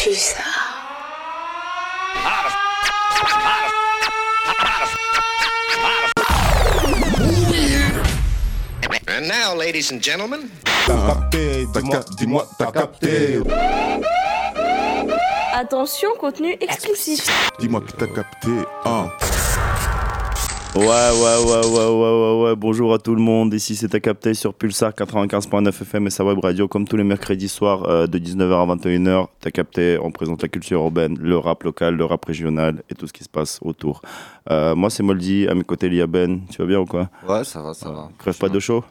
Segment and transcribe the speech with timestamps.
[0.00, 0.40] Pulsar.
[9.06, 10.48] And now, ladies and gentlemen,
[10.86, 13.40] T'as capté, dis-moi, dis-moi, t'as capté.
[15.52, 17.30] Attention, contenu explicite.
[17.58, 18.48] Dis-moi que t'as capté.
[18.86, 19.10] Hein.
[20.76, 22.56] Ouais, ouais, ouais, ouais, ouais, ouais, ouais.
[22.56, 23.52] Bonjour à tout le monde.
[23.52, 26.68] Ici, c'est à capté sur Pulsar 95.9 FM et sa web radio.
[26.68, 29.98] Comme tous les mercredis soirs euh, de 19h à 21h, t'as capté.
[30.00, 33.24] On présente la culture urbaine, le rap local, le rap régional et tout ce qui
[33.24, 34.00] se passe autour.
[34.50, 35.48] Euh, moi, c'est Moldy.
[35.48, 36.42] À mes côtés, il y a Ben.
[36.50, 37.10] Tu vas bien ou quoi?
[37.28, 38.08] Ouais, ça va, ça va.
[38.18, 38.84] Crève pas de chaud?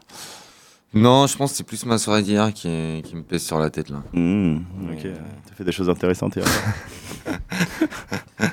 [0.92, 3.70] Non, je pense que c'est plus ma soirée d'hier qui, qui me pèse sur la
[3.70, 4.02] tête là.
[4.12, 4.56] Mmh,
[4.92, 5.06] Ok.
[5.48, 6.44] T'as fait des choses intéressantes hier.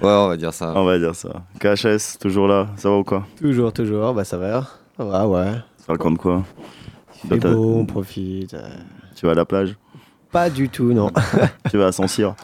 [0.00, 0.72] Ouais, on va dire ça.
[0.74, 1.42] On va dire ça.
[1.60, 2.68] KHS, toujours là.
[2.76, 3.24] Ça va ou quoi?
[3.38, 4.66] Toujours, toujours, bah ça va.
[4.96, 5.52] Ça va, ouais.
[5.78, 6.42] Ça raconte quoi?
[7.24, 8.54] Il fait beau, on profite.
[8.54, 8.68] euh,
[9.14, 9.76] Tu vas à la plage?
[10.32, 11.10] Pas du tout, non.
[11.70, 12.34] Tu vas à San Cyr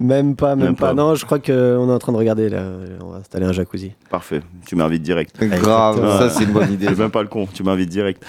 [0.00, 0.88] même pas, même, Même pas.
[0.88, 0.94] pas.
[0.94, 1.52] Non, je crois qu'on
[1.88, 2.64] est en train de regarder là.
[3.00, 3.92] On va installer un jacuzzi.
[4.10, 4.42] Parfait.
[4.66, 5.36] Tu m'invites direct.
[5.38, 6.18] Grave, exactement.
[6.18, 6.86] ça c'est une bonne idée.
[6.88, 8.22] T'es même pas le con, tu m'invites direct.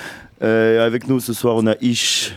[0.43, 2.35] Euh, avec nous ce soir, on a Ish.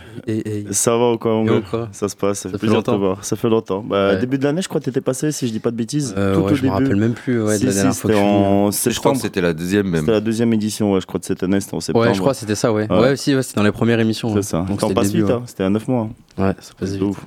[0.71, 2.79] Ça va ou quoi, mon Yo, gars quoi Ça se passe, ça fait fait plaisir
[2.79, 2.99] de te longtemps.
[2.99, 3.23] voir.
[3.23, 3.83] Ça fait longtemps.
[3.87, 4.17] Bah, Ouais.
[4.19, 6.13] Début de l'année, je crois que t'étais passé, si je dis pas de bêtises.
[6.17, 6.83] euh, tout ouais, au je me début.
[6.83, 8.45] rappelle même plus ouais, Si, de la si, dernière fois que c'était je suis venu.
[8.45, 9.15] en Je crois septembre.
[9.17, 9.99] que c'était la deuxième même.
[9.99, 12.07] C'était la deuxième édition, ouais, je crois de cette année, c'était en septembre.
[12.07, 12.87] Ouais, je crois que c'était ça, ouais.
[12.91, 12.99] Ouais.
[12.99, 14.33] Ouais, si, ouais, c'était dans les premières émissions.
[14.33, 14.65] C'est ça.
[14.67, 15.43] Donc passes début, vite, hein.
[15.45, 16.09] c'était à 9 mois.
[16.39, 16.43] ouais.
[16.45, 17.03] Ouais, ça passe C'est vite.
[17.03, 17.17] ouf.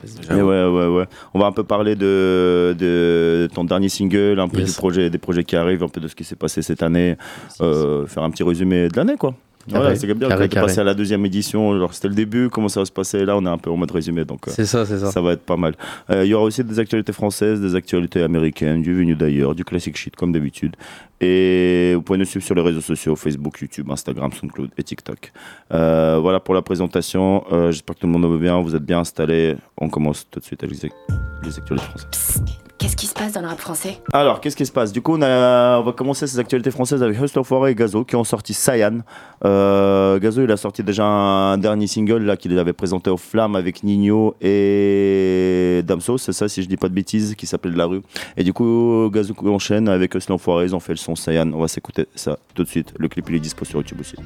[0.00, 0.14] Passe.
[0.30, 1.04] Mais ouais, ouais, ouais.
[1.32, 4.70] On va un peu parler de, de ton dernier single, un peu Yes.
[4.70, 7.16] du projet, des projets qui arrivent, un peu de ce qui s'est passé cette année,
[7.62, 9.34] euh, faire un petit résumé de l'année, quoi.
[9.68, 10.28] Voilà, c'est bien.
[10.28, 10.66] carré, On est carré.
[10.66, 13.24] passé à la deuxième édition, genre c'était le début, comment ça va se passer?
[13.24, 15.10] Là, on est un peu en mode résumé, donc euh, C'est ça, c'est ça.
[15.10, 15.74] ça va être pas mal.
[16.10, 19.64] Euh, Il y aura aussi des actualités françaises, des actualités américaines, du venu d'ailleurs, du
[19.64, 20.76] classic shit comme d'habitude.
[21.20, 25.32] Et vous pouvez nous suivre sur les réseaux sociaux Facebook, YouTube, Instagram, SoundCloud et TikTok.
[25.72, 27.44] Euh, voilà pour la présentation.
[27.52, 29.56] Euh, J'espère que tout le monde va bien, vous êtes bien installés.
[29.78, 30.90] On commence tout de suite avec les
[31.44, 32.08] les actualités françaises.
[32.10, 32.42] Psst,
[32.78, 34.00] Qu'est-ce qui se passe dans le rap français?
[34.12, 34.92] Alors, qu'est-ce qui se passe?
[34.92, 38.24] Du coup, on, va commencer ces actualités françaises avec Hustler Foray et Gazo qui ont
[38.24, 38.98] sorti Cyan.
[39.44, 43.56] Euh, Gazo, il a sorti déjà un dernier single là qu'il avait présenté aux Flammes
[43.56, 47.86] avec Nino et Damso, c'est ça, si je dis pas de bêtises, qui s'appelle la
[47.86, 48.02] rue.
[48.36, 51.50] Et du coup, Gazo enchaîne avec Hustler Foray, ils ont fait le son Cyan.
[51.52, 52.92] On va s'écouter ça tout de suite.
[52.98, 54.16] Le clip, il est dispo sur YouTube aussi.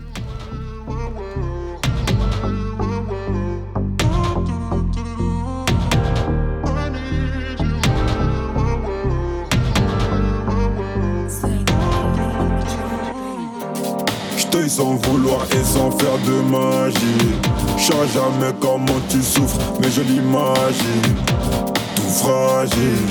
[14.50, 17.36] J't'aille sans vouloir et sans faire de magie.
[17.76, 21.16] J'sais jamais comment tu souffres, mais je l'imagine.
[21.94, 23.06] Tout fragile,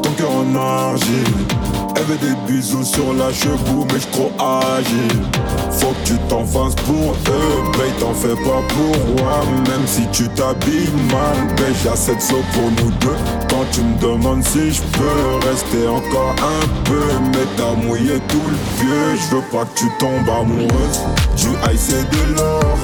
[0.00, 1.65] ton cœur en.
[1.96, 4.30] Elle veut des bisous sur la cheveux, mais j'crois
[4.76, 5.22] agile.
[5.70, 9.40] Faut que tu t'en fasses pour eux, mais t'en fais pas pour moi.
[9.68, 13.16] Même si tu t'habilles mal, ben j'achète ça pour nous deux.
[13.48, 17.02] Quand tu me demandes si je peux rester encore un peu,
[17.32, 19.16] mais t'as mouillé tout le vieux.
[19.16, 21.00] Je veux pas que tu tombes amoureuse.
[21.36, 22.76] Du high c'est de l'or,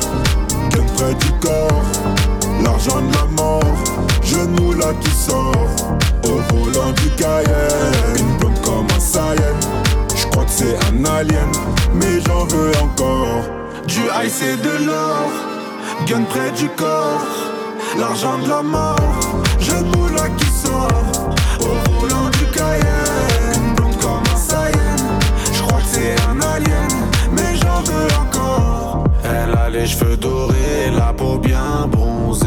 [0.72, 1.82] bien près du corps.
[2.64, 3.62] L'argent de la mort,
[4.22, 5.66] genou là qui sort.
[6.24, 9.58] Au volant du Cayenne, une blonde comme un Saiyan.
[10.14, 11.50] Je crois que c'est un alien,
[11.94, 13.42] mais j'en veux encore.
[13.86, 15.30] Du high c'est de l'or,
[16.06, 17.26] gun près du corps.
[17.98, 19.18] L'argent de la mort,
[19.60, 21.28] genou là qui sort.
[21.60, 24.96] Au volant du Cayenne, une blonde comme un Saiyan.
[25.52, 26.88] Je crois que c'est un alien,
[27.32, 29.04] mais j'en veux encore.
[29.24, 30.51] Elle a les cheveux dorés,
[31.32, 32.46] la bien bronzée.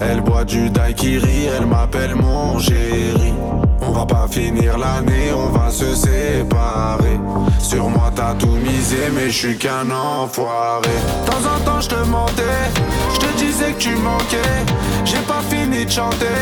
[0.00, 3.32] Elle boit du daiquiri, elle m'appelle mon chéri.
[3.80, 7.18] On va pas finir l'année, on va se séparer.
[7.58, 10.88] Sur moi t'as tout misé, mais je suis qu'un enfoiré.
[11.24, 12.62] De temps en temps je te mentais,
[13.14, 14.58] je te disais que tu manquais.
[15.04, 16.40] J'ai pas fini de chanter,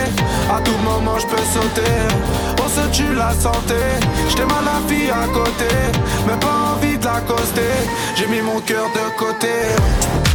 [0.55, 1.97] à tout moment je peux sauter.
[2.63, 3.81] On se tue la santé,
[4.29, 5.75] j't'aime à la fille à côté,
[6.27, 7.77] mais pas envie de l'accoster.
[8.17, 9.55] J'ai mis mon cœur de côté.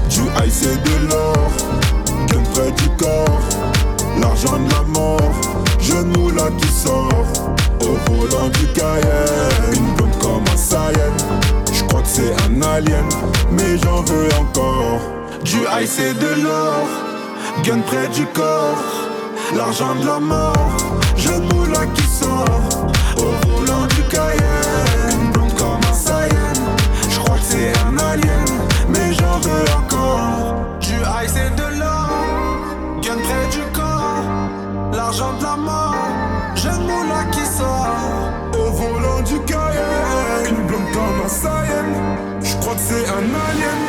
[0.09, 1.51] Du high c'est de l'or,
[2.27, 3.39] gun près du corps.
[4.21, 5.31] L'argent de la mort,
[5.79, 7.25] genou là qui sort.
[7.81, 11.15] Au volant du Cayenne, une blonde comme un Saiyan.
[11.73, 13.09] Je crois que c'est un alien,
[13.51, 15.01] mais j'en veux encore.
[15.43, 16.87] Du high c'est de l'or,
[17.63, 18.83] gun près du corps.
[19.55, 20.77] L'argent de la mort,
[21.17, 22.87] genou là qui sort.
[23.17, 23.44] Au
[43.21, 43.84] crois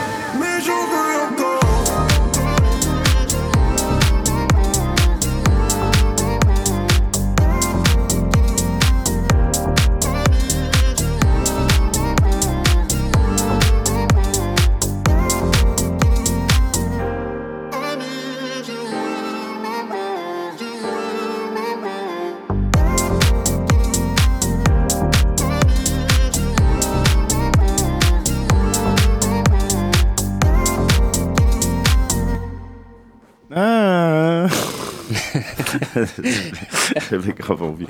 [37.11, 37.87] J'avais grave envie.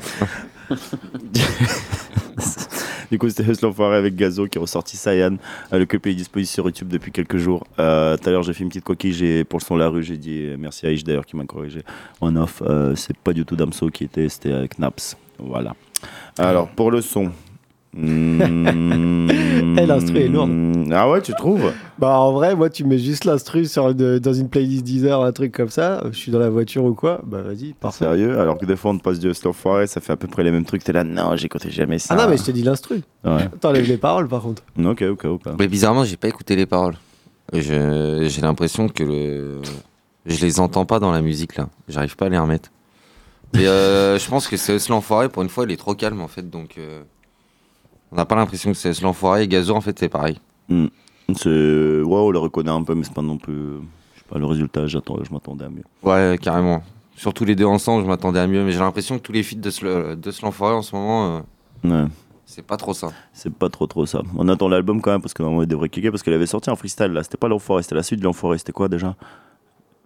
[3.10, 5.36] du coup, c'était Hustle Enfoiré avec Gazo qui est ressorti Sayan.
[5.72, 7.66] Euh, le clip est disponible sur YouTube depuis quelques jours.
[7.78, 10.02] Euh, Tout à l'heure, j'ai fait une petite coquille pour le son La Rue.
[10.02, 11.82] J'ai dit merci à Ish d'ailleurs qui m'a corrigé
[12.20, 12.62] en off.
[12.66, 15.16] Euh, c'est pas du tout Damso qui était, c'était avec Naps.
[15.38, 15.74] Voilà.
[16.38, 17.32] Alors, pour le son.
[19.78, 20.50] Eh, l'instru est lourde.
[20.90, 21.72] Ah ouais, tu trouves?
[21.98, 25.52] Bah en vrai, moi tu mets juste l'instru sur dans une playlist Deezer, un truc
[25.52, 28.04] comme ça, je suis dans la voiture ou quoi, bah vas-y, parfait.
[28.04, 28.38] Sérieux?
[28.38, 30.50] Alors que des fois, on te passe du Enfoiré, ça fait à peu près les
[30.50, 30.82] mêmes trucs.
[30.82, 32.14] T'es là, non, j'écoutais jamais ça.
[32.14, 33.02] Ah non mais je t'ai dit l'instru.
[33.24, 33.48] Ouais.
[33.60, 34.62] T'enlèves les paroles par contre.
[34.82, 35.42] Ok, ok, ok.
[35.58, 36.96] Mais bizarrement, j'ai pas écouté les paroles.
[37.52, 39.60] J'ai l'impression que le...
[40.24, 41.68] je les entends pas dans la musique là.
[41.88, 42.70] J'arrive pas à les remettre.
[43.54, 45.28] Mais euh, je pense que c'est Hustle l'enfoiré.
[45.28, 46.48] Pour une fois, il est trop calme en fait.
[46.48, 47.02] Donc euh,
[48.12, 49.42] on n'a pas l'impression que c'est l'enfoiré.
[49.44, 50.38] Et Gazo, en fait, c'est pareil.
[51.34, 51.48] C'est...
[51.48, 53.54] Ouais, on le reconnaît un peu, mais c'est pas non plus.
[54.14, 55.82] Je sais pas, le résultat, j'attends, je m'attendais à mieux.
[56.02, 56.82] Ouais, carrément.
[57.16, 58.64] Surtout les deux ensemble, je m'attendais à mieux.
[58.64, 61.42] Mais j'ai l'impression que tous les feats de Hustle l'enfoiré en ce moment,
[61.84, 62.08] euh, Ouais.
[62.44, 63.08] c'est pas trop ça.
[63.32, 64.22] C'est pas trop trop ça.
[64.36, 66.68] On attend l'album quand même parce que normalement il devrait kicker parce qu'elle avait sorti
[66.70, 67.22] un freestyle là.
[67.22, 68.58] C'était pas l'enfoiré, c'était la suite de l'enfoiré.
[68.58, 69.14] C'était quoi déjà?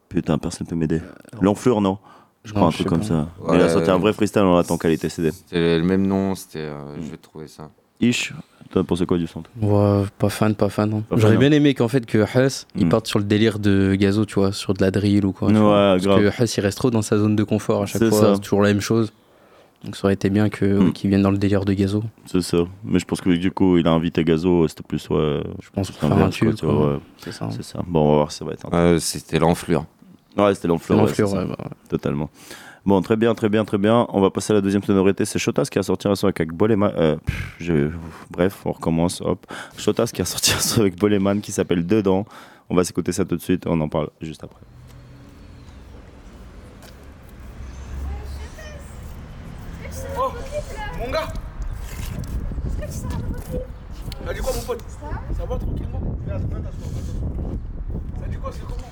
[0.08, 1.00] Putain, personne peut m'aider.
[1.40, 1.98] L'enflure, non?
[2.44, 3.06] Je crois Non, un je truc comme pas.
[3.06, 3.28] ça.
[3.40, 3.56] Ouais.
[3.56, 5.30] Il a sorti un vrai freestyle, on attend qualité CD.
[5.32, 6.34] C'était le même nom.
[6.34, 6.58] C'était.
[6.60, 7.70] euh, Je vais trouver ça.
[8.00, 8.32] Ish,
[8.70, 10.92] toi pensé quoi du toi Ouais, pas fan, pas fan.
[10.94, 11.02] hein.
[11.16, 12.88] J'aurais bien aimé qu'en fait que Huss, il Mm.
[12.88, 15.48] parte sur le délire de Gazo, tu vois, sur de la drill ou quoi.
[15.48, 15.54] Ouais,
[16.00, 16.00] grave.
[16.22, 18.40] Parce que Huss, il reste trop dans sa zone de confort à chaque fois, c'est
[18.40, 19.12] toujours la même chose.
[19.84, 20.92] Donc ça aurait été bien que Mm.
[20.92, 22.02] qu'il vienne dans le délire de Gazo.
[22.26, 22.58] C'est ça.
[22.84, 25.08] Mais je pense que du coup, il a invité Gazo, c'était plus.
[25.10, 26.54] Ouais, Je pense faire un tube.
[27.18, 27.46] C'est ça.
[27.46, 27.50] hein.
[27.50, 27.80] C'est ça.
[27.86, 29.84] Bon, on va voir si ça va être Euh, C'était l'enflure.
[30.36, 30.96] Ouais, c'était l'enflure.
[30.96, 31.54] L'enflure, bah, ouais.
[31.88, 32.30] Totalement.
[32.90, 34.04] Bon, très bien, très bien, très bien.
[34.08, 35.24] On va passer à la deuxième sonorité.
[35.24, 36.92] C'est Shotas qui a sorti un son avec Boleman.
[36.96, 37.88] Euh,
[38.32, 39.20] Bref, on recommence.
[39.20, 39.46] Hop.
[39.78, 42.26] Shotas qui a sorti un son avec Boleman qui s'appelle Dedans.
[42.68, 43.64] On va s'écouter ça tout de suite.
[43.68, 44.58] On en parle juste après.
[50.98, 51.28] Mon gars
[54.26, 54.82] T'as dit quoi mon pote
[55.38, 57.50] Ça va tranquillement Viens, viens t'asseoir, viens t'asseoir.
[58.20, 58.90] Ça dit quoi c'est comment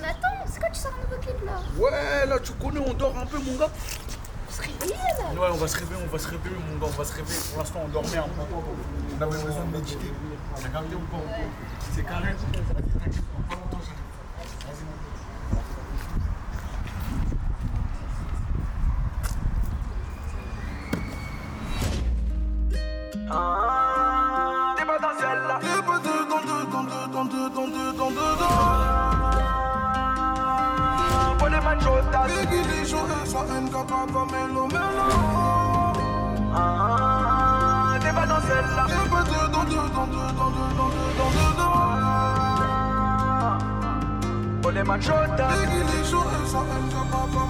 [0.00, 2.92] Mais attends, c'est quoi tu sors un nouveau clip là Ouais là tu connais on
[2.94, 3.70] dort un peu mon gars
[4.48, 6.92] On se réveille là Ouais on va se réveiller, on va se réveiller mon gars,
[6.92, 7.40] on va se réveiller.
[7.50, 8.28] Pour l'instant on dormait un peu.
[9.18, 10.12] On avait besoin de méditer.
[10.56, 11.22] T'as capté ou pas?
[11.94, 12.34] C'est carré
[33.78, 35.08] soit un capable comme Melo Melo.
[38.00, 38.86] T'es pas dans celle-là.
[38.88, 41.74] T'es pas dedans, dedans, dedans, dedans, dedans, dedans.
[44.62, 47.47] Pour les machos, t'as déguisé, j'aurais soit un capable comme Melo.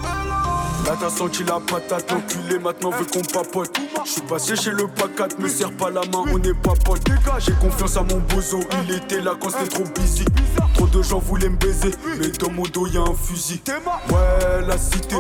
[0.89, 3.79] Là t'as senti la patate, l'enculé maintenant veut qu'on papote.
[4.07, 7.07] Je suis passé chez le pacat, me serre pas la main, on n'est pas potes.
[7.41, 10.25] J'ai confiance à mon bozo, il était là quand c'était trop busy.
[10.73, 13.61] Trop de gens voulaient me baiser, mais dans mon dos y'a un fusil.
[14.09, 15.17] Ouais la cité,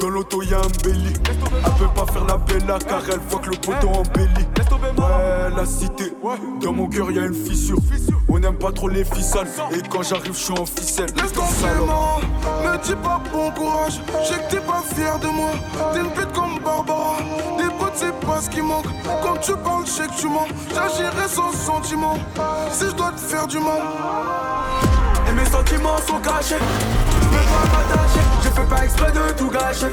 [0.00, 1.12] dans l'auto y'a un belly.
[1.28, 1.38] Elle
[1.78, 4.48] peut pas faire la bella car elle voit que le poteau embellit.
[4.98, 6.12] Ouais la cité,
[6.60, 7.78] dans mon cœur y'a une fissure
[8.44, 12.20] n'aime pas trop les ficelles, et quand j'arrive je suis en ficelle Laisse tomber moi,
[12.62, 14.00] me dis pas bon courage.
[14.22, 15.52] Je sais que t'es pas fier de moi.
[15.92, 17.16] T'es une pute comme Barbara.
[17.58, 18.84] Les potes, c'est pas ce qui manque.
[19.22, 20.46] Quand tu parles, je sais que tu mens.
[20.74, 22.18] J'agirai sans sentiment.
[22.70, 23.80] Si je dois te faire du mal.
[25.26, 29.48] Et mes sentiments sont cachés Je peux pas m'attacher Je fais pas exprès de tout
[29.48, 29.86] gâcher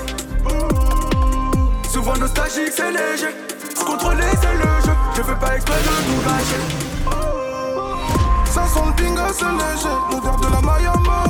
[1.89, 3.33] Souvent nostalgique c'est léger
[3.73, 6.90] Se contrôler c'est le jeu Je fais pas exprès de tout gâcher
[8.51, 9.95] Ça sent le bingo, c'est léger.
[10.11, 11.23] L'odeur de la Mayama.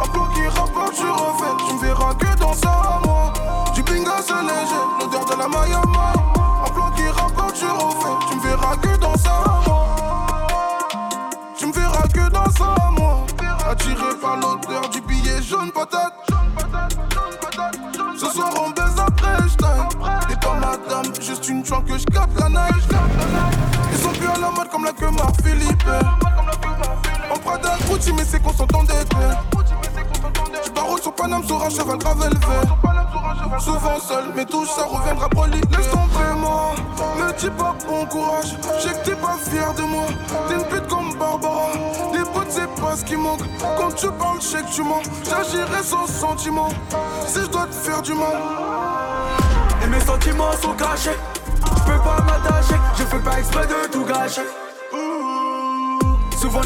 [0.00, 1.64] Un plan qui rapporte, tu refais.
[1.66, 3.32] Tu me verras que dans ça, moi.
[3.74, 4.84] Du bingo, c'est léger.
[5.00, 6.12] L'odeur de la Mayama.
[6.64, 8.26] Un plan qui rapporte, tu refais.
[8.30, 9.86] Tu me verras que dans ça, moi.
[11.58, 13.26] Tu me verras que dans ça, moi.
[13.68, 16.14] Attiré par l'odeur du billet jaune patate.
[18.16, 19.88] Ce soir on baise après j't'aille
[20.28, 22.88] T'es pas madame, juste une chouin que je capte la neige
[23.92, 25.84] Ils sont plus à la mode comme la queue Marc Philippe
[27.98, 29.42] Gucci mais c'est qu'on s'entendait clair
[30.64, 35.28] Je barre sur Paname sur un cheval gravel vert Souvent seul mais tout ça reviendra
[35.28, 36.74] poli Laisse tomber moi,
[37.16, 38.56] me dis pas bon courage.
[38.76, 40.06] Je sais que t'es pas fier de moi.
[40.48, 41.72] T'es une pute comme Barbara.
[42.12, 43.40] Les potes c'est pas ce qui manque.
[43.76, 45.02] Quand tu parles je sais que tu mens.
[45.24, 46.68] J'agirai sans sentiment
[47.26, 48.36] Si je dois te faire du mal.
[49.82, 51.18] Et mes sentiments sont cachés.
[51.64, 52.76] Je peux pas m'attacher.
[52.96, 54.67] Je fais pas exprès de tout gâcher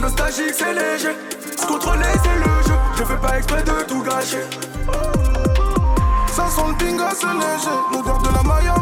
[0.03, 1.17] nostalgique, c'est léger.
[1.57, 2.75] Se contrôler, c'est le jeu.
[2.97, 4.45] Je fais pas exprès de tout gâcher.
[6.27, 7.77] Ça sent le bingo, c'est léger.
[7.93, 8.82] L'odeur de la maillot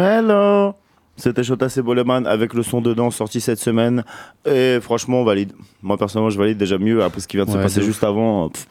[0.00, 0.74] Mello
[1.16, 4.02] C'était Shota et Boleman avec le son dedans sorti cette semaine.
[4.46, 5.52] Et franchement, on valide.
[5.82, 8.48] Moi, personnellement, je valide déjà mieux après ce qui vient de se passer juste avant.
[8.48, 8.66] pff,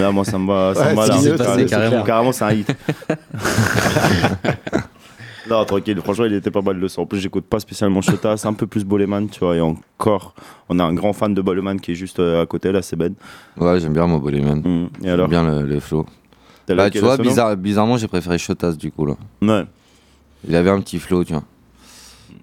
[0.00, 0.74] là, moi, ça me va.
[0.74, 1.54] Ça Ouais, me va c'est là.
[1.56, 2.02] c'est carrément.
[2.02, 2.68] Carrément, c'est un hit.
[5.48, 5.98] non, tranquille.
[6.02, 7.02] Franchement, il était pas mal le son.
[7.02, 8.36] En plus, j'écoute pas spécialement Shota.
[8.36, 9.56] C'est un peu plus Boleman, tu vois.
[9.56, 10.34] Et encore,
[10.68, 12.96] on a un grand fan de Boleman qui est juste euh, à côté, là, c'est
[12.96, 13.14] Ben.
[13.56, 14.58] Ouais, j'aime bien mon Boleman.
[14.58, 14.84] Mm.
[14.84, 16.04] Et J'aime alors bien le, le flow.
[16.68, 19.06] Bah, tu vois, bizarre- bizarrement, j'ai préféré Shotas du coup.
[19.06, 19.14] Là.
[19.40, 19.64] Ouais.
[20.48, 21.42] Il avait un petit flow, tu vois.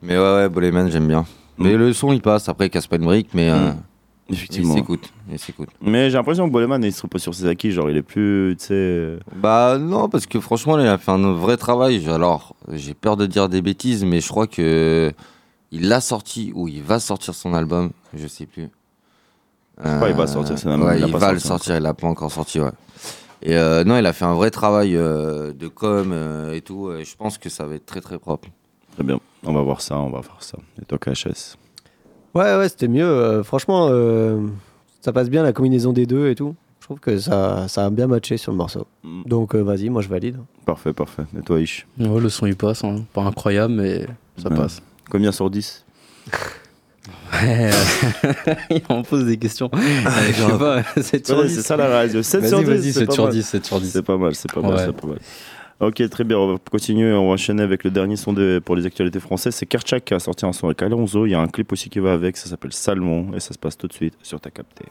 [0.01, 1.25] Mais ouais, ouais, Boleman, j'aime bien.
[1.57, 1.77] Mais Mm.
[1.77, 2.49] le son, il passe.
[2.49, 3.75] Après, il casse pas une brique, mais euh, Mm.
[4.29, 4.73] il Effectivement.
[4.75, 5.13] s'écoute.
[5.31, 5.69] Il s'écoute.
[5.81, 7.71] Mais j'ai l'impression que Boleman, il se repose sur ses acquis.
[7.71, 8.73] Genre, il est plus, tu sais.
[8.73, 12.07] euh, Bah non, parce que franchement, il a fait un vrai travail.
[12.09, 15.13] Alors, j'ai peur de dire des bêtises, mais je crois que
[15.71, 18.69] il l'a sorti ou il va sortir son album, je sais plus.
[19.81, 21.93] crois qu'il va sortir son album, ouais, il il va le sorti sortir, il l'a
[21.95, 22.69] pas encore sorti, ouais.
[23.43, 26.91] Et euh, non, il a fait un vrai travail euh, de com euh, et tout.
[26.93, 28.47] et je pense que ça va être très très propre.
[28.93, 29.19] Très bien.
[29.43, 30.57] On va voir ça, on va voir ça.
[30.81, 31.57] Et toi, KHS
[32.35, 33.03] Ouais, ouais, c'était mieux.
[33.05, 34.39] euh, franchement, euh,
[35.01, 36.55] ça passe bien la combinaison des deux et tout.
[36.79, 38.87] Je trouve que ça, ça a bien matché sur le morceau.
[39.03, 39.23] Mm.
[39.25, 40.37] Donc, euh, vas-y, moi je valide.
[40.65, 41.23] Parfait, parfait.
[41.37, 41.85] Et toi, Ish?
[41.99, 43.03] Ouais, le son il passe, hein.
[43.13, 44.05] pas incroyable, mais
[44.37, 44.55] ça Ouais.
[44.55, 44.81] passe.
[45.09, 45.85] Combien sur 10
[47.33, 47.69] Ouais,
[48.89, 49.69] on me pose des questions.
[49.75, 51.55] je sais pas, 7 sur Ouais, 10.
[51.55, 52.23] C'est ça la radio.
[52.23, 52.69] 7 sur Vas-y, 10.
[52.81, 53.33] vas-y, c'est 7 pas sur mal.
[53.33, 53.91] 10, 7 sur 10.
[53.91, 54.83] C'est pas mal, c'est pas mal, Ouais.
[54.85, 55.19] c'est pas mal.
[55.79, 56.37] Ok, très bien.
[56.37, 57.11] On va continuer.
[57.13, 59.55] On va enchaîner avec le dernier son de, pour les actualités françaises.
[59.55, 61.25] C'est Kerchak qui a sorti un son avec Alonso.
[61.25, 62.37] Il y a un clip aussi qui va avec.
[62.37, 63.33] Ça s'appelle Salmon.
[63.35, 64.85] Et ça se passe tout de suite sur ta capté.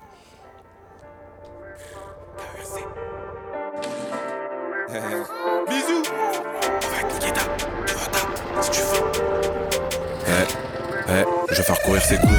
[11.52, 12.32] Je vais faire courir ses coups.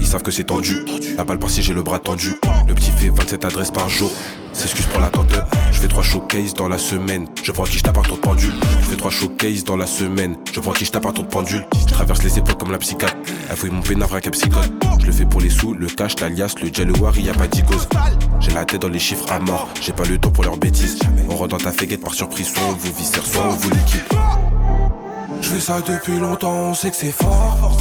[0.00, 0.84] Ils savent que c'est tendu.
[1.16, 2.34] La balle par-ci, j'ai le bras tendu.
[2.66, 4.10] Le petit fait 27 adresses par jour.
[4.52, 5.32] S'excuse pour l'attente.
[5.72, 7.26] Je fais trois showcases dans la semaine.
[7.42, 8.54] Je prends qui je tape un tour de pendule.
[8.80, 10.36] Je fais trois showcases dans la semaine.
[10.52, 11.64] Je prends qui je tape un tour de pendule.
[11.88, 13.16] Traverse les épaules comme la psychiatre.
[13.50, 14.70] Elle fouille mon pénavre avec psychote.
[15.00, 17.34] Je le fais pour les sous, le cash, l'alias, le gel, le wari, y a
[17.34, 17.88] pas d'icose.
[18.40, 19.68] J'ai la tête dans les chiffres à mort.
[19.80, 20.98] J'ai pas le temps pour leurs bêtises.
[21.28, 22.48] On rentre dans ta féguette par surprise.
[22.52, 24.02] Soit on vous viscère, soit on vous liquide.
[25.40, 27.76] Je fais ça depuis longtemps, on sait que c'est fort.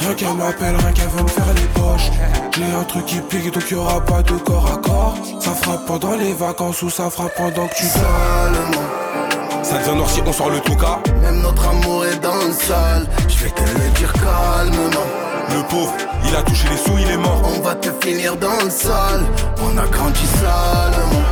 [0.00, 2.10] Rien qu'elle m'appelle, rien qu'elle veut me faire les poches.
[2.56, 5.16] J'ai un truc qui pique, donc y'aura pas de corps à corps.
[5.40, 9.62] Ça frappe pendant les vacances ou ça frappe pendant que tu dors.
[9.62, 11.00] Ça devient noir si on sort le touka.
[11.20, 13.06] Même notre amour est dans le sale.
[13.28, 15.06] Je vais te le dire calmement.
[15.50, 15.92] Le pauvre,
[16.26, 17.42] il a touché les sous, il est mort.
[17.56, 19.22] On va te finir dans le sale.
[19.62, 21.22] On a grandi salement.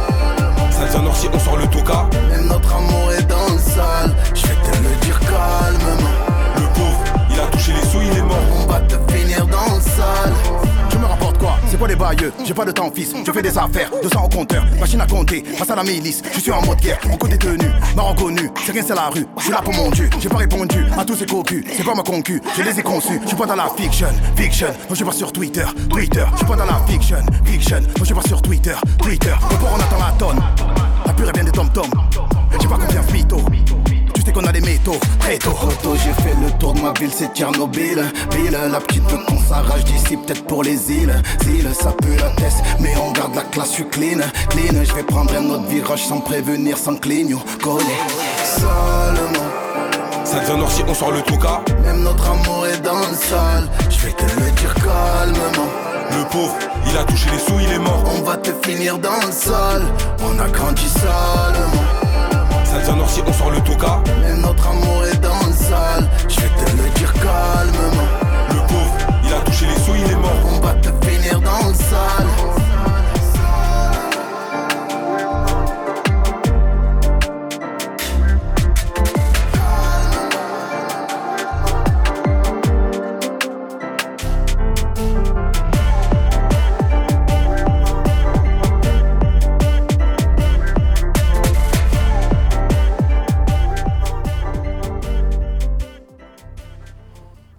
[0.70, 2.06] Ça devient noir si on sort le touka.
[2.30, 4.14] Même notre amour est dans le sale.
[4.35, 6.25] Je vais te le dire calmement.
[7.56, 8.36] Touché les sous, il est mort.
[8.62, 10.32] On va te finir dans le sale.
[10.90, 11.56] Tu me rapportes quoi?
[11.68, 12.32] C'est quoi les bailleux?
[12.44, 15.42] J'ai pas de temps fils, je fais des affaires, 200 au compteur, machine à compter,
[15.56, 18.72] face à la milice, je suis en mode guerre, mon côté tenu, m'a reconnu, c'est
[18.72, 21.16] rien c'est la rue, je suis là pour mon dieu, j'ai pas répondu à tous
[21.16, 23.68] ces cocus, c'est pas ma concu, je les ai conçus, je suis pas dans la
[23.76, 27.18] fiction, fiction, non je suis pas sur Twitter, Twitter, je suis pas dans la fiction,
[27.44, 30.42] fiction, non je suis pas sur Twitter, Twitter, au port on attend la tonne,
[31.04, 31.90] la pure vient des tom-tom,
[32.58, 33.38] j'ai pas confiance mytho,
[34.26, 35.52] sais qu'on a des métaux, très tôt.
[35.52, 38.02] Photo, j'ai fait le tour de ma ville, c'est Tchernobyl.
[38.33, 41.14] Ville, la petite veut qu'on s'arrache d'ici, peut-être pour les îles.
[41.47, 44.18] Île, ça pue la tête, mais on garde la classe, je suis clean.
[44.50, 47.40] Clean, je vais prendre un autre virage sans prévenir, sans clignon.
[47.62, 47.85] Collé,
[48.45, 49.47] seulement.
[50.25, 51.62] Ça devient noir si on sort le touka.
[51.85, 53.68] Même notre amour est dans le sale.
[53.88, 55.71] Je vais te le dire calmement.
[56.11, 56.56] Le pauvre,
[56.88, 58.02] il a touché les sous, il est mort.
[58.18, 59.85] On va te finir dans le sale.
[60.21, 61.95] On a grandi salement.
[62.85, 64.02] Ça devient on sort le touka.
[64.21, 66.09] Même notre amour est dans le sale.
[66.28, 68.09] Je vais te le dire calmement.
[68.50, 70.33] Le pauvre, il a touché les sous, il est mort.
[70.45, 72.35] On va te finir dans le sale.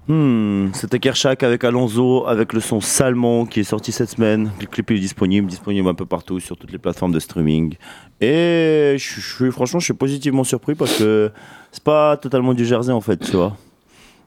[0.08, 4.52] Hmm, C'était Kershak avec Alonso, avec le son Salmon qui est sorti cette semaine.
[4.62, 7.76] Le clip est disponible, disponible un peu partout sur toutes les plateformes de streaming.
[8.22, 11.30] Et je je suis franchement, je suis positivement surpris parce que
[11.72, 13.58] c'est pas totalement du Jersey en fait, tu vois.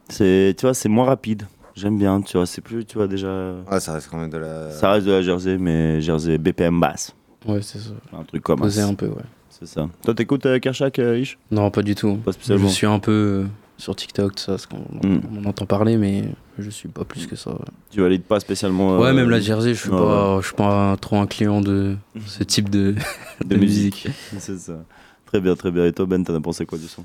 [0.08, 1.44] C'est, tu vois, c'est moins rapide.
[1.74, 2.44] J'aime bien, tu vois.
[2.46, 3.54] C'est plus, tu vois déjà.
[3.70, 4.70] Ouais, ça reste quand même de la.
[4.72, 7.14] Ça reste de la Jersey, mais Jersey BPM basse.
[7.46, 7.90] Ouais, c'est ça.
[8.12, 8.86] Un truc comme ça.
[8.86, 9.22] un peu, ouais.
[9.48, 9.88] C'est ça.
[10.04, 11.38] Toi, t'écoutes euh, Kershak, euh, Ish?
[11.50, 12.16] Non, pas du tout.
[12.16, 12.68] Pas spécialement.
[12.68, 13.12] Je suis un peu
[13.44, 13.46] euh,
[13.80, 15.20] sur TikTok, tout ça, parce qu'on Mm.
[15.34, 16.24] on en entend parler, mais
[16.58, 17.50] je suis pas plus que ça.
[17.50, 17.58] ouais.
[17.90, 18.98] Tu valides pas spécialement.
[18.98, 21.60] Ouais, euh, même la Jersey, je suis ouais, pas, je suis pas trop un client
[21.60, 21.96] de
[22.26, 22.94] ce type de,
[23.44, 24.06] de musique.
[24.38, 24.84] c'est ça.
[25.26, 25.86] Très bien, très bien.
[25.86, 27.04] Et toi, Ben, t'en as pensé quoi du son?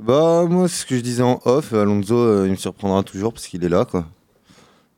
[0.00, 3.46] Bah, moi, ce que je disais en off, Alonso, euh, il me surprendra toujours parce
[3.46, 4.06] qu'il est là, quoi.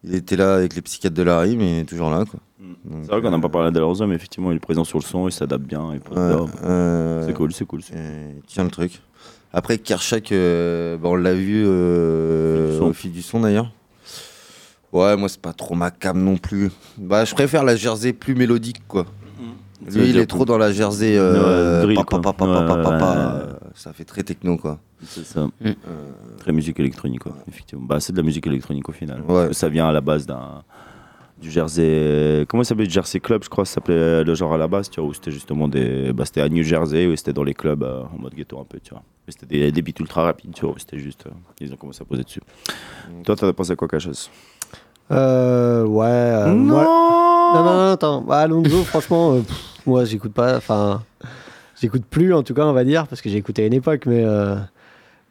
[0.04, 2.40] Il était là avec les psychiatres de la rime, mais il est toujours là, quoi.
[2.85, 5.04] Donc, C'est vrai qu'on n'a pas parlé d'Alonso, mais effectivement, il est présent sur le
[5.04, 5.92] son, il s'adapte bien.
[5.92, 7.80] il Ouais, euh, C'est cool, c'est cool.
[7.92, 9.00] il tient le truc.
[9.52, 13.40] Après, Kershak, euh, bah, on l'a vu euh, Au fil du son.
[13.40, 13.72] d'ailleurs.
[14.92, 16.70] Ouais, moi, c'est pas trop ma cam non plus.
[16.96, 19.06] Bah, je préfère la Jersey plus mélodique, quoi.
[19.86, 21.16] Veut Lui, il est trop dans la Jersey.
[21.16, 21.98] Euh, drill,
[23.74, 24.80] Ça fait très techno, quoi.
[25.04, 25.46] C'est ça.
[25.60, 25.70] Mm.
[26.38, 27.36] Très musique électronique, quoi.
[27.48, 27.86] Effectivement.
[27.86, 29.20] Bah, c'est de la musique électronique au final.
[29.20, 29.26] Ouais.
[29.26, 30.62] Parce que ça vient à la base d'un.
[31.40, 32.45] Du Jersey.
[32.49, 35.00] Comment ça s'appelait Jersey Club, je crois, ça s'appelait le genre à la base, tu
[35.00, 36.12] vois, où c'était justement des.
[36.12, 38.64] Bah, c'était à New Jersey, où c'était dans les clubs euh, en mode ghetto un
[38.64, 39.02] peu, tu vois.
[39.26, 41.26] Mais c'était des, des beats ultra rapides, tu vois, où c'était juste.
[41.26, 41.30] euh,
[41.61, 42.40] ils ont commencé à poser dessus.
[43.25, 44.30] Toi, t'en as pensé à quoi, Cachas
[45.12, 46.07] Euh, ouais.
[46.07, 46.85] euh, Non moi-
[47.54, 48.21] non, non, non, attends.
[48.23, 50.57] Bah, Alonso, franchement, euh, pff, moi, j'écoute pas.
[50.57, 51.03] Enfin,
[51.81, 54.07] j'écoute plus, en tout cas, on va dire, parce que j'ai écouté à une époque,
[54.07, 54.24] mais.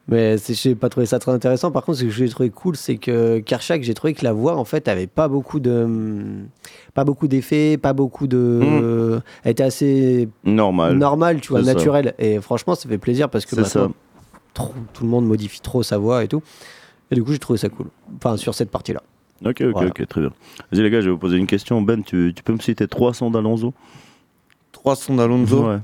[0.08, 1.70] Mais j'ai pas trouvé ça très intéressant.
[1.70, 4.56] Par contre, ce que j'ai trouvé cool, c'est que Kershak, j'ai trouvé que la voix,
[4.56, 5.86] en fait, avait pas beaucoup de,
[6.94, 10.96] pas beaucoup d'effets, pas beaucoup de, elle était assez Normal.
[10.96, 12.14] normale, tu vois, naturelle.
[12.18, 13.92] Et franchement, ça fait plaisir parce que maintenant,
[14.54, 16.42] trop- tout le monde modifie trop sa voix et tout.
[17.10, 17.86] Et du coup, j'ai trouvé ça cool.
[18.16, 19.02] Enfin, sur cette partie-là.
[19.44, 19.88] Ok, ok, Voilà.
[19.90, 20.30] ok, très bien.
[20.72, 21.80] Vas-y, les gars, je vais vous poser une question.
[21.80, 23.72] Ben, tu, tu peux me citer trois sons d'Alonso?
[24.72, 25.68] Trois sons d'Alonso?
[25.68, 25.76] Ouais.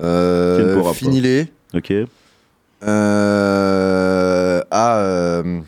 [0.00, 0.82] Euh.
[0.92, 1.46] Finilé.
[1.74, 1.92] Ok.
[2.84, 5.60] Euh, ah, euh,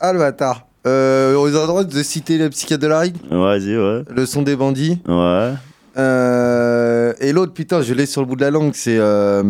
[0.00, 0.66] ah, le bâtard.
[0.86, 4.02] Euh, on a le droit de citer le psychiatre de la rime Vas-y, ouais.
[4.08, 5.00] Le son des bandits.
[5.06, 5.52] Ouais.
[5.98, 8.96] Euh, et l'autre, putain, je l'ai sur le bout de la langue, c'est.
[8.98, 9.42] Euh,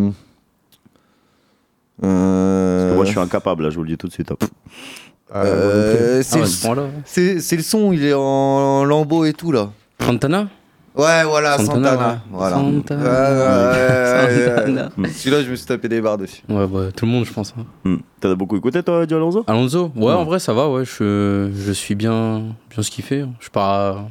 [2.03, 4.33] euh, moi, je suis incapable, là, je vous le dis tout de suite.
[4.33, 4.37] hein.
[5.37, 6.83] euh, c'est Ah, le- point-là.
[7.05, 9.71] c'est c'est le son, il est en, en lambeau et tout là.
[10.01, 10.49] Santana?
[10.97, 12.09] Ouais, voilà, Santana, Santana.
[12.09, 12.19] ouais.
[12.33, 12.57] Voilà.
[12.57, 13.03] Santana.
[13.03, 14.27] Ouais, ouais, ouais, ouais, Santana.
[14.27, 14.40] ouais.
[14.67, 16.43] Celui-là, je me suis tapé des barres dessus.
[16.49, 17.55] Ouais, bah, tout le monde, je pense.
[17.59, 17.97] hein.
[18.21, 19.45] T'en as beaucoup écouté, toi, du Alonso?
[19.47, 19.91] Alonso?
[19.97, 20.13] Ouais, Ouais.
[20.13, 20.85] en vrai, ça va, ouais.
[20.85, 23.21] Je, je suis bien, bien ce qu'il fait.
[23.39, 24.09] Je suis pas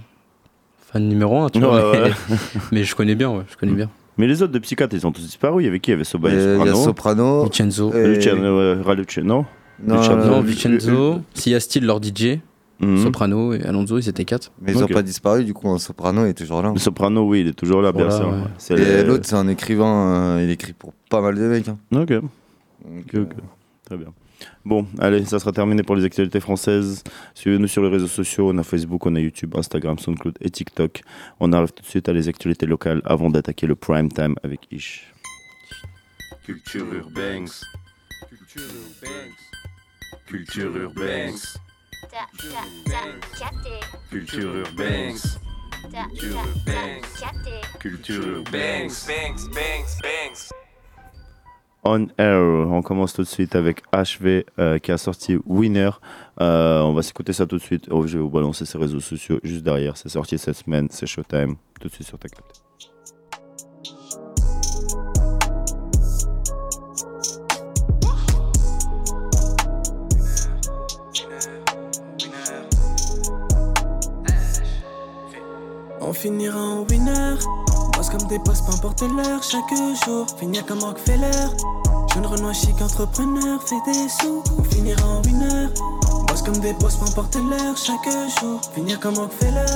[0.91, 1.91] fan numéro 1, tu vois.
[1.91, 2.37] Ouais, mais, ouais.
[2.71, 3.43] mais je connais bien, ouais.
[3.49, 3.89] Je connais bien.
[4.17, 5.61] Mais les autres de psychiatres, ils ont tous disparu.
[5.61, 5.91] Il y avait qui?
[5.91, 6.83] Il y avait Soba et Euh, Il y a Soprano.
[6.85, 7.43] Soprano.
[7.43, 7.93] Vincenzo.
[7.93, 9.45] Et- Luciano, ouais, Raluciano.
[9.81, 10.25] Non, Luciano.
[10.25, 11.21] Non, non, Vincenzo.
[11.33, 12.39] Sia Steel, leur DJ.
[12.79, 13.03] Mhm.
[13.03, 14.51] Soprano et Alonso, ils étaient quatre.
[14.61, 16.71] Mais ils n'ont pas disparu, du coup, un Soprano est toujours là.
[16.73, 18.75] Le Soprano, oui, il est toujours là, bien Voilà, sûr.
[18.77, 18.81] ouais.
[18.81, 21.67] Et les- l'autre, c'est un écrivain, euh, il écrit pour pas mal de mecs.
[21.67, 21.77] hein.
[21.93, 22.23] Ok, Donc,
[23.13, 23.33] ok.
[23.85, 24.13] Très bien.
[24.63, 27.03] Bon, allez, ça sera terminé pour les actualités françaises.
[27.33, 28.49] Suivez-nous sur les réseaux sociaux.
[28.53, 31.01] On a Facebook, on a YouTube, Instagram, SoundCloud et TikTok.
[31.41, 34.61] On arrive tout de suite à les actualités locales avant d'attaquer le prime time avec
[34.71, 35.11] Ish.
[36.45, 37.47] Culture urbaine.
[40.27, 40.71] Culture
[44.55, 45.15] urbaine.
[45.89, 47.01] Culture urbaine.
[47.79, 48.89] Culture urbaine.
[51.83, 55.91] On Air, on commence tout de suite avec HV euh, qui a sorti Winner.
[56.41, 57.87] Euh, on va s'écouter ça tout de suite.
[57.89, 59.95] Oh, je vais vous balancer ses réseaux sociaux juste derrière.
[59.95, 61.55] C'est sorti cette semaine, c'est Showtime.
[61.79, 62.58] Tout de suite sur ta capte.
[76.09, 77.35] On finira en winner.
[77.95, 79.69] Bosse comme des boss, peu importe l'heure, chaque
[80.03, 80.25] jour.
[80.39, 81.29] Finir comme Rockefeller.
[82.11, 84.41] Jeune Renoir chic, entrepreneur, fait des sous.
[84.57, 85.67] On finira en winner.
[86.27, 88.59] Bosse comme des boss, peu importe l'heure, chaque jour.
[88.73, 89.67] Finir comme Rockefeller.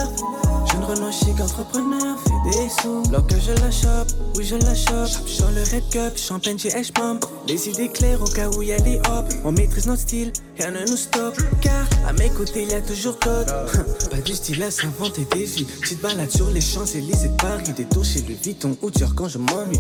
[0.72, 3.04] Jeune Renoir chic, entrepreneur, fait des sous.
[3.12, 5.28] Lorsque je la chope, oui je la chope.
[5.28, 7.24] Sur le red cup, champagne chez H-Pump.
[7.48, 9.32] Les idées claires au cas où y a les hop.
[9.46, 11.38] On maîtrise notre style, rien ne nous stoppe.
[11.62, 13.48] Car à mes côtés, y a toujours code.
[14.12, 15.66] Pas du style à s'inventer des vies.
[15.66, 17.74] Petite balade sur les Champs-Élysées de Paris.
[17.76, 19.80] Des tours chez le Vuitton ou dur quand je m'ennuie.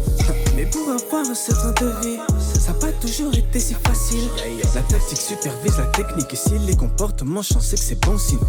[0.55, 4.29] Mais pour avoir ce train de vie, ça n'a pas toujours été si facile.
[4.75, 6.33] La tactique supervise la technique.
[6.33, 8.39] Et si les comportements changent, c'est que c'est bon signe.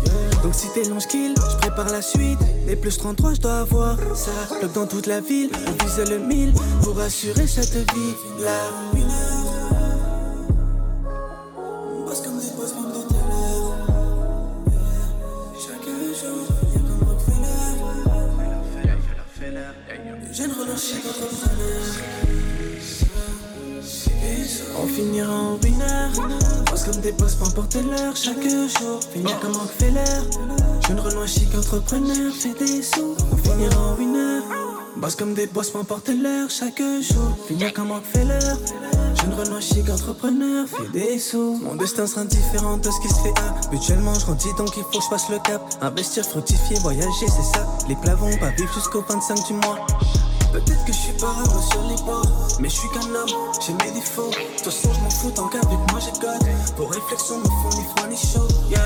[0.43, 2.39] Donc si t'es long skill, je prépare la suite.
[2.67, 4.31] Les plus 33, je dois avoir ça.
[4.61, 8.15] Bloc dans toute la ville, on vise le 1000 pour assurer cette vie.
[8.41, 9.44] La
[24.77, 26.09] On finira en winner.
[26.67, 28.17] Pense comme des boss, peu importe l'heure.
[28.17, 30.05] Chaque jour, finir comme un Rockefeller.
[30.89, 33.15] Jeune Renoir chic entrepreneur, fait des sous.
[33.31, 34.41] On finira en winner.
[34.97, 36.51] Bosse comme des boss, peu importe l'heure.
[36.51, 38.57] Chaque jour, finir comme un Rockefeller.
[39.21, 41.57] Jeune Renoir chic entrepreneur, fait des sous.
[41.63, 43.71] Mon destin sera différent de ce qui se fait à.
[43.71, 45.63] Mutuellement, je rendis donc il faut que je passe le cap.
[45.81, 47.65] Investir, fructifier, voyager, c'est ça.
[47.89, 49.87] Les plats vont pas vivre jusqu'au 25 du mois.
[50.55, 53.29] Peut-être que je suis pas heureux sur les bords, mais je suis qu'un homme,
[53.61, 54.31] j'ai mes défauts.
[54.31, 56.47] De toute façon, je m'en fous tant qu'avec moi j'ai God.
[56.77, 58.79] Vos réflexions me font ni froid ni chaud, yeah.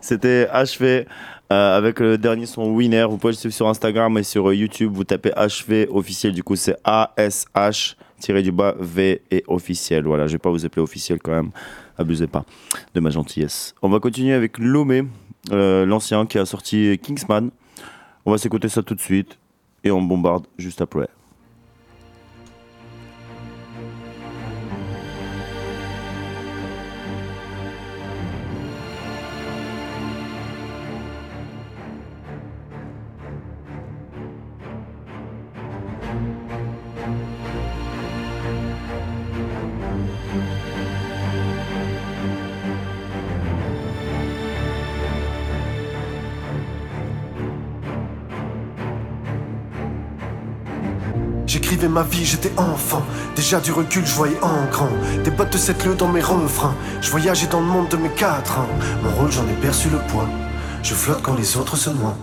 [0.00, 1.06] C'était achevé
[1.52, 3.06] euh, avec le dernier son Winner.
[3.08, 4.92] Vous pouvez le suivre sur Instagram et sur YouTube.
[4.94, 6.32] Vous tapez HV officiel.
[6.32, 10.04] Du coup, c'est A-S-H tiré du bas V et officiel.
[10.04, 11.50] Voilà, je vais pas vous appeler officiel quand même.
[11.98, 12.44] Abusez pas
[12.94, 13.74] de ma gentillesse.
[13.82, 15.04] On va continuer avec Lomé,
[15.52, 17.50] euh, l'ancien qui a sorti Kingsman.
[18.24, 19.38] On va s'écouter ça tout de suite
[19.84, 21.08] et on bombarde juste après.
[51.96, 53.02] Ma vie, j'étais enfant.
[53.36, 54.90] Déjà du recul, je voyais en grand.
[55.24, 56.74] Des bottes de sept lieux dans mes refrains.
[57.00, 58.68] Je voyageais dans le monde de mes quatre ans.
[59.02, 60.28] Mon rôle, j'en ai perçu le poids.
[60.82, 62.18] Je flotte quand les autres se noient.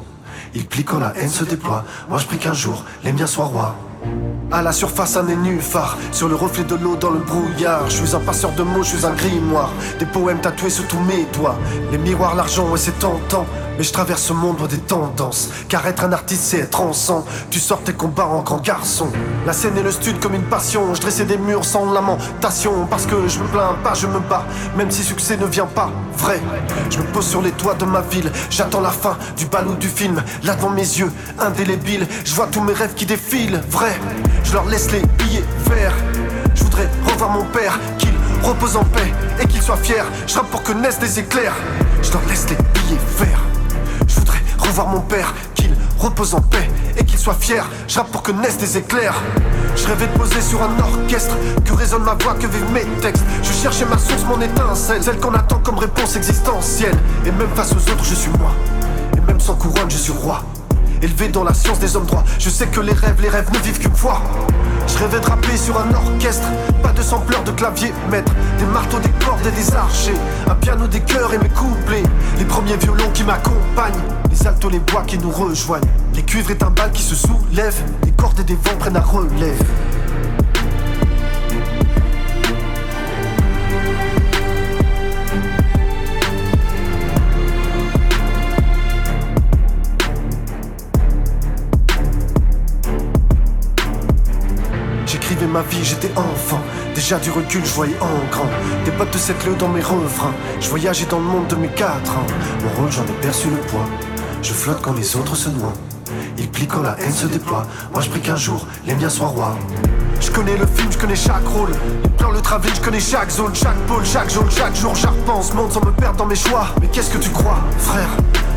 [0.53, 1.85] Il plie quand la haine se déploie.
[2.07, 3.75] Moi, je prie qu'un jour, les miens soient rois.
[4.51, 5.97] À la surface, un nénuphar.
[6.11, 7.89] Sur le reflet de l'eau dans le brouillard.
[7.89, 9.71] Je suis un passeur de mots, je suis un grimoire.
[9.97, 11.57] Des poèmes tatoués sur tous mes doigts.
[11.91, 13.47] Les miroirs, l'argent, ouais, c'est tentant.
[13.77, 15.49] Mais je traverse ce monde des tendances.
[15.67, 17.25] Car être un artiste, c'est être ensemble.
[17.49, 19.07] Tu sors tes combats en grand garçon.
[19.45, 20.93] La scène et le stud comme une passion.
[20.93, 22.85] Je dressais des murs sans lamentation.
[22.89, 24.45] Parce que je me plains pas, je me bats.
[24.77, 26.39] Même si succès ne vient pas, vrai.
[26.89, 28.31] Je me pose sur les toits de ma ville.
[28.49, 30.23] J'attends la fin du bal ou du film.
[30.43, 32.07] Là devant mes yeux, indélébile.
[32.25, 33.99] Je vois tous mes rêves qui défilent, vrai.
[34.43, 35.95] Je leur laisse les billets verts.
[36.55, 40.05] Je voudrais revoir mon père, qu'il repose en paix et qu'il soit fier.
[40.27, 41.55] Je rappe pour que naissent des éclairs.
[42.01, 43.42] Je leur laisse les billets verts.
[44.73, 47.63] Revoir mon père, qu'il repose en paix et qu'il soit fier.
[47.87, 49.13] Je pour que naissent des éclairs.
[49.75, 53.23] Je rêvais de poser sur un orchestre, que résonne ma voix, que vivent mes textes.
[53.43, 56.97] Je cherchais ma source, mon étincelle, celle qu'on attend comme réponse existentielle.
[57.23, 58.49] Et même face aux autres, je suis moi.
[59.15, 60.41] Et même sans couronne, je suis roi.
[61.03, 63.59] Élevé dans la science des hommes droits, je sais que les rêves, les rêves ne
[63.59, 64.21] vivent qu'une fois.
[64.87, 66.47] Je rêvais de sur un orchestre,
[66.81, 70.15] pas de sampleur de clavier, maître, des marteaux, des cordes et des archers,
[70.47, 72.03] un piano, des chœurs et mes couplets,
[72.39, 75.83] les premiers violons qui m'accompagnent, les altos, les bois qui nous rejoignent,
[76.15, 79.61] les cuivres et timbales qui se soulèvent, les cordes et des vents prennent à relève.
[95.53, 96.59] Ma vie, j'étais enfant.
[96.95, 98.49] Déjà du recul, je voyais en grand.
[98.85, 100.33] Des bottes de cette dans mes refrains.
[100.59, 102.25] Je voyageais dans le monde de mes quatre ans.
[102.63, 103.85] Mon rôle, j'en ai perçu le poids.
[104.41, 105.73] Je flotte quand les autres se noient.
[106.39, 107.67] Il plie quand la haine se déploie.
[107.91, 109.55] Moi, je prie qu'un jour, les miens soient rois.
[110.19, 111.71] Je connais le film, je connais chaque rôle.
[112.17, 115.53] Dans le travelling, je connais chaque zone, chaque pôle, chaque jour, chaque jour, j'arpense.
[115.53, 116.69] Monde sans me perdre dans mes choix.
[116.81, 118.09] Mais qu'est-ce que tu crois, frère?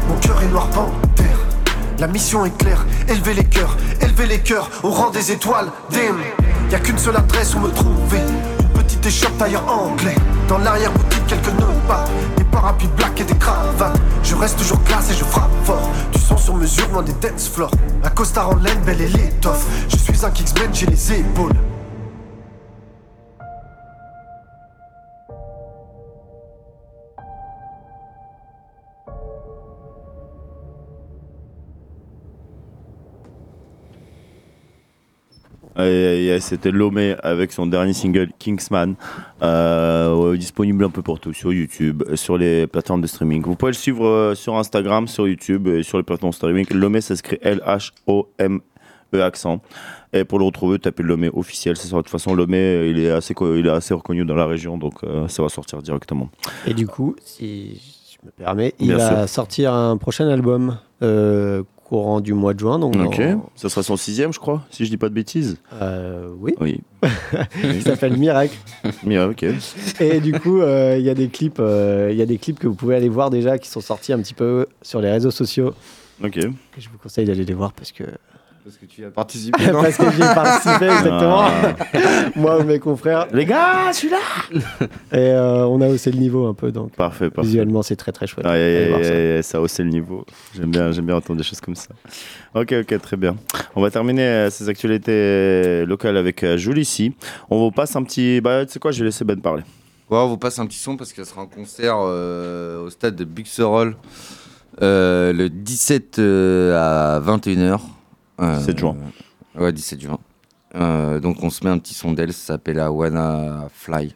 [0.09, 1.39] Mon cœur est noir panthère.
[1.99, 5.69] La mission est claire, élever les cœurs, élever les cœurs au rang des étoiles.
[5.91, 6.17] Dim,
[6.71, 8.21] y a qu'une seule adresse où me trouver.
[8.61, 10.15] Une petite échoppe tailleur anglais.
[10.49, 11.51] Dans l'arrière-boutique, quelques
[11.89, 12.05] pas
[12.37, 13.99] Des parapluies black et des cravates.
[14.23, 15.91] Je reste toujours classe et je frappe fort.
[16.13, 17.71] Du son sur mesure, loin des dance floors.
[18.03, 19.67] Un costard en laine, belle et l'étoffe.
[19.89, 21.53] Je suis un Kingsman, j'ai les épaules.
[35.77, 38.95] C'était Lomé avec son dernier single Kingsman,
[39.43, 43.43] euh, disponible un peu partout sur YouTube, sur les plateformes de streaming.
[43.43, 46.67] Vous pouvez le suivre euh, sur Instagram, sur YouTube et sur les plateformes de streaming.
[46.73, 49.61] Lomé, ça s'écrit L-H-O-M-E accent.
[50.13, 51.77] Et pour le retrouver, tapez Lomé officiel.
[51.77, 54.47] Ça sera de toute façon Lomé, il est assez, il est assez reconnu dans la
[54.47, 56.29] région, donc euh, ça va sortir directement.
[56.67, 57.81] Et du coup, si
[58.13, 59.29] je me permets, il Bien va sûr.
[59.29, 62.79] sortir un prochain album euh, courant du mois de juin.
[62.79, 63.21] Donc Ok,
[63.55, 65.57] ça sera son sixième, je crois, si je dis pas de bêtises.
[65.81, 66.55] Euh, oui.
[66.61, 66.81] Oui.
[67.63, 68.57] Il s'appelle Miracle.
[69.05, 70.01] Miracle, ok.
[70.01, 72.67] Et du coup, euh, il y a des clips, euh, y a des clips que
[72.67, 75.75] vous pouvez aller voir déjà qui sont sortis un petit peu sur les réseaux sociaux.
[76.25, 76.41] Ok.
[76.79, 78.05] Je vous conseille d'aller les voir parce que
[78.67, 79.63] Parce que tu as participé.
[79.71, 81.43] parce que j'y ai participé exactement.
[81.45, 81.77] Ah.
[82.37, 83.29] Moi ou mes confrères.
[83.33, 84.19] Les gars, celui-là
[85.13, 86.91] Et euh, on a haussé le niveau un peu donc.
[86.97, 87.47] Parfait, parfait.
[87.47, 88.45] Visuellement, c'est très très chouette.
[88.45, 88.57] Ah,
[89.43, 89.59] ça.
[89.59, 90.27] a haussé le niveau.
[90.53, 91.91] J'aime bien, j'aime bien entendre des choses comme ça.
[92.57, 93.37] Ok, ok, très bien.
[93.77, 97.15] On va terminer euh, ces actualités locales avec euh, Jules ici.
[97.51, 98.41] On vous passe un petit.
[98.41, 99.63] Bah, tu sais quoi, je vais laisser Ben parler.
[100.11, 103.15] Ouais, on vous passe un petit son parce qu'il sera un concert euh, au stade
[103.15, 103.97] de Buxerolles
[104.83, 107.81] euh, le 17 euh, à 21h.
[108.39, 108.97] 17 juin.
[109.59, 110.19] Ouais, 17 juin.
[110.75, 114.15] Euh, donc on se met un petit son d'elle, ça s'appelle I Wanna Fly.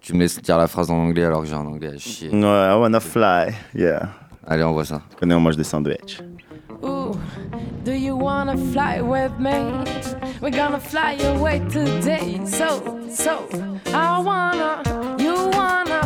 [0.00, 2.28] Tu me laisses dire la phrase en anglais alors que j'ai un anglais à chier.
[2.30, 3.54] Ouais, I wanna fly.
[3.74, 4.08] Yeah.
[4.46, 5.02] Allez, on voit ça.
[5.10, 6.22] Tu connais, on mange des sandwichs.
[6.84, 7.12] Ooh,
[7.84, 9.72] do you wanna fly with me?
[10.40, 12.38] We're gonna fly away today.
[12.44, 13.48] So, so,
[13.86, 14.82] I wanna,
[15.18, 16.05] you wanna,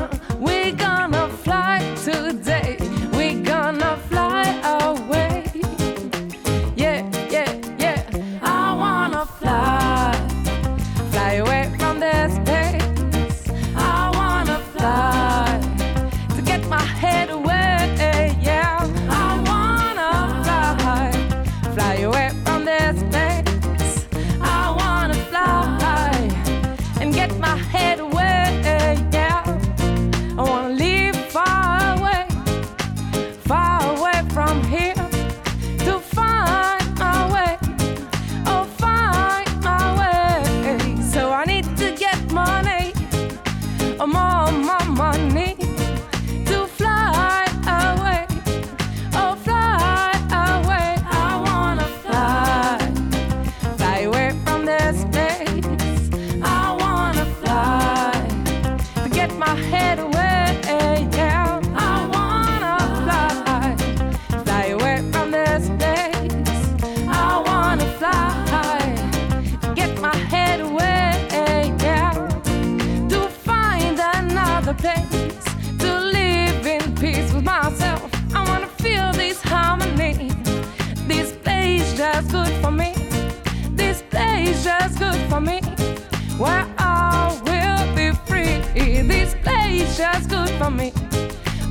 [90.77, 90.91] me.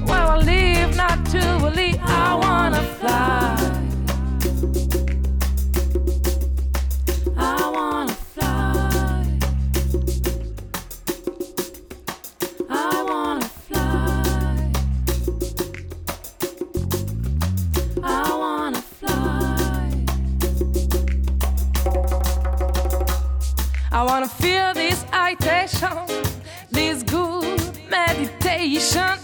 [0.05, 1.99] Where I live naturally.
[2.01, 3.38] I wanna fly.
[28.59, 29.18] patient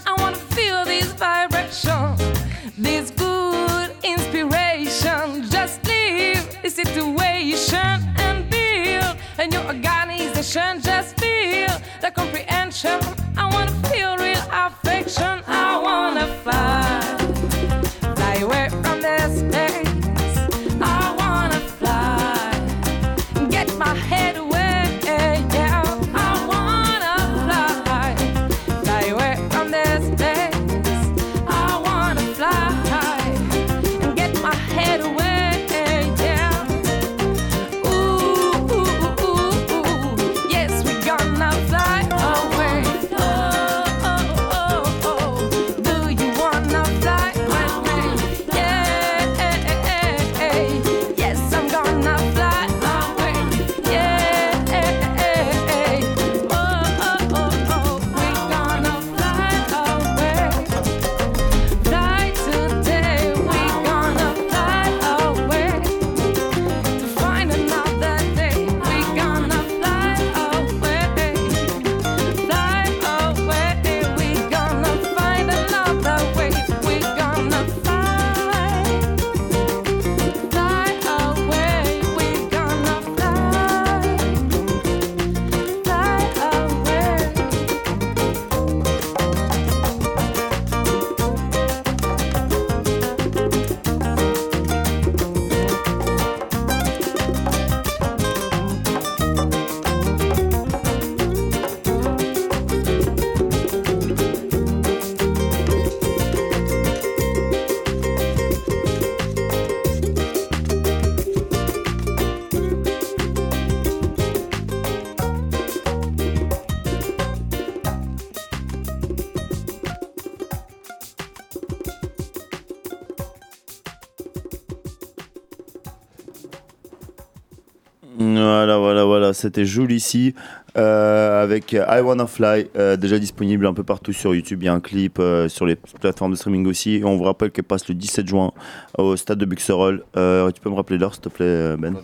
[129.46, 130.34] C'était Joule ici
[130.76, 134.60] euh, avec I Wanna Fly, euh, déjà disponible un peu partout sur YouTube.
[134.62, 136.96] Il y a un clip euh, sur les plateformes de streaming aussi.
[136.96, 138.50] Et on vous rappelle qu'elle passe le 17 juin
[138.98, 140.02] au stade de Buxerolles.
[140.16, 141.94] Euh, tu peux me rappeler l'heure, s'il te plaît, Ben?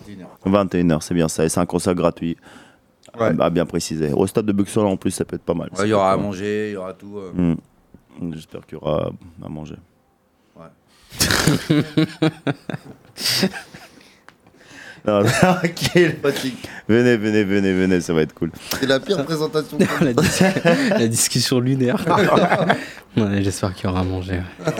[0.45, 1.43] 21h, c'est bien ça.
[1.43, 2.37] Et c'est un concert gratuit.
[3.19, 4.13] À bien préciser.
[4.13, 5.67] Au stade de Buxerolles en plus, ça peut être pas mal.
[5.77, 7.17] Ouais, Il y aura à manger, il y aura tout.
[7.17, 7.55] euh.
[8.21, 8.31] Hmm.
[8.31, 9.11] J'espère qu'il y aura
[9.43, 9.75] à manger.
[10.55, 11.19] Ouais.
[15.05, 16.15] Non, tranquille.
[16.87, 18.51] Venez, venez, venez, venez, ça va être cool.
[18.79, 19.77] C'est la pire présentation.
[20.01, 20.43] la, dis-
[20.89, 21.97] la discussion lunaire.
[23.15, 24.39] Ouais, J'espère qu'il y aura à manger.
[24.65, 24.73] ouais.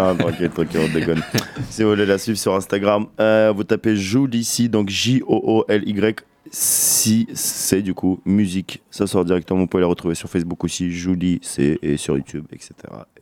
[0.00, 1.22] Ah, tranquille, tranquille, on déconne.
[1.70, 6.16] Si vous voulez la suivre sur Instagram, euh, vous tapez Joule ici, donc J-O-O-L-Y.
[6.52, 9.60] Si c'est du coup musique, ça sort directement.
[9.60, 12.72] Vous pouvez la retrouver sur Facebook aussi, Julie, c'est et sur YouTube, etc.,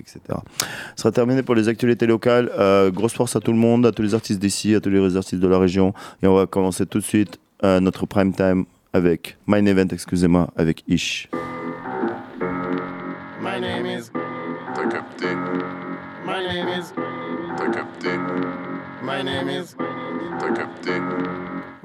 [0.01, 0.21] etc.
[0.97, 2.51] Ce sera terminé pour les actualités locales.
[2.59, 5.17] Euh, grosse force à tout le monde, à tous les artistes d'ici, à tous les
[5.17, 5.93] artistes de la région.
[6.23, 8.64] Et on va commencer tout de suite euh, notre prime time
[8.95, 11.29] avec Mine Event, excusez-moi, avec Ish.
[13.43, 14.11] My name is.
[14.75, 15.27] T'as capté.
[16.25, 16.93] My name is.
[17.59, 18.09] T'as capté.
[19.03, 19.77] My name is.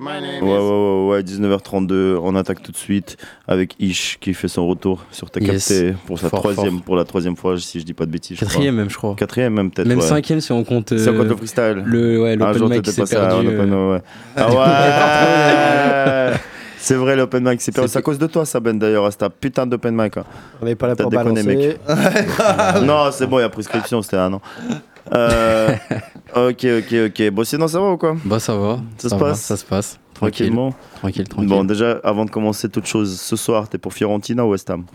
[0.03, 0.59] My name Ouais, ouais, is.
[0.59, 3.15] ouais, ouais, 19h32, on attaque tout de suite
[3.47, 5.67] avec Ish qui fait son retour sur ta Yes.
[5.69, 6.81] capté pour sa Fort, troisième, fort.
[6.83, 8.35] pour la troisième fois, si je dis pas de bêtises.
[8.37, 8.81] je Quatrième crois.
[8.83, 9.15] même, je crois.
[9.15, 9.87] Quatrième même peut-être.
[9.87, 10.05] Même ouais.
[10.05, 10.97] cinquième si on compte.
[10.97, 11.83] Si on compte euh, le freestyle.
[11.85, 13.47] Le, ouais, Un l'open jour, mic qui s'est à perdu.
[13.47, 14.01] euh, ouais.
[14.35, 16.37] Ah ouais
[16.77, 17.89] C'est vrai, l'open mic, c'est perdu.
[17.89, 20.17] C'est à cause de toi, ça, Ben, d'ailleurs, c'est ta putain d'open mic.
[20.17, 20.25] hein.
[20.61, 21.55] On n'est pas là pour déconné, balancer.
[21.55, 21.79] mec.
[22.83, 24.41] non, c'est bon, il y a prescription, c'était un an.
[25.11, 25.75] Euh,
[26.35, 27.29] ok, ok, ok.
[27.31, 28.15] Bon, sinon, ça va ou quoi?
[28.23, 28.79] Bah, ça va.
[28.97, 29.41] Ça, se passe?
[29.41, 29.99] Ça se passe.
[30.13, 30.47] Tranquille.
[30.47, 30.75] Tranquillement.
[30.95, 31.49] Tranquille, tranquille.
[31.49, 34.85] Bon, déjà, avant de commencer toute chose, ce soir, t'es pour Fiorentina ou West Ham?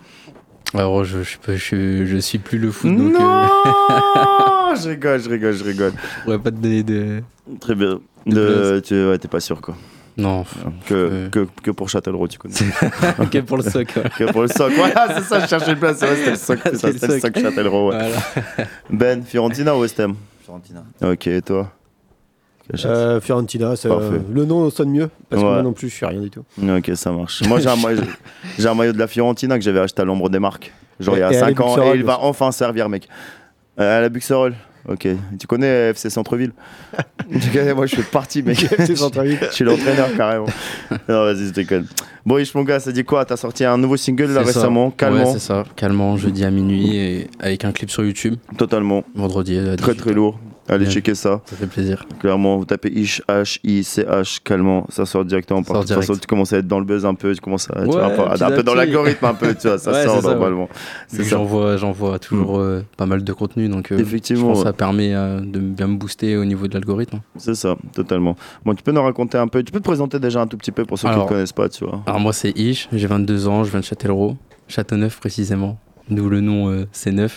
[0.74, 3.12] Alors, je, je, peux- je, je suis plus le foot, donc.
[3.12, 5.92] Non euh, Je rigole, je rigole, je rigole.
[6.18, 7.22] je pourrais pas te donner de.
[7.60, 8.00] Très bien.
[8.26, 9.74] De De, tu, ouais, t'es pas sûr, quoi.
[10.18, 10.44] Non.
[10.86, 12.54] Que, que, que pour Châtellerault, tu connais.
[13.30, 13.88] que pour le soc.
[13.96, 14.02] ouais.
[14.18, 14.72] que pour le soc.
[14.74, 15.98] Voilà, c'est ça, je cherchais le place.
[15.98, 16.58] C'était le soc.
[16.64, 17.36] c'est ça, le C'était le soc.
[17.36, 17.96] soc Châtellerault, ouais.
[17.98, 18.68] Voilà.
[18.90, 20.16] Ben, Fiorentina ou West Ham?
[20.44, 20.82] Fiorentina.
[21.02, 21.70] Ok, et toi?
[22.84, 24.04] Euh, Fiorentina, c'est, Parfait.
[24.16, 25.08] euh, le nom sonne mieux.
[25.30, 26.44] Parce que moi non plus, je suis rien du tout.
[26.62, 27.42] Ok, ça marche.
[27.46, 28.02] Moi, j'ai un, maillot-
[28.58, 30.70] j'ai un maillot de la Fiorentina que j'avais acheté à l'ombre des marques.
[31.00, 31.82] Genre il y a Et- et à la 5 ans.
[31.82, 32.26] Et il va aussi.
[32.26, 33.08] enfin servir, mec.
[33.80, 34.54] Euh, à la Buxerolles.
[34.88, 35.06] Ok.
[35.38, 36.52] Tu connais euh, FC Centre-Ville
[37.30, 38.62] Tu connais, Moi, je suis parti, mec.
[38.62, 39.38] FC Centre-Ville.
[39.50, 40.46] Je suis l'entraîneur, carrément.
[41.08, 41.86] Non, vas-y, je déconne.
[42.24, 43.24] Bon, Ish, mon gars, ça dit quoi?
[43.24, 45.24] T'as sorti un nouveau single là récemment, calmement.
[45.26, 45.64] Ouais, c'est ça.
[45.76, 48.36] Calmement, jeudi à minuit et avec un clip sur YouTube.
[48.56, 49.04] Totalement.
[49.14, 49.96] Vendredi à Très 18.
[49.96, 50.38] très lourd.
[50.68, 50.94] Allez Bien.
[50.94, 51.40] checker ça.
[51.46, 52.04] Ça fait plaisir.
[52.20, 55.62] Clairement, vous tapez Ish, H-I-C-H, calmement, ça sort directement.
[55.62, 57.40] Ça sort de toute façon, tu commences à être dans le buzz un peu, tu
[57.40, 59.92] commences à, tu Ouais, vois, un peu, un dans l'algorithme un peu, tu vois, ça
[59.92, 60.34] Ouais, sort ça, ouais.
[60.34, 60.68] normalement.
[61.06, 61.22] Ça.
[61.22, 64.68] J'envoie, j'envoie toujours euh, pas mal de contenu, donc euh, Effectivement, je pense que ouais.
[64.70, 67.20] ça permet euh, de bien me booster au niveau de l'algorithme.
[67.36, 68.36] C'est ça, totalement.
[68.64, 70.72] Bon, tu peux nous raconter un peu, tu peux te présenter déjà un tout petit
[70.72, 72.02] peu pour ceux qui ne connaissent pas, tu vois.
[72.06, 74.36] Alors moi c'est Ish, j'ai 22 ans, je viens de Châtellerault,
[74.68, 75.78] Châteauneuf précisément,
[76.10, 77.30] d'où le nom euh, C9.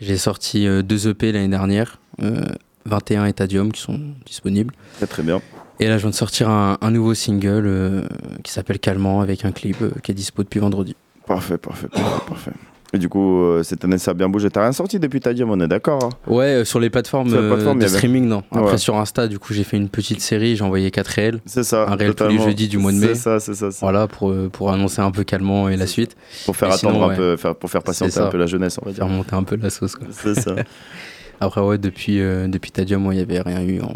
[0.00, 2.42] J'ai sorti euh, deux EP l'année dernière, euh,
[2.84, 4.74] 21 Etadium qui sont disponibles.
[4.98, 5.40] Très très bien.
[5.80, 8.02] Et là je viens de sortir un, un nouveau single euh,
[8.42, 10.94] qui s'appelle Calmant avec un clip euh, qui est dispo depuis vendredi.
[11.26, 12.52] Parfait, parfait, parfait, parfait.
[12.92, 14.48] Et du coup, euh, cette année, ça a bien bougé.
[14.48, 17.38] T'as rien sorti depuis ta on est d'accord hein Ouais, euh, sur les plateformes, Sur
[17.40, 18.42] les euh, plateformes, de avait- streaming, non.
[18.52, 18.78] Après, Ouais.
[18.78, 21.40] sur Insta, du coup, j'ai fait une petite série, j'ai envoyé 4 réels.
[21.46, 21.86] C'est ça.
[21.88, 23.08] Un réel tous les jeudis du mois de mai.
[23.08, 23.68] C'est ça, c'est ça.
[23.80, 26.16] Voilà, pour, pour annoncer un peu calmement et la suite.
[26.46, 28.46] Pour faire Et attendre sinon, un ouais, peu, faire, pour faire patienter un peu la
[28.46, 29.04] jeunesse, on va dire.
[29.04, 30.06] Faire monter un peu la sauce, quoi.
[30.12, 30.54] C'est ça.
[31.40, 33.94] Après, ouais, depuis, depuis Tadium, il n'y avait rien eu en,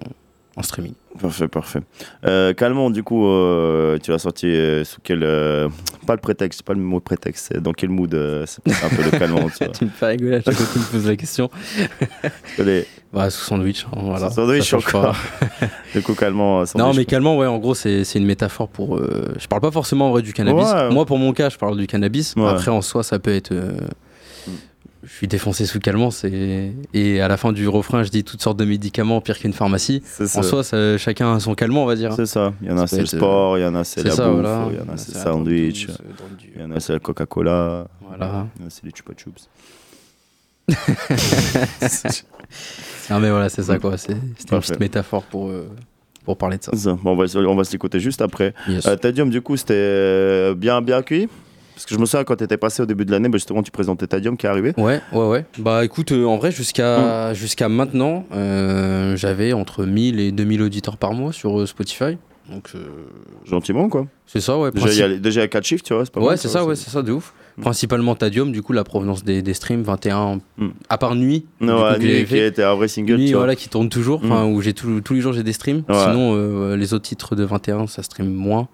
[0.57, 0.95] en streaming.
[1.21, 1.81] Parfait, parfait.
[2.25, 5.23] Euh, Calmant, du coup, euh, tu l'as sorti euh, sous quel.
[5.23, 5.69] euh,
[6.07, 8.11] pas le prétexte, pas le mot prétexte, c'est dans quel mood
[8.47, 10.79] C'est un peu le Calmant, tu tu me fais rigoler à chaque fois que tu
[10.79, 11.51] me poses la question.
[12.59, 12.87] Allez.
[13.13, 14.29] Bah, sous sandwich, hein, voilà.
[14.29, 15.17] Sous sandwich, encore.
[15.95, 18.99] Du coup, Calmant, Non, mais calmement, ouais, en gros, c'est c'est une métaphore pour.
[18.99, 20.73] je parle pas forcément en vrai du cannabis.
[20.73, 20.91] Ouais.
[20.91, 22.35] Moi, pour mon cas, je parle du cannabis.
[22.37, 22.47] Ouais.
[22.47, 23.53] Après, en soi, ça peut être.
[25.03, 28.43] Je suis défoncé sous calmant, c'est et à la fin du refrain, je dis toutes
[28.43, 30.03] sortes de médicaments pire qu'une pharmacie.
[30.35, 32.13] En soi, ça- chacun a son calmant, on va dire.
[32.13, 32.53] C'est ça.
[32.61, 34.11] Il y en a, c'est le être, euh, sport, il y en a, c'est la
[34.11, 34.67] ça, bouffe, voilà.
[34.71, 35.95] il y en a, c'est le sandwich, le
[36.57, 38.47] il y en a, c'est la Coca-Cola, Voilà.
[38.57, 39.49] il y en a, c'est les Chupa Chups.
[43.11, 43.97] Non, mais voilà, c'est ça, quoi.
[43.97, 45.69] C'est- C'était une petite métaphore pour, euh,
[46.25, 46.71] pour parler de ça.
[46.75, 46.93] C'est ça.
[47.03, 48.55] Bon, on va, se- on va se l'écouter juste après.
[48.69, 48.87] Yes.
[48.87, 51.29] Euh, Tadium, du coup, c'était bien, bien accueilli
[51.81, 53.63] Parce que je me souviens quand tu étais passé au début de l'année, bah, justement,
[53.63, 54.75] tu présentais Tadium qui est arrivé.
[54.77, 55.47] Ouais, ouais, ouais.
[55.59, 60.99] Bah écoute, euh, en vrai, jusqu'à jusqu'à maintenant, euh, j'avais entre 1000 et 2000 auditeurs
[60.99, 62.19] par mois sur euh, Spotify.
[62.51, 62.73] Donc,
[63.49, 64.07] Gentiment, quoi.
[64.27, 64.71] c'est ça, ouais.
[64.73, 66.21] Déjà, il y principe- a, déjà, il y a 4 chiffres, tu vois, c'est pas
[66.21, 67.33] Ouais, mal, c'est ça, ouais, c'est ça, de ouf.
[67.61, 70.41] Principalement Tadium, du coup, la provenance des, des streams, 21,
[70.89, 71.45] à part Nuit.
[71.61, 73.41] du Ouais, coup, Nuit, qui était un vrai single, Nuit, tu vois.
[73.41, 75.83] voilà, qui tourne toujours, enfin, où j'ai tout- tous les jours j'ai des streams.
[75.89, 75.95] Ouais.
[75.95, 78.69] Sinon, les autres titres de 21, ça stream moins.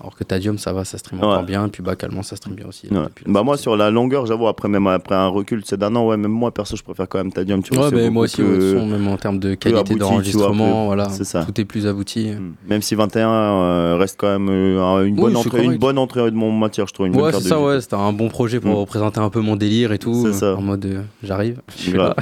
[0.00, 1.44] Alors que Tadium, ça va, ça stream encore Ouais.
[1.46, 1.66] bien.
[1.66, 2.88] Et puis Bacalement, ça stream bien aussi.
[2.88, 2.98] Ouais.
[3.26, 6.16] Bah moi sur la longueur j'avoue après même après un recul c'est d'un an ouais
[6.16, 9.06] même moi perso je préfère quand même Tadium tu vois bah, moi aussi, plus- même
[9.08, 12.30] en termes de qualité d'enregistrement, voilà, ça tout est plus abouti.
[12.66, 16.30] même si 21 euh, reste quand même euh, une Oui, bonne entrée une bonne entrée
[16.30, 18.70] de mon matière je trouve une Ouais, c'est ça, ouais, c'était un bon projet pour
[18.70, 18.80] Mm.
[18.80, 20.24] représenter un peu mon délire et tout.
[20.26, 20.54] C'est ça.
[20.56, 22.14] En mode, euh, j'arrive, je suis là.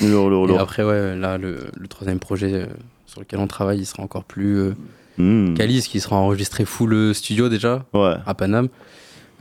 [0.00, 1.58] Et après, ouais, là, le,
[1.88, 2.66] troisième projet
[3.06, 4.72] sur lequel on travaille, il sera encore plus
[5.18, 5.54] euh, Mm.
[5.54, 8.68] quali, qui sera enregistré full euh, studio déjà, à Paname.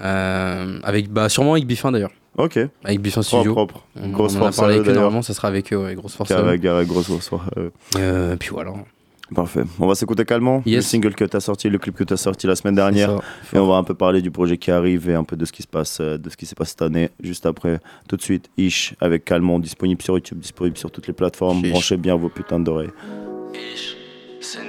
[0.01, 2.11] Euh, avec, bah, sûrement avec Biffin d'ailleurs.
[2.37, 2.59] Ok.
[2.83, 3.53] Avec Biffin Studio.
[3.53, 3.85] propre.
[3.95, 5.03] On, Grosse on a force parlé avec eux, d'ailleurs.
[5.03, 6.29] normalement, ça sera avec eux, ouais, grosse force.
[6.33, 7.69] grosse force euh.
[7.97, 8.73] Euh, puis voilà.
[9.33, 9.61] Parfait.
[9.79, 10.61] On va s'écouter calmement.
[10.65, 13.21] Le single que tu as sorti, le clip que tu as sorti la semaine dernière.
[13.53, 15.51] Et on va un peu parler du projet qui arrive et un peu de ce
[15.53, 17.09] qui se passe, de ce qui s'est passé cette année.
[17.23, 21.13] Juste après, tout de suite, Ish avec Calmont, disponible sur YouTube, disponible sur toutes les
[21.13, 21.61] plateformes.
[21.61, 22.91] Branchez bien vos putains d'oreilles.
[24.41, 24.59] C'est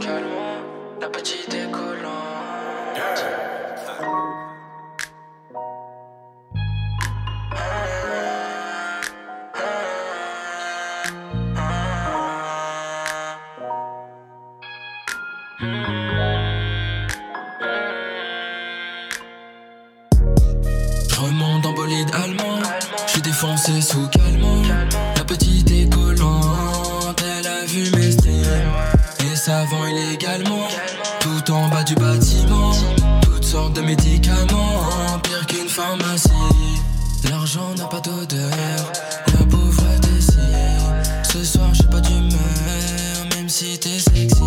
[0.00, 0.58] calmant.
[1.00, 2.12] La petite est collante.
[21.08, 22.60] Je remonte en bolide allemand.
[23.06, 24.41] Je suis défoncé sous calmant.
[29.60, 30.66] Vend illégalement.
[31.20, 32.72] Tout en bas du bâtiment.
[33.20, 35.20] Toutes sortes de médicaments.
[35.22, 36.30] Pire qu'une pharmacie.
[37.30, 38.50] L'argent n'a pas d'odeur.
[39.38, 41.32] La pauvreté si.
[41.32, 42.38] Ce soir, j'ai pas d'humeur.
[43.36, 44.42] Même si t'es sexy.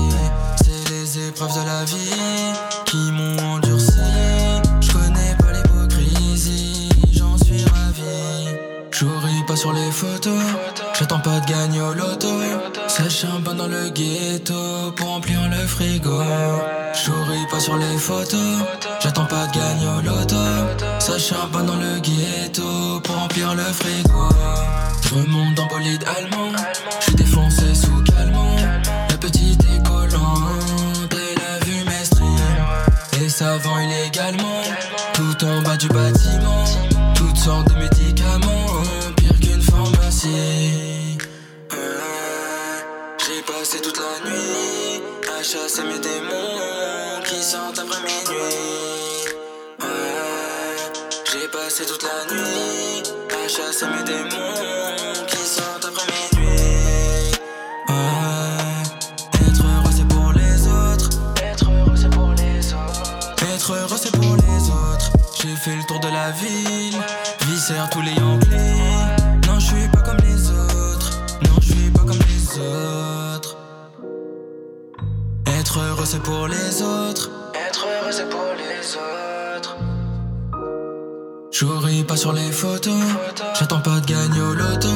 [0.58, 2.54] C'est les épreuves de la vie
[2.86, 3.92] qui m'ont endurci.
[4.82, 8.58] Je connais pas l'hypocrisie, j'en suis ravi.
[8.92, 10.42] J'ouris pas sur les photos,
[10.98, 12.30] j'attends pas de gagner au loto.
[12.88, 16.22] Ça charbonne dans le ghetto pour remplir le frigo.
[16.94, 18.60] J'ouris pas sur les photos,
[19.02, 20.36] j'attends pas de gagner au loto.
[21.00, 24.30] Ça charbonne dans le ghetto pour remplir le frigo.
[25.02, 26.52] Je remonte en bolide allemand,
[27.00, 27.76] je suis défoncé
[45.46, 49.30] chasser mes démons qui sortent après minuit.
[49.80, 50.76] Ouais,
[51.32, 57.32] J'ai passé toute la nuit à chasser mes démons qui sortent après minuit.
[57.90, 61.10] Ouais, être heureux c'est pour les autres.
[61.44, 63.46] Être heureux c'est pour les autres.
[63.54, 65.12] Être heureux c'est pour les autres.
[65.40, 67.00] J'ai fait le tour de la ville,
[67.48, 68.75] viscère tous les Yankees.
[82.16, 82.94] Sur les photos,
[83.60, 84.90] j'attends pas de gagner au loto.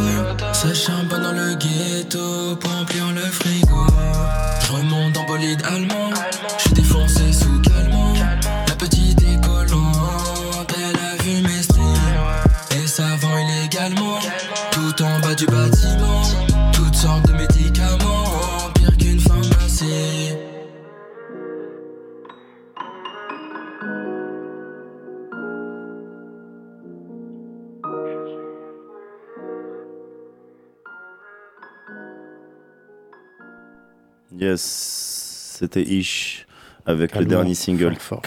[0.54, 3.86] Ça charbonne dans le ghetto pour remplir le frigo.
[4.62, 6.12] Je remonte en bolide allemand,
[34.40, 36.46] Yes, c'était Ish
[36.86, 38.22] avec le dernier single fort,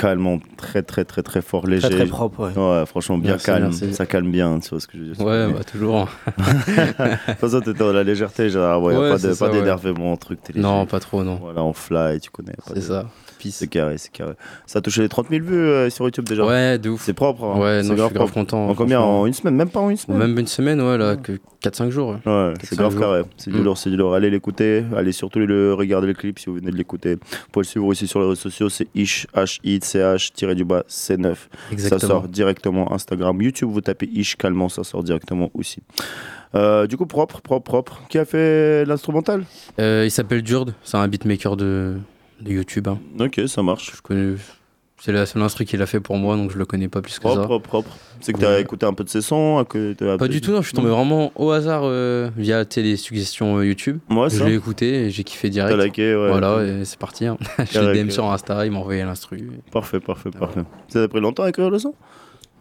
[0.56, 1.88] très très très très fort, léger.
[1.88, 2.86] très propre, ouais.
[2.86, 3.94] franchement bien Merci, calme, merci.
[3.94, 5.26] ça calme bien, tu vois ce que je veux dire.
[5.26, 6.08] Ouais, bah, toujours.
[6.38, 9.52] de toute façon, t'étais dans la légèreté, genre, ouais, y a Ouais, pas ça, ouais.
[9.52, 10.40] d'énervement, truc.
[10.44, 10.90] t'es Non, léger.
[10.90, 11.36] pas trop, non.
[11.36, 12.52] Voilà, on fly, tu connais.
[12.72, 13.06] C'est ça.
[13.50, 14.34] C'est carré, c'est carré.
[14.66, 16.44] Ça a touché les 30 000 vues euh, sur YouTube déjà.
[16.46, 17.02] Ouais, de ouf.
[17.04, 17.42] C'est propre.
[17.44, 17.58] hein.
[17.58, 18.68] Ouais, C'est non, je suis grave content.
[18.68, 19.00] En combien.
[19.00, 21.32] En une semaine Même pas en une semaine Même une semaine, ouais, là, que
[21.64, 22.10] 4-5 jours.
[22.26, 23.00] Ouais, c'est 4-5 grave jours.
[23.00, 23.22] carré.
[23.36, 23.64] C'est du Mm.
[23.64, 24.14] lourd, c'est du lourd.
[24.14, 24.84] Allez l'écouter.
[24.96, 27.14] Allez surtout le regarder le clip si vous venez de l'écouter.
[27.14, 27.20] Vous
[27.52, 28.68] pouvez le suivre aussi sur les réseaux sociaux.
[28.68, 31.34] C'est ish, h i c h tiré du bas c9.
[31.72, 32.00] Exactement.
[32.00, 33.70] Ça sort directement Instagram, YouTube.
[33.70, 35.80] Vous tapez ish calmement, ça sort directement aussi.
[36.54, 38.02] Euh, du coup, propre, propre, propre.
[38.10, 39.44] Qui a fait l'instrumental?
[39.80, 41.94] Euh, il s'appelle Durd, c'est un beatmaker de,
[42.42, 42.88] de YouTube.
[42.88, 42.98] hein.
[43.20, 43.92] Ok, ça marche.
[43.96, 44.34] Je connais.
[45.00, 47.16] C'est la seule instru qu'il a fait pour moi, donc je le connais pas plus
[47.18, 47.44] que Propre, ça.
[47.44, 47.96] propre, propre.
[48.20, 48.60] C'est que t'as Ouais.
[48.60, 51.32] écouté un peu de ses sons que Pas du tout, non, je suis tombé vraiment
[51.34, 53.98] au hasard euh, via tu les suggestions euh, YouTube.
[54.10, 55.76] Ouais, je l'ai écouté et j'ai kiffé direct.
[55.76, 56.28] T'as liké, ouais.
[56.28, 57.26] Voilà, et c'est parti.
[57.26, 57.36] Hein.
[57.68, 59.50] je l'ai DM sur Insta, il m'a envoyé l'instru.
[59.72, 60.60] Parfait, parfait, parfait.
[60.86, 61.94] Ça t'a pris longtemps à écrire le son?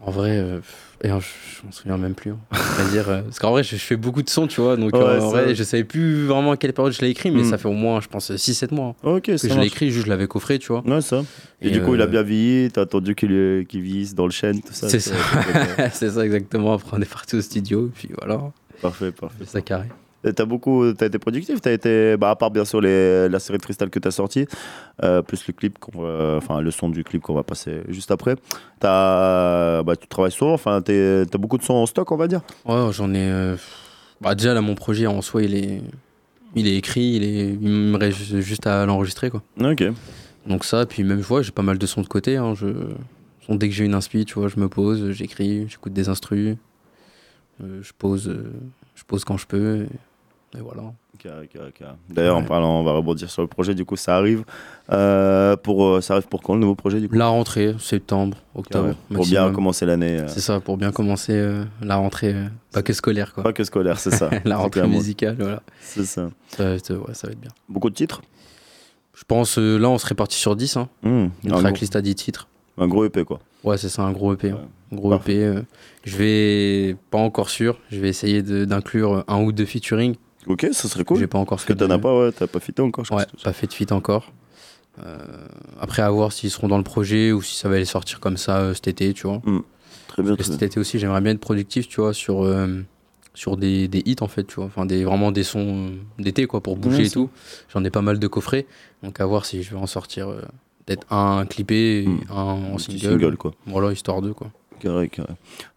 [0.03, 0.59] En vrai, euh,
[1.03, 2.31] et, je, je m'en souviens même plus.
[2.31, 2.37] hein.
[2.51, 4.99] C'est-à-dire, euh, parce qu'en vrai, je, je fais beaucoup de sons, tu vois, donc Ouais,
[5.01, 7.49] euh, en vrai, je savais plus vraiment à quelle période je l'ai écrit, mais Mm.
[7.51, 8.95] ça fait au moins, je pense, 6-7 mois.
[9.03, 10.81] hein, Ok, que ça je l'ai écrit, juste je l'avais coffré, tu vois.
[10.87, 11.23] Ouais, ça.
[11.61, 14.31] Et, Et, du coup, il a bien vieilli, t'as attendu qu'il qu'il vieillisse dans le
[14.31, 14.89] chêne, tout ça.
[14.89, 15.13] C'est ça,
[15.93, 16.73] c'est ça exactement.
[16.73, 18.41] Après, on est parti au studio, et puis voilà.
[18.81, 19.35] Parfait, parfait.
[19.41, 19.85] C'est ça carré.
[20.35, 23.57] T'as beaucoup, t'as été productif, t'as été, bah, à part bien sûr les, la série
[23.57, 24.45] de Crystal que t'as sorti,
[25.03, 28.35] euh, plus le clip qu'on enfin le son du clip qu'on va passer juste après.
[28.79, 32.41] T'as, bah, tu travailles souvent, enfin t'as beaucoup de sons en stock, on va dire.
[32.65, 33.29] Ouais, j'en ai.
[33.31, 33.55] euh,
[34.21, 35.81] Bah, déjà, là, mon projet en soi, il est,
[36.55, 37.49] il est écrit, il, est...
[37.53, 39.41] il me reste ju- juste à l'enregistrer, quoi.
[39.59, 39.83] Ok.
[40.45, 42.37] Donc, ça, puis même, je vois, j'ai pas mal de sons de côté.
[42.37, 42.67] Hein, je...
[43.49, 46.55] Dès que j'ai une inspi, tu vois, je me pose, j'écris, j'écoute des instrus,
[47.63, 48.33] euh, je pose,
[48.95, 49.87] je pose quand je peux, et,
[50.57, 50.83] et voilà.
[52.09, 53.75] D'ailleurs, en parlant, on va rebondir sur le projet.
[53.75, 54.43] Du coup, ça arrive.
[54.91, 57.15] euh, pour, euh, ça arrive pour quand le nouveau projet du coup?
[57.15, 58.85] La rentrée, septembre, octobre.
[58.89, 58.97] Carré.
[59.13, 60.19] Pour bien commencer l'année.
[60.21, 62.35] euh, C'est ça, pour bien commencer euh, la rentrée,
[62.73, 63.43] pas que scolaire, quoi.
[63.43, 64.29] Pas que scolaire, c'est ça.
[64.45, 65.61] la rentrée musicale, voilà.
[65.81, 66.29] C'est ça.
[66.47, 67.51] Ça va, être, ouais, ça va être bien.
[67.69, 68.21] Beaucoup de titres?
[69.13, 70.77] Je pense, là, on serait parti sur 10.
[70.77, 70.89] Hein.
[71.03, 71.09] Mmh,
[71.43, 72.47] Une un tracklist à 10 titres.
[72.77, 73.39] Un gros EP, quoi.
[73.63, 74.49] Ouais, c'est ça, un gros EP.
[74.49, 74.59] hein.
[74.91, 75.53] Un gros EP.
[76.03, 80.15] je vais, pas encore sûr, je vais essayer d'inclure un ou deux featuring.
[80.47, 81.19] Ok, ça serait cool.
[81.19, 83.53] J'ai pas encore que t'en as pas, ouais, t'as pas fité encore, je Ouais, pas
[83.53, 84.31] fait de feat encore.
[85.03, 85.17] Euh,
[85.79, 88.37] après, à voir s'ils seront dans le projet ou si ça va les sortir comme
[88.37, 89.41] ça euh, cet été, tu vois.
[89.45, 89.59] Mmh.
[90.07, 90.67] Très bien, très cet bien.
[90.67, 92.81] été aussi, j'aimerais bien être productif, tu vois, sur, euh,
[93.33, 94.65] sur des, des hits, en fait, tu vois.
[94.65, 97.29] Enfin, des, vraiment des sons d'été, quoi, pour bouger et tout.
[97.73, 98.65] J'en ai pas mal de coffrets.
[99.03, 100.27] Donc, à voir si je vais en sortir
[100.85, 102.79] peut-être un clippé et un en Mmh.
[102.79, 102.99] single.
[102.99, 103.53] single, quoi.
[103.67, 104.51] Voilà, histoire de, quoi.
[104.81, 105.33] Carré, carré.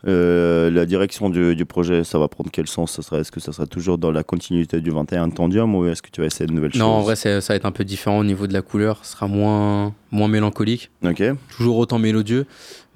[0.06, 2.98] Euh, la direction du, du projet, ça va prendre quel sens?
[3.12, 6.20] Est-ce que ça sera toujours dans la continuité du 21 Tendium ou est-ce que tu
[6.20, 7.04] vas essayer de nouvelles Non, en choses?
[7.04, 9.00] vrai, ça va être un peu différent au niveau de la couleur.
[9.02, 10.90] Ce sera moins, moins mélancolique.
[11.04, 11.22] Ok.
[11.56, 12.46] Toujours autant mélodieux,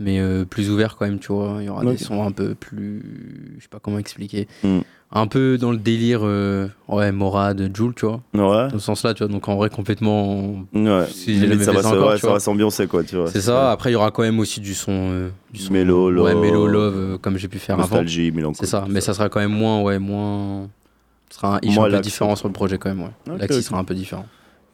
[0.00, 1.56] mais euh, plus ouvert quand même, tu vois.
[1.60, 3.02] Il y aura des sons un peu plus.
[3.58, 4.46] Je sais pas comment expliquer.
[4.62, 4.80] Hmm.
[5.10, 8.20] Un peu dans le délire, euh, ouais, Morad, Joule, tu vois.
[8.34, 8.68] Ouais.
[8.68, 9.32] Dans ce sens-là, tu vois.
[9.32, 10.64] Donc en vrai, complètement.
[10.74, 11.06] Ouais.
[11.10, 13.30] Si Limite, ça va encore, ouais, ça va s'ambiancer, quoi, tu vois.
[13.30, 13.70] C'est ça.
[13.72, 14.92] Après, il y aura quand même aussi du son.
[14.92, 16.42] euh, du son Mélo, Ouais, love.
[16.42, 18.52] mélo, love, euh, comme j'ai pu faire Nostalgie, avant.
[18.52, 18.84] C'est ça.
[18.88, 20.68] Mais ça sera quand même moins, ouais, moins.
[21.30, 23.32] Ce sera un un peu différent sur le projet quand même, ouais.
[23.32, 23.62] Ok, L'axis ok.
[23.64, 24.26] sera un peu différent.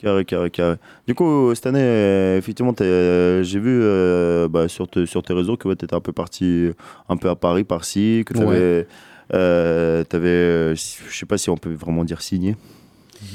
[0.05, 0.76] Carré, carré, carré.
[1.07, 5.32] Du coup, cette année, euh, effectivement, euh, j'ai vu euh, bah, sur, te- sur tes
[5.32, 6.68] réseaux que tu étais un peu parti
[7.09, 8.86] un peu à Paris, par-ci, que tu avais.
[10.74, 12.55] je sais pas si on peut vraiment dire signé.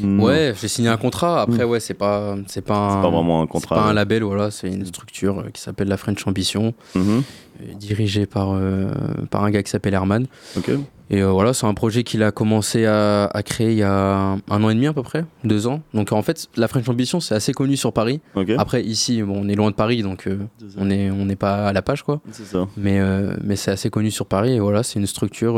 [0.01, 0.23] Non.
[0.25, 1.41] Ouais, j'ai signé un contrat.
[1.41, 4.23] Après, ouais, c'est pas, c'est pas, un- pas vraiment un c'est contrat, pas un label,
[4.23, 4.51] voilà.
[4.51, 7.23] C'est une structure euh, qui s'appelle la French Ambition, Mhm.
[7.61, 8.91] euh, dirigée par, euh,
[9.29, 10.25] par un gars qui s'appelle Herman.
[10.57, 10.71] Ok.
[11.11, 14.37] Et euh, voilà, c'est un projet qu'il a commencé à, à créer il y a
[14.47, 15.81] un an et demi à peu près, deux ans.
[15.95, 18.21] Donc en fait, la French Ambition, c'est assez connu sur Paris.
[18.35, 18.51] Ok.
[18.59, 20.37] Après, ici, bon, on est loin de Paris, donc euh,
[20.77, 22.21] on n'est on n'est pas à la page, quoi.
[22.31, 22.67] C'est ça.
[22.77, 24.51] Mais, euh, mais c'est assez connu sur Paris.
[24.53, 25.57] Et voilà, c'est une structure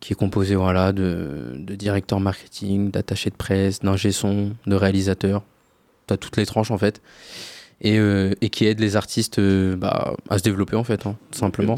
[0.00, 5.42] qui est composée voilà, de, de directeurs marketing, d'attachés de presse, d'ingé son, de réalisateurs.
[6.06, 7.00] Tu as toutes les tranches, en fait.
[7.80, 11.16] Et, euh, et qui aide les artistes euh, bah, à se développer, en fait, hein,
[11.30, 11.76] tout simplement.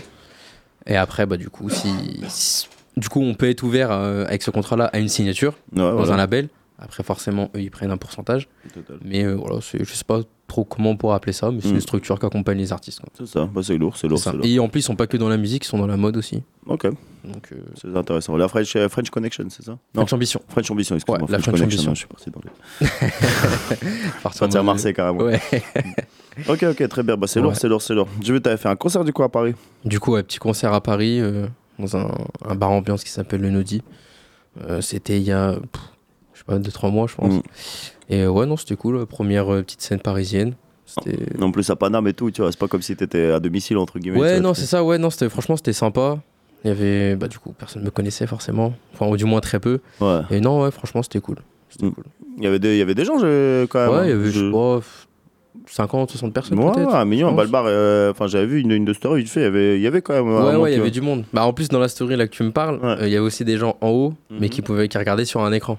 [0.86, 1.88] Et après, bah, du coup, si,
[2.28, 5.92] si- du coup, on peut être ouvert euh, avec ce contrat-là à une signature dans
[5.94, 6.14] voilà.
[6.14, 6.48] un label.
[6.78, 8.48] Après, forcément, eux, ils prennent un pourcentage.
[8.72, 8.96] Total.
[9.04, 11.74] Mais voilà, je sais pas trop comment on pourrait appeler ça, mais c'est Mm.
[11.76, 13.00] une structure qui accompagne les artistes.
[13.00, 13.08] quoi.
[13.16, 14.20] C'est ça, bah, c'est lourd, c'est lourd.
[14.42, 16.16] Et en plus, ils sont pas que dans la musique, ils sont dans la mode
[16.16, 16.42] aussi.
[16.66, 16.86] Ok.
[17.24, 18.36] Donc, euh, C'est intéressant.
[18.36, 19.78] La French, euh, French Connection, c'est ça?
[19.94, 20.40] French Ambition.
[20.48, 21.24] French Ambition, excuse-moi.
[21.26, 21.90] Ouais, la French Connection, Ambition.
[21.90, 23.10] non, je suis parti dans les.
[24.22, 25.20] Partir Parti à Marseille carrément.
[25.20, 25.40] Ouais.
[26.48, 27.16] ok, ok, très bien.
[27.16, 28.08] Bah, c'est lourd, c'est lourd, c'est lourd.
[28.22, 29.54] Je vais t'avais fait un concert du coup à Paris.
[29.84, 31.46] Du coup, ouais, petit concert à Paris, euh,
[31.78, 32.10] dans un,
[32.48, 33.64] un bar ambiance qui s'appelle le.
[34.68, 35.82] Euh, c'était il y a, pff,
[36.50, 37.34] pas, 2-3 mois, je pense.
[37.34, 37.42] Mm.
[38.10, 39.06] Et ouais, non, c'était cool.
[39.06, 40.54] Première euh, petite scène parisienne.
[40.86, 41.40] C'était.
[41.40, 43.78] En plus à Paname et tout, tu vois, c'est pas comme si t'étais à domicile
[43.78, 44.18] entre guillemets.
[44.18, 46.18] Ouais, non, c'était- c'est ça, ouais, non, c'était, franchement, c'était sympa.
[46.64, 48.74] Il y avait, bah, du coup, personne me connaissait forcément.
[48.92, 49.78] Enfin, ou du moins très peu.
[50.00, 50.20] Ouais.
[50.30, 51.36] Et non, ouais, franchement, c'était cool.
[51.80, 51.88] Mm.
[52.38, 53.90] Il y avait des, il y avait des gens je- quand même.
[53.90, 54.04] Ouais, hein.
[54.04, 54.80] il y avait, je pas,
[55.66, 56.94] 50, 60 personnes Ouais, peut-être.
[56.94, 57.64] un million, balbar.
[57.66, 59.86] euh, Enfin, j'avais vu une, une de story, vite fait, il y avait, il y
[59.86, 60.28] avait quand même.
[60.28, 61.24] Ouais, ouais, il y avait du monde.
[61.32, 63.24] Bah, en plus, dans la story là que tu me parles, euh, il y avait
[63.24, 64.48] aussi des gens en haut, mais Mhm.
[64.48, 65.78] qui pouvaient qui regardaient sur un écran.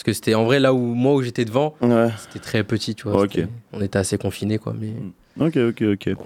[0.00, 1.74] Parce que c'était en vrai là où moi où j'étais devant,
[2.16, 3.26] c'était très petit, tu vois.
[3.74, 4.74] On était assez confinés, quoi.
[4.80, 4.94] Mais
[5.38, 6.16] Ok, ok, ok.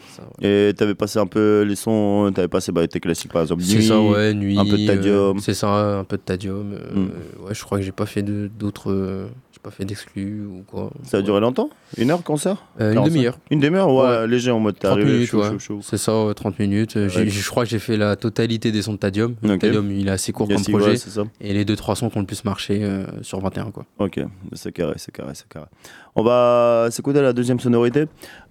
[0.43, 3.65] Et t'avais passé un peu les sons, t'avais passé bah, tes classiques par exemple.
[3.65, 4.57] c'est Nuit, ça, ouais, nuit.
[4.59, 5.39] Un peu de euh, Tadium.
[5.41, 6.73] c'est ça, un peu de Tadium.
[6.73, 7.47] euh, Mm.
[7.47, 9.29] ouais, je crois que j'ai pas fait d'autres.
[9.65, 10.91] Pas fait d'exclus ou quoi.
[11.03, 11.71] Ça a duré longtemps?
[11.97, 13.13] Une heure concert Euh, une 45?
[13.15, 13.39] demi-heure.
[13.51, 13.93] Une demi-heure?
[13.93, 15.51] Ouais, léger en mode t'es 30 arrivé, minutes, chaud, ouais.
[15.53, 15.79] chaud, chaud.
[15.83, 16.97] C'est ça, ouais, 30 minutes.
[16.97, 17.09] Euh.
[17.09, 19.35] Je crois que j'ai fait la totalité des sons de Tadium.
[19.59, 20.97] Tadium, il est assez court Yes, comme projet.
[20.97, 21.23] ça.
[21.41, 23.87] Et les deux trois sons qui ont le plus marché euh, sur 21, quoi.
[23.99, 24.21] Ok,
[24.53, 25.67] c'est carré, c'est carré, c'est carré.
[26.17, 28.05] On va s'écouter la deuxième sonorité.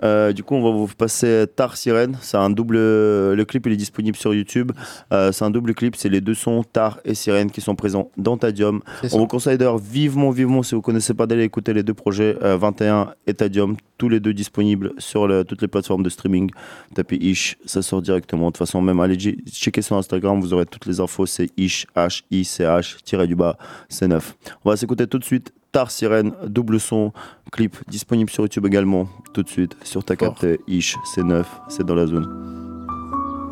[0.03, 2.17] Euh, du coup, on va vous passer Tar Sirène.
[2.21, 2.75] C'est un double.
[2.77, 4.73] Le clip, il est disponible sur YouTube.
[5.13, 5.95] Euh, c'est un double clip.
[5.95, 8.81] C'est les deux sons Tar et Sirène qui sont présents dans Tadium.
[9.15, 12.35] On vous conseille d'ailleurs vivement, vivement, si vous connaissez pas, d'aller écouter les deux projets,
[12.43, 16.49] euh, 21 et Tadium, tous les deux disponibles sur le- toutes les plateformes de streaming.
[16.95, 18.47] Tapez Ish, ça sort directement.
[18.47, 21.25] De toute façon, même allez checker sur Instagram, vous aurez toutes les infos.
[21.25, 23.55] C'est Ish, H-I-C-H, tiré du bas,
[23.87, 24.35] c'est 9.
[24.65, 27.11] On va s'écouter tout de suite Tar Sirène, double son,
[27.51, 29.09] clip disponible sur YouTube également.
[29.33, 32.29] Tout de suite sur ta capté Ish, c'est 9, c'est dans la zone.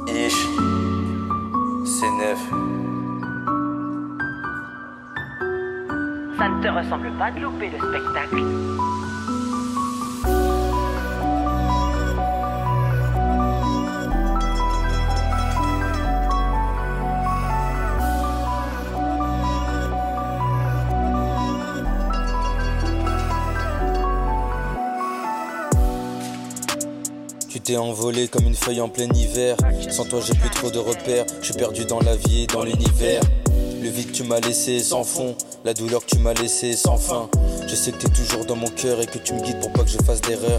[0.07, 0.47] Ish,
[1.83, 2.39] c'est neuf.
[6.37, 9.00] Ça ne te ressemble pas de louper le spectacle.
[27.63, 29.55] T'es envolé comme une feuille en plein hiver.
[29.89, 31.25] Sans toi, j'ai plus trop de repères.
[31.41, 33.21] Je suis perdu dans la vie et dans l'univers.
[33.81, 35.35] Le vide que tu m'as laissé sans fond.
[35.65, 37.29] La douleur que tu m'as laissé sans fin.
[37.67, 39.83] Je sais que t'es toujours dans mon cœur et que tu me guides pour pas
[39.83, 40.57] que je fasse d'erreur.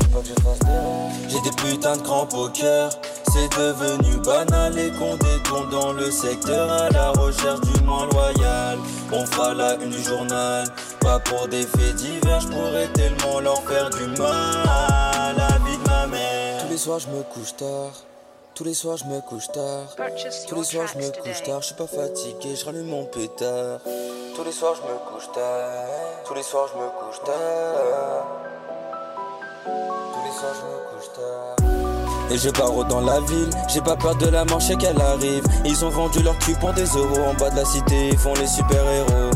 [1.28, 2.90] J'ai des putains de crampes au cœur.
[3.32, 8.78] C'est devenu banal et qu'on détourne dans le secteur à la recherche du moins loyal.
[9.12, 10.66] On fera la une du journal.
[11.00, 15.11] Pas pour des faits divers, je pourrais tellement leur du mal.
[16.72, 17.92] Les soirs, je me couche tard.
[18.54, 19.94] Tous les soirs je me couche tard.
[20.48, 21.60] Tous les soirs je me couche tard.
[21.60, 23.80] Je suis pas fatigué, je rallume mon pétard.
[24.34, 26.24] Tous les soirs je me couche tard.
[26.24, 28.24] Tous les soirs je me couche tard.
[29.66, 31.56] Tous les soirs je me couche tard.
[32.30, 35.44] Et je barre dans la ville, j'ai pas peur de la manche et qu'elle arrive.
[35.66, 38.32] Ils ont vendu leur cul pour des euros en bas de la cité, ils font
[38.34, 39.30] les super-héros.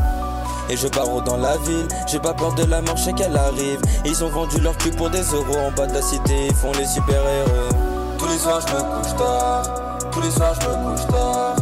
[0.68, 3.80] Et je barre dans la ville, j'ai pas peur de la marche et qu'elle arrive.
[4.04, 5.58] Ils ont vendu leur cul pour des euros.
[5.68, 7.70] En bas de la cité, ils font les super-héros.
[8.18, 9.62] Tous les soirs je me couche tard,
[10.10, 11.56] tous les soirs je me couche tard,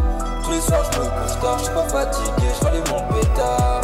[0.45, 3.81] tous les soirs je me couche tard, je suis pas fatigué, je rallume mon pétard.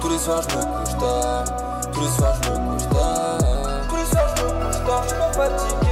[0.00, 1.44] Tous les soirs je me couche tard,
[1.92, 3.38] tous les soirs je me couche tard,
[3.88, 5.83] tous les soirs je me couche tard, je pas fatigué,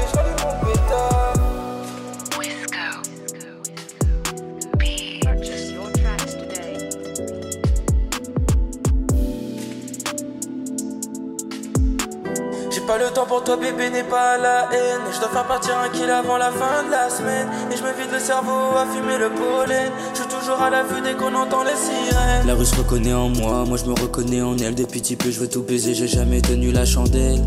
[12.93, 15.01] pas le temps pour toi bébé n'est pas la haine.
[15.15, 17.49] Je dois faire partir un kill avant la fin de la semaine.
[17.71, 19.91] Et je me vide le cerveau à fumer le pollen.
[20.13, 22.47] Je suis toujours à la vue dès qu'on entend les sirènes.
[22.47, 24.75] La rue se reconnaît en moi, moi je me reconnais en elle.
[24.75, 27.41] Depuis petit peu je veux tout baiser, j'ai jamais tenu la chandelle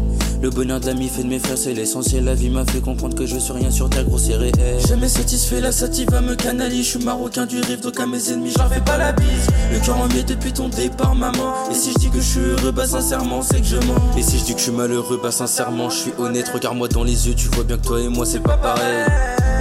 [0.45, 2.25] Le bonheur de l'ami fait de mes frères c'est l'essentiel.
[2.25, 4.53] La vie m'a fait comprendre que je suis rien sur terre gros c'est réel
[4.87, 8.51] Jamais satisfait, la sativa me canalise Je suis marocain du rive donc à mes ennemis
[8.51, 9.47] je leur fais pas la bise.
[9.73, 11.51] Le cœur en depuis ton départ maman.
[11.71, 14.15] Et si je dis que je suis heureux bah sincèrement c'est que je mens.
[14.19, 16.47] Et si je dis que je suis malheureux bah sincèrement je suis honnête.
[16.53, 19.03] Regarde-moi dans les yeux tu vois bien que toi et moi c'est pas pareil.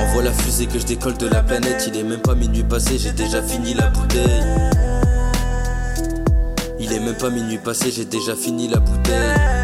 [0.00, 1.88] Envoie la fusée que je décolle de la planète.
[1.88, 4.42] Il est même pas minuit passé j'ai déjà fini la bouteille.
[6.78, 9.63] Il est même pas minuit passé j'ai déjà fini la bouteille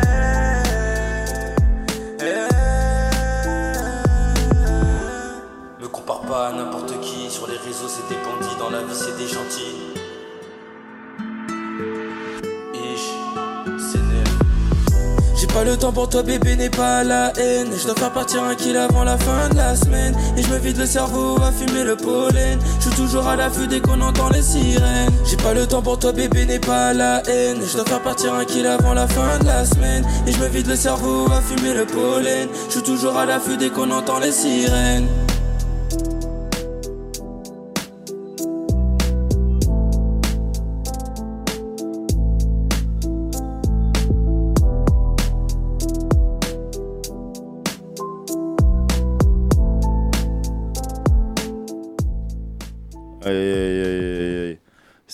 [15.61, 17.69] pas le temps pour toi bébé n'est pas la haine.
[17.77, 20.15] Je dois faire partir un kill avant la fin de la semaine.
[20.37, 22.59] Et je me vide le cerveau à fumer le pollen.
[22.79, 25.13] Je suis toujours à l'affût dès qu'on entend les sirènes.
[25.29, 27.59] J'ai pas le temps pour toi bébé n'est pas la haine.
[27.63, 30.05] Je dois faire partir un kill avant la fin de la semaine.
[30.27, 32.49] Et je me vide le cerveau à fumer le pollen.
[32.69, 35.09] Je suis toujours à l'affût dès qu'on entend les sirènes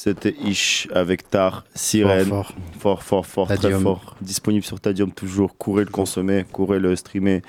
[0.07, 2.29] C'était Ish avec Tar, Sirène.
[2.29, 4.15] Fort, fort, fort, fort, très fort.
[4.21, 5.57] Disponible sur Tadium toujours.
[5.59, 7.43] Courez le consommer, courez le streamer.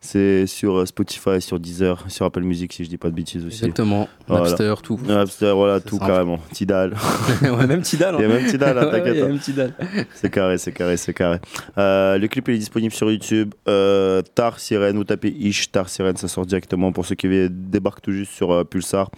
[0.00, 3.44] C'est sur euh, Spotify, sur Deezer, sur Apple Music, si je dis pas de bêtises
[3.44, 3.64] aussi.
[3.64, 4.08] Exactement.
[4.28, 4.98] Napster, tout.
[5.06, 6.06] Napster, voilà, tout simple.
[6.06, 6.38] carrément.
[6.52, 6.94] Tidal.
[7.42, 8.14] ouais, même Tidal.
[8.18, 9.14] Il y a même Tidal, hein, Ouais, t'inquiète.
[9.14, 9.28] il y a hein.
[9.28, 9.74] même Tidal.
[10.14, 11.38] C'est carré, c'est carré, c'est carré.
[11.78, 13.54] Euh, le clip il est disponible sur YouTube.
[13.66, 18.02] Euh, Tar Sirène, vous tapez Ish, Tar Sirène, ça sort directement pour ceux qui débarquent
[18.02, 19.10] tout juste sur euh, Pulsar.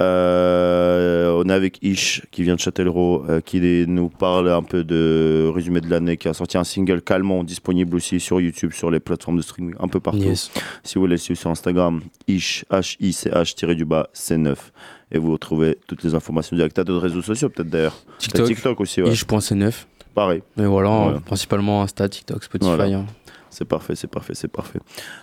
[0.00, 4.82] Euh, on est avec Ish qui vient de Châtellerault, euh, qui nous parle un peu
[4.82, 8.90] de résumé de l'année, qui a sorti un single calmant disponible aussi sur YouTube, sur
[8.90, 10.13] les plateformes de streaming, un peu partout.
[10.18, 10.50] Yes.
[10.82, 14.54] Si vous voulez le suivre sur Instagram, Ish, H-I-C-H, tiré du bas, C9.
[15.12, 16.76] Et vous retrouvez toutes les informations directes.
[16.76, 17.96] T'as d'autres réseaux sociaux peut-être d'ailleurs?
[18.18, 18.46] TikTok.
[18.46, 19.10] TikTok aussi, ouais.
[19.12, 19.72] Ish.c9.
[20.14, 20.42] Pareil.
[20.56, 22.70] Mais voilà, principalement Insta, TikTok, Spotify.
[22.70, 22.98] Voilà.
[22.98, 23.06] hein.
[23.54, 24.80] C'est parfait, c'est parfait, c'est parfait.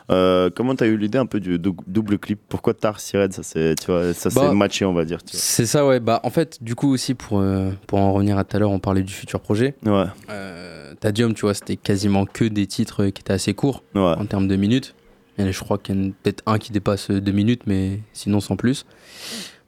[0.09, 2.39] Euh, comment t'as eu l'idée un peu du dou- double clip?
[2.47, 3.31] Pourquoi Tar Sirène?
[3.31, 5.21] Ça c'est, tu Bah, s'est matché, on va dire.
[5.21, 5.99] Tu C'est ça, ouais.
[5.99, 8.71] Bah, en fait, du coup, aussi, pour, euh, pour en revenir à tout à l'heure,
[8.71, 9.75] on parlait du futur projet.
[9.85, 10.05] Ouais.
[10.29, 14.01] Euh, Tadium, tu vois, c'était quasiment que des titres qui étaient assez courts Ouais.
[14.01, 14.95] en termes de minutes.
[15.37, 18.39] Je crois qu'il y en a peut-être un qui dépasse euh, deux minutes, mais sinon
[18.39, 18.85] sans plus.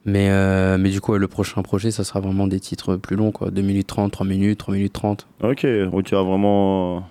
[0.06, 3.16] Mais, euh, mais du coup, ouais, le prochain projet, ça sera vraiment des titres plus
[3.16, 3.50] longs, quoi.
[3.50, 5.26] 2 minutes 30, 3 minutes, 3 minutes 30.
[5.42, 7.04] Ok, où tu as vraiment.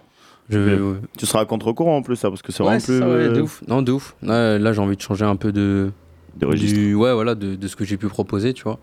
[0.49, 2.99] Je Tu seras à contre-courant en plus, ça, parce que c'est Ouais, vraiment plus.
[2.99, 3.63] ça, ouais, euh, de ouf.
[3.67, 4.15] Non, de ouf.
[4.21, 5.91] Là, là, j'ai envie de changer un peu de.
[6.37, 6.77] De registre.
[6.79, 8.79] du- ouais, voilà, de, de ce que j'ai pu proposer, tu vois.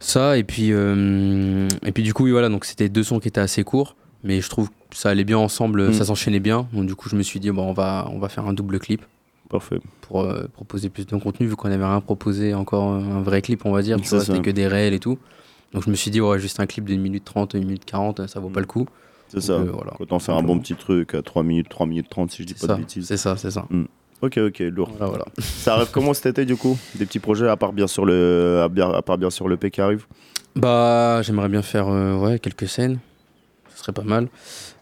[0.00, 3.28] Ça, et puis, euh, et puis du coup, oui, voilà, donc c'était deux sons qui
[3.28, 5.92] étaient assez courts, mais je trouve que ça allait bien ensemble, Mm.
[5.94, 6.68] ça s'enchaînait bien.
[6.72, 8.78] Donc, du coup, je me suis dit, bon, on va, on va faire un double
[8.78, 9.02] clip.
[9.48, 9.78] Parfait.
[10.02, 13.64] Pour euh, proposer plus de contenu, vu qu'on avait rien proposé, encore un vrai clip,
[13.64, 15.18] on va dire, tu vois, c'était que des réels et tout.
[15.72, 18.26] Donc, je me suis dit, ouais, juste un clip d'une minute 30, une minute 40,
[18.26, 18.86] ça vaut pas le coup.
[19.28, 19.52] C'est ça.
[19.54, 19.92] euh, voilà.
[20.00, 22.54] Autant faire un bon petit truc à 3 minutes, 3 minutes 30, si je dis
[22.54, 23.06] pas ça, de bêtises.
[23.06, 23.66] c'est ça, c'est ça.
[23.70, 23.84] Hmm.
[24.22, 24.90] Ok, ok, lourd.
[24.96, 25.24] Voilà, voilà.
[25.40, 26.78] Ça arrive comment cet été, du coup?
[26.94, 29.56] Des petits projets, à part bien sûr le, à bien- à part bien sûr le
[29.58, 30.06] P qui arrive?
[30.54, 32.98] Bah, j'aimerais bien faire euh, ouais, quelques scènes.
[33.74, 34.28] Ce serait pas mal.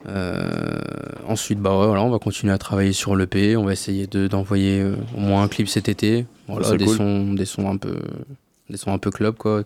[0.07, 0.79] Euh,
[1.27, 3.57] ensuite, bah ouais, voilà, on va continuer à travailler sur l'EP.
[3.57, 6.27] On va essayer de- d'envoyer euh, au moins un clip cet été.
[6.47, 6.97] Voilà, des, cool.
[6.97, 7.97] sons, des sons un peu,
[8.71, 9.63] des sons un peu club quoi,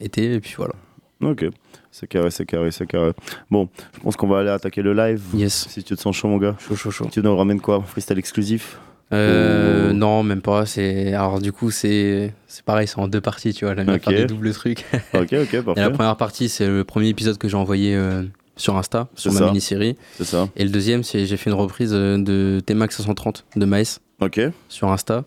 [0.00, 0.34] été.
[0.34, 0.74] Et puis voilà.
[1.22, 1.46] Ok,
[1.90, 3.12] c'est carré, c'est carré, c'est carré.
[3.50, 5.22] Bon, je pense qu'on va aller attaquer le live.
[5.34, 5.66] Yes.
[5.68, 6.56] Si tu te sens chaud, mon gars.
[6.58, 7.08] Chaud, chaud, chaud.
[7.12, 8.78] Tu nous ramènes quoi Freestyle exclusif
[9.12, 10.66] Euh, Non, même pas.
[10.66, 13.74] C'est alors du coup c'est c'est pareil, c'est en deux parties, tu vois.
[13.76, 14.04] J'aime bien Ok.
[14.04, 14.84] faire des doubles trucs.
[15.14, 15.80] Ok, ok, Et parfait.
[15.80, 18.22] la première partie, c'est le premier épisode que j'ai envoyé euh,
[18.56, 19.46] sur Insta, sur ma ça.
[19.46, 19.96] mini-série.
[20.16, 20.48] C'est ça.
[20.56, 23.98] Et le deuxième, c'est j'ai fait une reprise euh, de T-Max 530 de Maes.
[24.20, 24.40] Ok.
[24.68, 25.24] Sur Insta,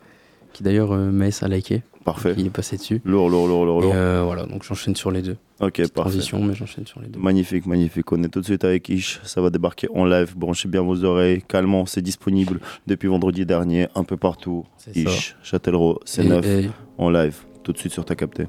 [0.54, 1.84] qui d'ailleurs Maes a liké.
[2.06, 2.36] Parfait.
[2.38, 3.02] Il est passé dessus.
[3.04, 3.94] Lourd, lourd, lourd, lourd, Et lourd.
[3.96, 5.38] euh, voilà, donc j'enchaîne sur les deux.
[5.60, 6.12] Ok, Petite parfait.
[6.12, 7.20] Transition, mais j'enchaîne sur les deux.
[7.20, 8.12] Magnifique, magnifique.
[8.12, 9.20] On est tout de suite avec Ish.
[9.24, 10.34] Ça va débarquer en live.
[10.38, 11.42] Branchez bien vos oreilles.
[11.48, 14.66] Calmement, c'est disponible depuis vendredi dernier, un peu partout.
[14.94, 16.46] Ish, Châtellerault, c'est neuf.
[16.46, 17.38] et- En live.
[17.64, 18.46] Tout de suite sur ta capté.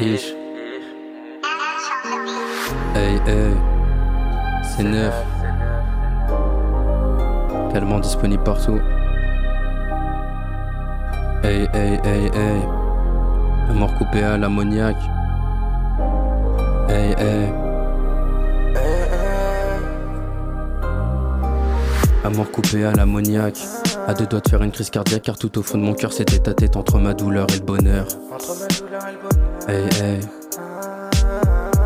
[0.00, 0.34] Ish.
[2.96, 3.54] Hey, hey.
[4.76, 5.14] C'est neuf.
[7.72, 8.80] Tellement disponible partout.
[11.44, 12.62] Hey, hey, hey, hey.
[13.68, 14.96] La mort coupée à l'ammoniaque.
[16.88, 17.52] Hey, hey.
[22.24, 23.58] À mort coupée à l'ammoniaque.
[24.06, 26.14] À deux doigts de faire une crise cardiaque, car tout au fond de mon cœur,
[26.14, 28.06] c'était ta tête entre ma douleur et le bonheur.
[29.68, 30.20] Hey, hey.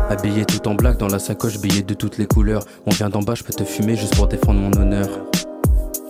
[0.09, 2.63] Habillé tout en black dans la sacoche, billets de toutes les couleurs.
[2.85, 5.09] On vient d'en bas, je peux te fumer juste pour défendre mon honneur.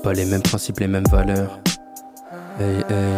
[0.04, 1.60] Pas les mêmes principes, les mêmes valeurs.
[2.60, 3.14] Hey, hey.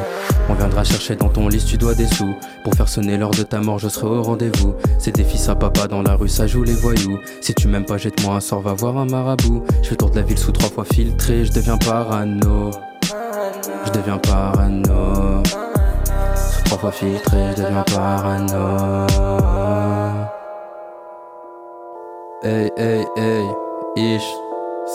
[0.49, 2.35] On viendra chercher dans ton lit tu dois des sous.
[2.63, 4.75] Pour faire sonner l'heure de ta mort, je serai au rendez-vous.
[4.99, 7.19] C'est des fils à papa dans la rue, ça joue les voyous.
[7.41, 9.63] Si tu m'aimes pas, jette-moi un sort, va voir un marabout.
[9.81, 12.69] Je fais tour de la ville sous trois fois filtré, je deviens parano.
[13.85, 15.43] Je deviens parano.
[15.43, 19.07] Sous trois fois filtré, je deviens parano.
[22.43, 23.45] Hey, hey, hey,
[23.95, 24.23] ish,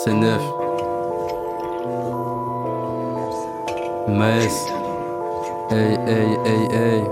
[0.04, 0.42] c'est neuf.
[4.08, 4.70] Maes,
[5.68, 7.04] hey, hey, hey, hey.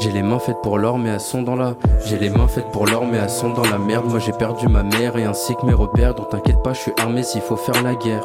[0.00, 1.74] J'ai les mains faites pour l'or, mais elles sont dans la.
[2.04, 4.06] J'ai les mains faites pour l'or, mais elles sont dans la merde.
[4.06, 6.14] Moi j'ai perdu ma mère et ainsi que mes repères.
[6.14, 8.22] Donc t'inquiète pas, je suis armé s'il faut faire la guerre.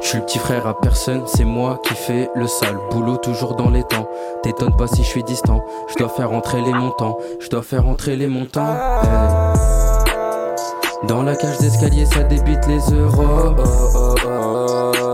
[0.00, 3.54] Je suis le petit frère à personne, c'est moi qui fais le sale boulot toujours
[3.54, 4.08] dans les temps.
[4.42, 7.86] T'étonnes pas si je suis distant, je dois faire entrer les montants, je dois faire
[7.86, 8.74] entrer les montants.
[11.08, 13.54] Dans la cage d'escalier, ça débite les euros.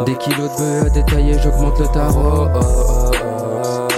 [0.07, 2.49] Des kilos de bœufs à détailler, j'augmente le tarot.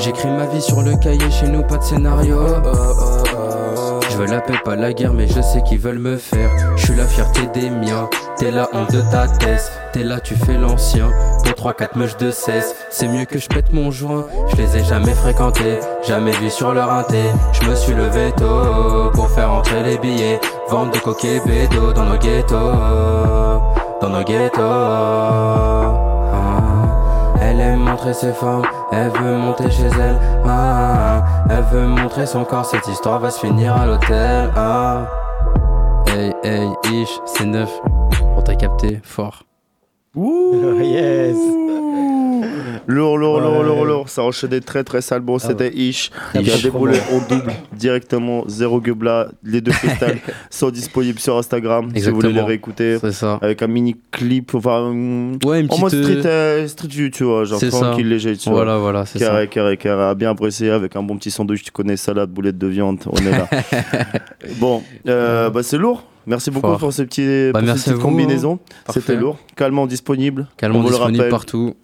[0.00, 2.38] J'écris ma vie sur le cahier, chez nous pas de scénario.
[4.10, 6.50] Je veux la paix, pas la guerre, mais je sais qu'ils veulent me faire.
[6.76, 8.10] Je suis la fierté des miens.
[8.36, 11.10] T'es la honte de ta thèse, t'es là, tu fais l'ancien.
[11.44, 14.26] Pour 3-4 meuches de 16, c'est mieux que je pète mon joint.
[14.48, 17.22] Je les ai jamais fréquentés, jamais vu sur leur inté.
[17.52, 20.40] Je me suis levé tôt pour faire entrer les billets.
[20.68, 22.56] Vente de coquets bédo dans nos ghettos,
[24.02, 24.60] dans nos ghettos.
[24.60, 25.94] Ah,
[27.40, 30.18] Elle aime montrer ses formes, elle veut monter chez elle.
[30.44, 34.50] Ah, elle veut montrer son corps, cette histoire va se finir à l'hôtel.
[34.56, 35.06] Ah.
[36.08, 37.70] Hey, hey, ish, c'est neuf.
[38.36, 39.44] On t'a capté, fort.
[40.16, 41.36] Ouh yes
[42.88, 43.64] Lourd, lourd, lourd, Ouais.
[43.64, 44.08] lourd, lourd.
[44.08, 45.20] Ça enchaînait très, très sale.
[45.20, 48.44] Bon, Ah c'était Ish Très qui a bon déroulé en double directement.
[48.48, 49.28] Zéro Gubla.
[49.44, 50.18] Les deux freestyles
[50.50, 52.98] sont disponibles sur Instagram si vous voulez les réécouter.
[53.00, 53.38] C'est ça.
[53.40, 54.90] Avec un mini clip, enfin,
[55.44, 58.50] Ouais, une en mode petite, street, euh, street view, tu vois, genre tranquille, léger, tu
[58.50, 58.82] Voilà, vois.
[58.82, 59.46] voilà, c'est carré, ça.
[59.46, 62.66] Carré, carré, à bien apprécier avec un bon petit sandwich, tu connais, salade, boulette de
[62.66, 63.48] viande, on est là.
[64.58, 66.04] bon, euh, bah, c'est lourd.
[66.26, 66.78] Merci beaucoup Fort.
[66.78, 68.54] pour ces, petits, Bah, pour vous, combinaisons.
[68.62, 68.72] hein.
[68.86, 69.00] Parfait.
[69.00, 69.38] C'était lourd.
[69.56, 70.46] Calmement disponible.
[70.56, 71.30] Calmement On vous le disponible rappelle.
[71.30, 71.74] partout.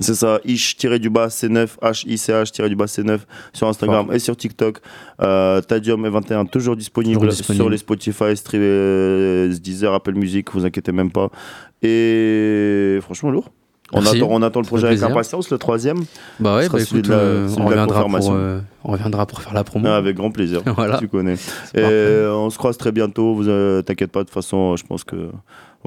[0.00, 3.18] C'est ça, ish-du-bas C9, H-I-C-H-du-bas C9
[3.52, 4.14] sur Instagram Fort.
[4.14, 4.78] et sur TikTok.
[5.20, 7.62] Euh, Tadium et 21 toujours disponible, Toujours disponible.
[7.64, 11.30] sur les Spotify, Stream, euh, Deezer, Apple Music, vous inquiétez même pas.
[11.82, 13.50] Et franchement, lourd.
[13.92, 16.04] On attend, on attend le projet avec impatience, le troisième.
[16.38, 19.40] Bah ouais, bah celui écoute, de la- euh, on, reviendra pour, euh, on reviendra pour
[19.40, 19.88] faire la promo.
[19.88, 20.60] Ah, avec grand plaisir.
[20.76, 20.98] Voilà.
[20.98, 21.36] Tu connais.
[21.74, 23.34] Et on se croise très bientôt.
[23.34, 24.20] Vous euh, t'inquiète pas.
[24.20, 25.30] De toute façon, je pense que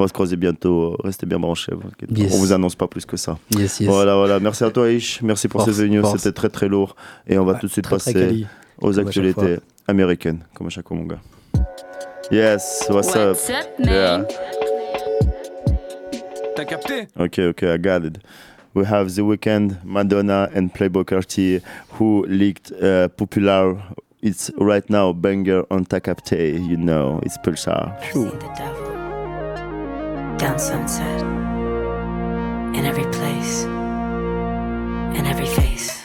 [0.02, 0.98] on va se croiser bientôt.
[1.04, 1.74] Restez bien branchés.
[2.10, 2.34] Yes.
[2.34, 3.38] On vous annonce pas plus que ça.
[3.52, 3.88] Yes, yes.
[3.88, 4.40] Voilà, voilà.
[4.40, 5.22] Merci à toi, Ish.
[5.22, 6.02] Merci pour Force, ces venus.
[6.02, 6.18] force.
[6.18, 6.96] C'était très, très lourd.
[7.28, 8.48] Et on va tout de suite très, très passer quali,
[8.82, 11.20] aux actualités américaines, comme à chaque fois, mon gars.
[12.32, 13.38] Yes, what's, up?
[13.38, 13.90] What's up, man?
[13.90, 14.28] Yeah.
[16.56, 17.08] T'as capté?
[17.20, 18.18] Okay, okay, I got it.
[18.74, 21.62] We have The Weeknd, Madonna, and Playboy Cartier,
[22.00, 23.78] who leaked uh, popular.
[24.24, 27.94] It's right now banger on Takapte, you know, it's Pulsar.
[30.42, 31.22] down sunset.
[32.74, 33.66] In every place,
[35.16, 36.02] in every face.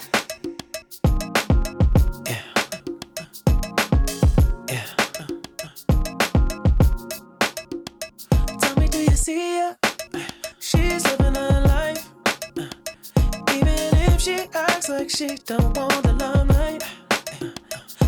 [14.18, 16.82] she acts like she don't want the limelight.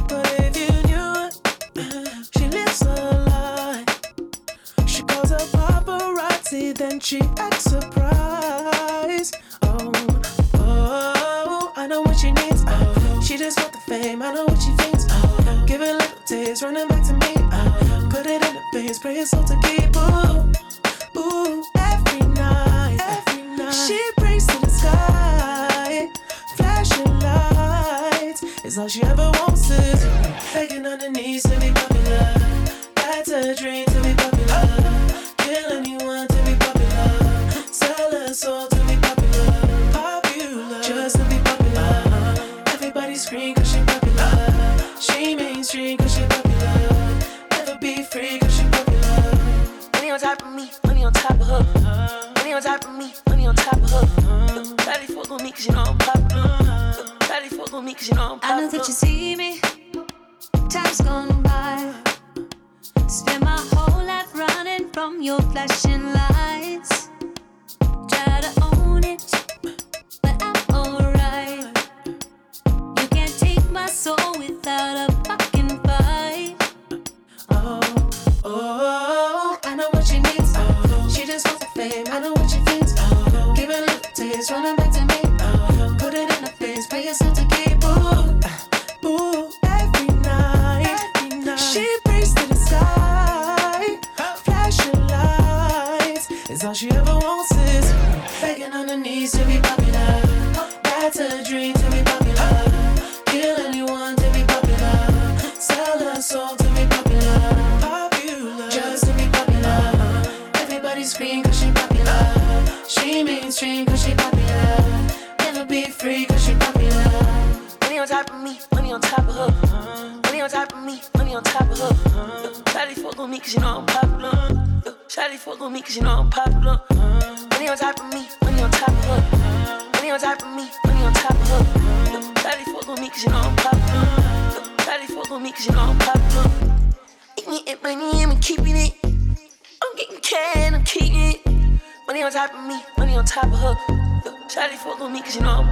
[0.09, 0.48] But it
[6.99, 8.18] then she acts surprised.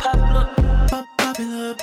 [0.07, 0.48] Popular.
[0.88, 1.74] Pop popular,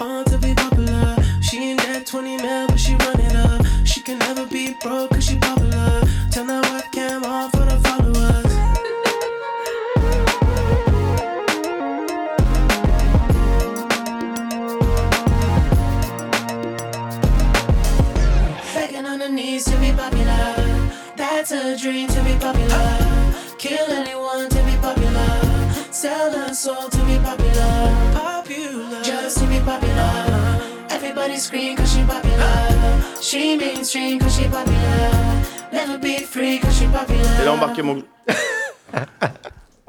[37.82, 38.04] mon.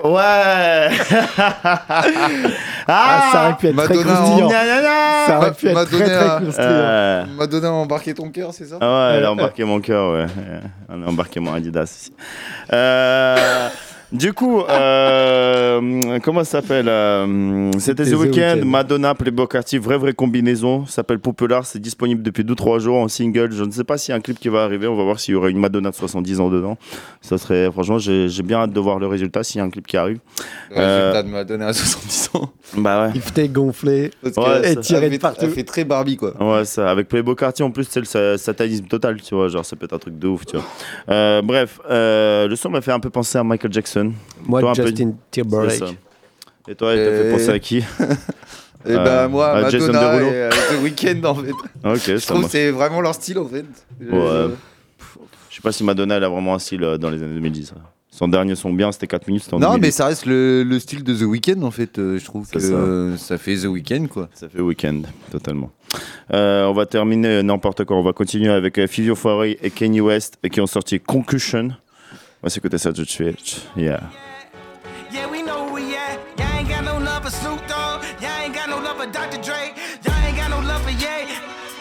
[0.03, 0.11] Ouais
[2.87, 4.51] Ah, ça aurait pu être très croustillant.
[4.51, 6.67] Ça aurait pu être très Madonna- très croustillant.
[6.69, 8.77] Euh, Madonna a embarqué ton cœur, c'est ça?
[8.83, 10.27] Ah ouais, elle a embarqué mon cœur, ouais.
[10.91, 12.13] On a embarqué mon Adidas aussi.
[12.73, 13.69] Euh,
[14.15, 18.65] du coup, euh, comment ça s'appelle euh, C'était The Weeknd, Weeknd.
[18.65, 20.87] Madonna, Playboy Carty, vraie vraie combinaison.
[20.87, 23.51] Ça s'appelle Popular, c'est disponible depuis 2-3 jours en single.
[23.53, 24.87] Je ne sais pas s'il y a un clip qui va arriver.
[24.87, 26.79] On va voir s'il y aura une Madonna de 70 ans dedans.
[27.21, 29.71] Ça serait, franchement, j'ai j'ai bien hâte de voir le résultat s'il y a un
[29.71, 30.19] clip qui arrive.
[30.71, 32.51] Le Euh, résultat de Madonna à 70 ans.
[32.77, 33.13] bah ouais.
[33.15, 35.41] Il fait gonfler Parce Ouais, que et ça- tirer elle de fait, partout.
[35.45, 36.35] elle fait très Barbie, quoi.
[36.43, 39.49] Ouais, ça, avec Playboy Carty en plus, c'est le sa- satanisme total, tu vois.
[39.49, 40.65] Genre, ça peut être un truc de ouf, tu vois.
[41.11, 44.04] Euh, bref, euh, le son m'a fait un peu penser à Michael Jackson.
[44.47, 45.97] Moi, Toi, peu- Justin C'est Timberlake.
[46.69, 47.83] Et toi, il t'a fait penser à qui Et
[48.87, 51.51] Euh, bah, moi, à Madonna et euh, The Weeknd, en fait.
[51.85, 53.65] Ok, Je trouve c'est vraiment leur style, en fait.
[54.01, 54.09] Ouais.
[54.13, 54.49] Euh,
[55.49, 57.73] Je sais pas si Madonna, elle a vraiment un style euh, dans les années 2010.
[57.77, 57.81] hein.
[58.11, 59.45] Son dernier son bien, c'était 4 minutes.
[59.53, 59.81] en Non, 2010.
[59.81, 61.99] mais ça reste le, le style de The Weeknd, en fait.
[61.99, 62.73] euh, je trouve que ça.
[62.75, 63.39] euh, ça.
[63.39, 64.29] fait The Weeknd, quoi.
[64.35, 65.01] Ça fait week-end,
[65.33, 65.71] totalement.
[66.33, 67.97] Euh, on va terminer euh, n'importe quoi.
[67.97, 71.71] On va continuer avec euh, Fivio Foirey et Kanye West euh, qui ont sorti Concussion.
[72.45, 73.63] On va s'écouter ça de suite.
[73.75, 74.01] Yeah.
[75.11, 76.21] Yeah, we know we at.
[76.37, 78.05] Y'all ain't got no love for Snoop Dogg.
[78.21, 79.41] Y'all ain't got no love for Dr.
[79.41, 79.73] Dre.
[80.05, 81.25] Y'all ain't got no love for Ye.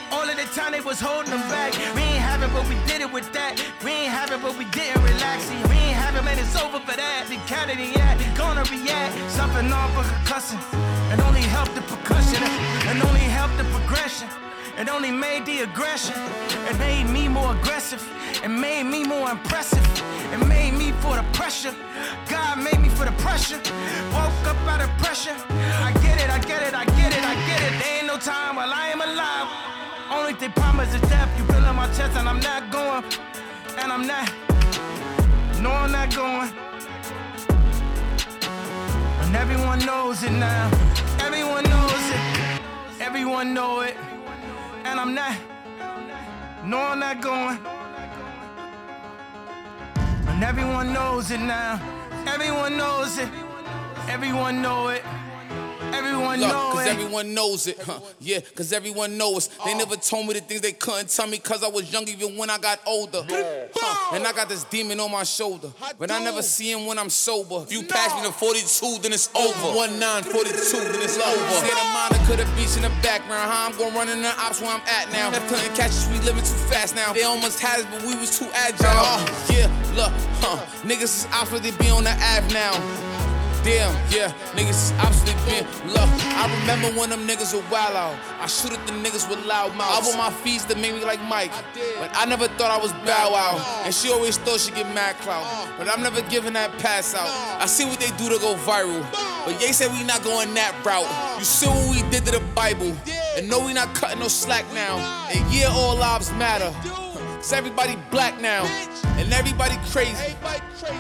[0.10, 1.74] All of the time they was holding them back.
[1.96, 3.60] We ain't have it, but we did it with that.
[3.84, 5.52] We ain't have it, but we didn't relax.
[5.68, 7.28] We ain't have it, man, it's over for that.
[7.28, 9.20] The Kennedy, yeah, they gonna react.
[9.30, 10.64] Something off for concussing.
[11.12, 11.84] It only helped the
[14.78, 16.16] It only made the aggression.
[16.70, 18.02] It made me more aggressive.
[18.44, 19.86] It made me more impressive.
[20.34, 21.76] It made me for the pressure.
[22.28, 23.58] God made me for the pressure.
[24.12, 25.36] Woke up out of pressure.
[25.88, 27.80] I get it, I get it, I get it, I get it.
[27.80, 29.48] There ain't no time while I am alive.
[30.12, 31.30] Only thing promise is death.
[31.38, 33.04] You feel in my chest and I'm not going.
[33.78, 34.32] And I'm not.
[35.62, 36.52] No, I'm not going.
[39.22, 40.72] And everyone knows it now.
[41.20, 42.62] Everyone knows it.
[43.00, 43.96] Everyone know it.
[44.94, 45.36] And I'm not.
[46.64, 47.58] No, I'm not going.
[50.28, 51.82] And everyone knows it now.
[52.28, 53.28] Everyone knows it.
[54.08, 55.04] Everyone know it.
[55.94, 56.90] Everyone Look, know cause it.
[56.90, 57.80] everyone knows it.
[57.82, 58.00] Huh.
[58.20, 59.50] Yeah, cause everyone knows.
[59.66, 62.36] They never told me the things they couldn't tell me cause I was young even
[62.38, 63.24] when I got older.
[63.30, 64.16] Huh.
[64.16, 65.72] And I got this demon on my shoulder.
[66.00, 67.64] But I never see him when I'm sober.
[67.64, 69.76] If you pass me the 42, then it's over.
[69.78, 71.50] 1 9 42, then it's over.
[71.62, 73.52] Santa Monica, the beach in the background.
[73.52, 75.30] How I'm gonna run in the ops where I'm at now.
[75.30, 77.14] They couldn't catch us, we living too fast now.
[77.14, 79.22] They almost had us, but we was too agile.
[79.54, 80.58] Yeah, look, huh.
[80.84, 82.74] Niggas is ops, but they be on the Ave now.
[83.64, 86.10] Damn, yeah, niggas is obviously been look.
[86.36, 88.20] I remember when them niggas were wild out.
[88.42, 90.06] I shoot at the niggas with loud mouths.
[90.06, 91.54] I want my feast that made me like Mike.
[91.98, 93.82] But I never thought I was Bow Wow.
[93.86, 95.48] And she always thought she'd get mad clout.
[95.78, 97.30] But I'm never giving that pass out.
[97.62, 99.02] I see what they do to go viral.
[99.46, 101.40] But they said we not going that route.
[101.40, 102.94] You see what we did to the Bible.
[103.38, 104.98] And no, we not cutting no slack now.
[105.32, 106.72] And yeah, all lives matter.
[107.36, 108.66] Cause everybody black now.
[109.16, 110.36] And everybody crazy.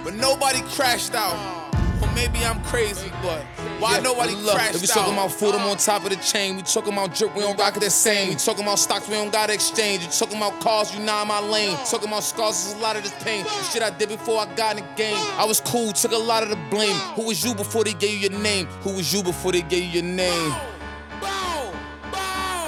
[0.05, 1.62] But nobody crashed out.
[2.03, 3.43] Or maybe I'm crazy, but
[3.79, 4.59] why nobody look?
[4.59, 6.57] If we talking about food, I'm on top of the chain.
[6.57, 8.27] We talking about drip, we don't rock it the same.
[8.27, 10.03] We talking about stocks, we don't gotta exchange.
[10.03, 11.77] You talking about cars, you not in my lane.
[11.89, 13.45] Talking about scars, there's a lot of this pain.
[13.45, 15.15] The shit I did before I got in the game.
[15.37, 16.95] I was cool, took a lot of the blame.
[17.15, 18.65] Who was you before they gave you your name?
[18.81, 20.51] Who was you before they gave you your name?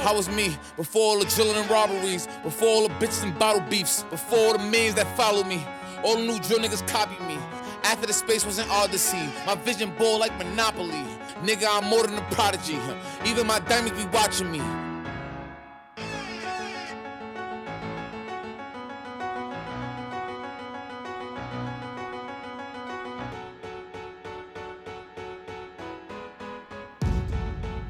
[0.05, 3.63] How was me before all the drilling and robberies, before all the bitches and bottle
[3.69, 5.65] beefs, before all the millions that followed me,
[6.03, 7.37] all the new drill niggas copied me.
[7.85, 11.05] After the space was an odyssey, my vision bold like Monopoly.
[11.43, 12.79] Nigga, I'm more than a prodigy.
[13.25, 14.59] Even my diamonds be watching me.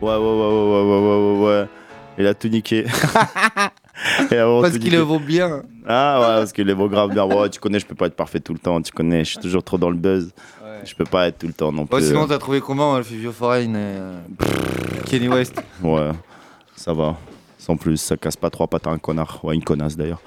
[0.01, 1.69] Ouais, ouais, ouais, ouais, ouais, ouais, ouais, ouais.
[2.17, 2.85] Il a tout niqué.
[4.29, 5.63] Parce qu'il le vaut bien.
[5.87, 7.23] Ah ouais, parce qu'il les vaut grave bien.
[7.25, 8.81] Ouais, tu connais, je peux pas être parfait tout le temps.
[8.81, 10.31] Tu connais, je suis toujours trop dans le buzz.
[10.83, 11.95] Je peux pas être tout le temps non plus.
[11.97, 14.19] Ouais, sinon, t'as trouvé comment, le Fivio Foreign et euh,
[15.05, 16.11] Kenny West Ouais,
[16.75, 17.15] ça va.
[17.57, 19.39] Sans plus, ça casse pas trois pattes à un connard.
[19.43, 20.21] Ouais, une connasse d'ailleurs.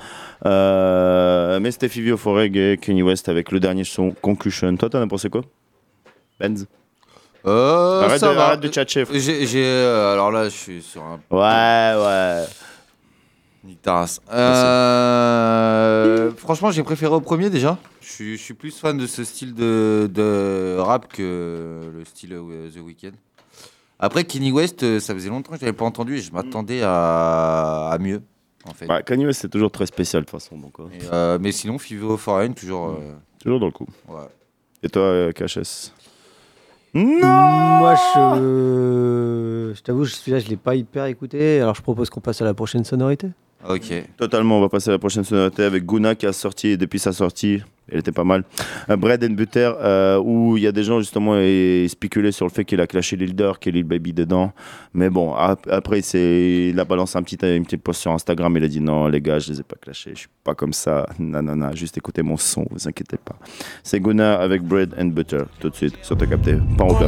[0.46, 4.74] Euh, mais c'était Fivio Foreg et Kenny West avec le dernier son, Concussion.
[4.76, 5.42] Toi, t'en as pensé quoi?
[6.40, 6.66] Benz?
[7.46, 8.46] Euh, Arrête ça de- va.
[8.46, 9.04] arrête de tchatcher.
[9.12, 11.20] J'ai, euh, alors là, je suis sur un.
[11.30, 12.44] Ouais, ouais.
[13.68, 14.18] Nick Taras.
[15.28, 17.76] Euh, franchement, j'ai préféré au premier déjà.
[18.00, 22.32] Je suis, je suis plus fan de ce style de, de rap que le style
[22.32, 23.12] euh, The Weeknd.
[24.00, 26.80] Après, Kenny West, euh, ça faisait longtemps que je l'avais pas entendu et je m'attendais
[26.82, 28.22] à, à mieux.
[28.68, 28.86] En fait.
[28.86, 30.56] Bah, Kanye West, c'est toujours très spécial de toute façon.
[30.56, 32.88] Donc, Et, euh, mais sinon, Fivo Foreign, toujours.
[32.90, 33.86] euh, Toujours dans le coup.
[34.08, 34.26] Ouais.
[34.82, 35.92] Et toi, euh, KHS
[36.94, 41.60] Moi, je, je t'avoue, je- celui-là, je l'ai pas hyper écouté.
[41.60, 43.28] Alors, je propose qu'on passe à la prochaine sonorité.
[43.66, 43.92] Ok.
[44.16, 47.12] Totalement, on va passer à la prochaine sonorité avec Guna qui a sorti depuis sa
[47.12, 47.62] sortie.
[47.90, 48.44] Elle était pas mal.
[48.88, 52.50] Bread and Butter, euh, où il y a des gens justement et, spéculaient sur le
[52.50, 54.52] fait qu'il a clashé Lil Durk et Lil Baby dedans.
[54.94, 58.56] Mais bon, ap- après, il a balancé un petit, une petite post sur Instagram.
[58.56, 60.10] Il a dit non, les gars, je les ai pas clashés.
[60.14, 61.06] Je suis pas comme ça.
[61.18, 61.38] Non.
[61.74, 63.36] Juste écoutez mon son, vous inquiétez pas.
[63.82, 66.56] C'est Guna avec Bread and Butter, tout de suite, sur te capter.
[66.76, 66.88] Pas en.
[66.94, 67.06] The.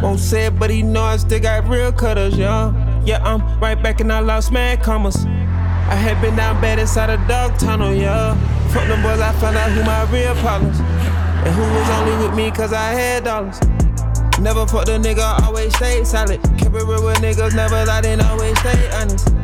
[0.00, 2.72] Won't say it, but he know I still got real cutters, yeah.
[3.04, 5.24] Yeah, I'm right back and I lost mad commas.
[5.24, 8.34] I had been down bad inside a dog tunnel, yeah.
[8.68, 10.78] Fuck them boys, I found out who my real problems.
[10.80, 13.60] And who was only with me cause I had dollars.
[14.40, 16.42] Never fucked a nigga, always stayed solid.
[16.58, 19.41] Kept it real with niggas, never lied and always stay honest.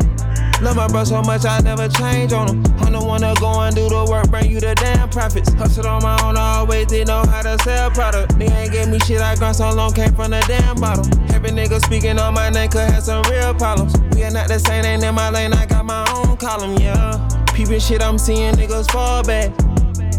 [0.61, 2.65] Love my bro so much, I never change on him.
[2.81, 5.53] I'm the one go and do the work, bring you the damn profits.
[5.53, 8.37] Hustled on my own, I always did know how to sell product.
[8.39, 11.07] They ain't gave me shit, I grind so long, came from the damn bottle.
[11.33, 13.95] Every nigga speaking on my name could have some real problems.
[14.17, 17.29] We are not the same, ain't in my lane, I got my own column, yeah.
[17.55, 19.53] Peeping shit, I'm seeing niggas fall back.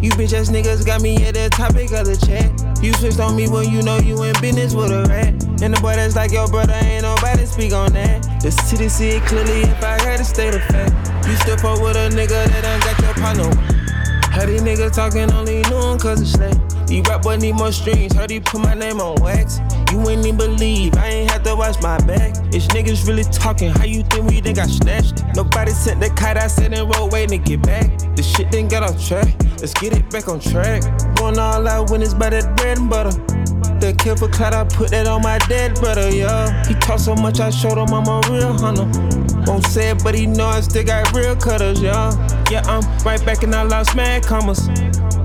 [0.01, 2.47] You bitch ass niggas got me at the topic of the chat.
[2.81, 5.33] You switched on me when you know you in business with a rat.
[5.61, 8.23] And the boy that's like your brother, ain't nobody speak on that.
[8.41, 11.27] The city see it clearly if I had to state of fact.
[11.27, 13.78] You still fuck with a nigga that done got your partner.
[14.39, 16.55] Heard these niggas talking only knew him cause it's late.
[16.87, 18.13] These rap boy need more streams.
[18.13, 19.59] Heard he put my name on wax.
[19.91, 22.37] You ain't even believe I ain't had to watch my back.
[22.53, 23.69] It's niggas really talking.
[23.71, 25.25] How you think we done got snatched?
[25.35, 26.37] Nobody sent the kite.
[26.37, 27.89] I said in road waiting to get back.
[28.15, 29.27] The shit didn't get off track.
[29.59, 30.83] Let's get it back on track.
[31.17, 33.11] Going all out when it's by that bread and butter.
[33.81, 36.65] The kill for clout, I put that on my dead brother, yeah.
[36.65, 39.18] He talk so much, I showed him I'm a real hunter.
[39.49, 42.11] Won't say it, but he know I still got real cutters, yeah.
[42.51, 44.69] Yeah, I'm right back and I lost mad commas.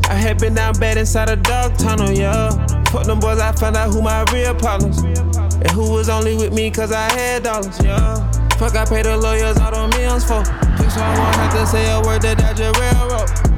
[0.09, 2.49] I had been down bad inside a dog tunnel, yeah.
[2.87, 5.03] Fuck them boys, I found out who my real problems.
[5.03, 8.17] And who was only with me cause I had dollars, yeah.
[8.57, 10.43] Fuck, I paid the lawyers all the millions for.
[10.83, 13.54] Just so I won't have to say a word that dodge a railroad.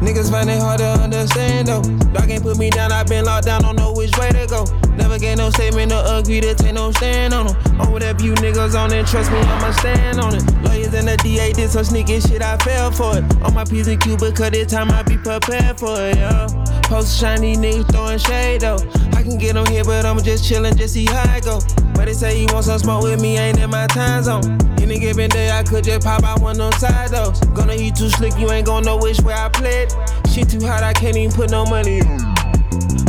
[0.00, 1.82] Niggas find it hard to understand though.
[2.12, 4.64] Dog ain't put me down, I been locked down, don't know which way to go.
[4.96, 7.80] Never gave no statement or agree to take no stand on them.
[7.80, 10.42] On whatever you niggas on it, trust me, I'ma stand on it.
[10.64, 13.24] Lawyers and the DA did some sneaky shit, I fell for it.
[13.42, 16.57] On my P's and Q, because this time I be prepared for it, yeah.
[16.88, 18.78] Post shiny niggas throwing shade though.
[19.12, 21.60] I can get on here, but I'ma just chillin', just see how I go.
[21.92, 24.58] But they say you want some smoke with me, ain't in my time zone.
[24.80, 27.32] Any given day, I could just pop out one them side though.
[27.54, 29.92] Gonna eat too slick, you ain't gonna know which way I played.
[30.32, 31.98] Shit too hot, I can't even put no money.
[31.98, 32.18] in.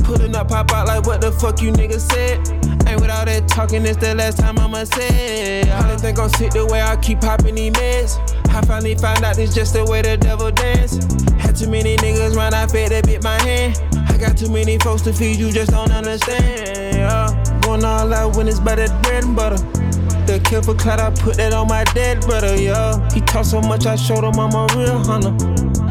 [0.04, 2.79] Pulling up, pop out like what the fuck you niggas said.
[2.90, 5.70] Ain't with all that talking, it's the last time I'ma say it.
[5.70, 8.18] I don't think I'm sick the way I keep popping these meds.
[8.50, 10.98] I finally found out it's just the way the devil dance.
[11.36, 13.80] Had too many niggas run, I fed that bit my hand.
[14.10, 16.98] I got too many folks to feed, you just don't understand.
[16.98, 17.60] Yeah.
[17.62, 19.62] Going all out when it's by that bread and butter.
[20.26, 23.08] The kill for clout, I put that on my dead brother, yeah.
[23.14, 25.34] He talk so much, I showed him I'm a real hunter.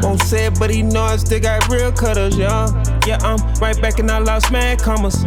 [0.01, 2.67] Won't say it, but he know I still got real cutters, yeah.
[3.07, 5.23] Yeah, I'm right back and I lost mad commas.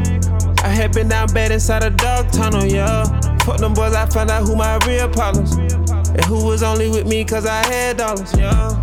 [0.72, 3.04] I had been down bad inside a dog tunnel, yeah.
[3.40, 5.54] Fuck them boys, I found out who my real problems.
[5.56, 8.81] And who was only with me cause I had dollars, yeah.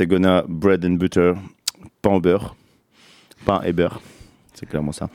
[0.00, 1.34] C'était Gonna Bread and Butter,
[2.00, 2.56] pain au beurre.
[3.44, 4.00] Pain et beurre,
[4.54, 5.10] c'est clairement ça.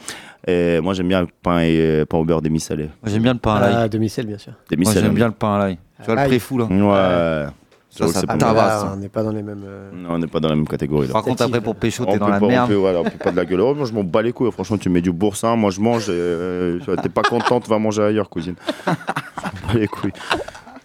[0.45, 2.83] Et moi j'aime bien le pain, et, euh, pain au beurre demi-salé.
[3.01, 3.73] Moi, j'aime bien le pain à l'ail.
[3.75, 4.51] Ah, demi-sel, bien sûr.
[4.51, 5.01] Moi, Demi-salé.
[5.01, 5.79] j'aime bien le pain à l'ail.
[6.03, 6.65] Tu vois, le pré-fou, là.
[6.65, 7.47] Ouais.
[7.89, 8.21] Ça, ça.
[8.29, 8.91] Ah, ça.
[8.93, 9.63] on n'est pas dans les mêmes.
[9.65, 11.07] euh, Non, on n'est pas dans la même catégorie.
[11.07, 11.13] là.
[11.13, 12.67] Par contre, après, pour pécho, t'es dans la pas- on merde.
[12.69, 13.61] peut- voilà, on peut pas de la gueule.
[13.61, 14.51] Oh, moi, je m'en bats les couilles.
[14.51, 15.55] Franchement, tu mets du boursin.
[15.55, 16.09] Moi, je mange.
[16.09, 18.53] et, euh, T'es pas contente, va manger ailleurs, cousine.
[18.85, 20.13] je m'en bats les couilles.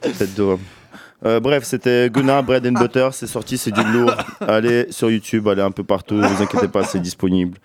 [0.01, 0.57] Tête de.
[1.25, 3.11] Euh, bref, c'était Gunnar Bread and Butter.
[3.13, 4.15] C'est sorti, c'est du lourd.
[4.41, 6.15] Allez sur YouTube, allez un peu partout.
[6.15, 7.59] Ne vous inquiétez pas, c'est disponible.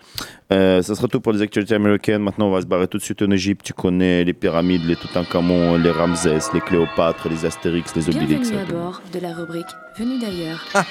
[0.52, 2.22] Euh, ça sera tout pour les actualités américaines.
[2.22, 3.64] Maintenant, on va se barrer tout de suite en Égypte.
[3.64, 8.50] Tu connais les pyramides, les Toutankhamon, les Ramsès, les Cléopâtres, les Astérix, les Obélix.
[8.50, 9.66] Bienvenue à bord de la rubrique
[9.98, 10.62] Venu d'ailleurs.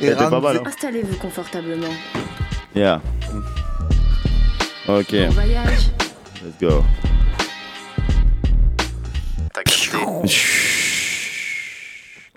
[0.00, 0.56] C'était pas mal.
[0.56, 0.62] hein.
[0.66, 1.92] Installez-vous confortablement.
[2.74, 3.02] Yeah.
[4.88, 5.12] Ok.
[5.12, 5.90] Bon voyage.
[6.42, 6.82] Let's go.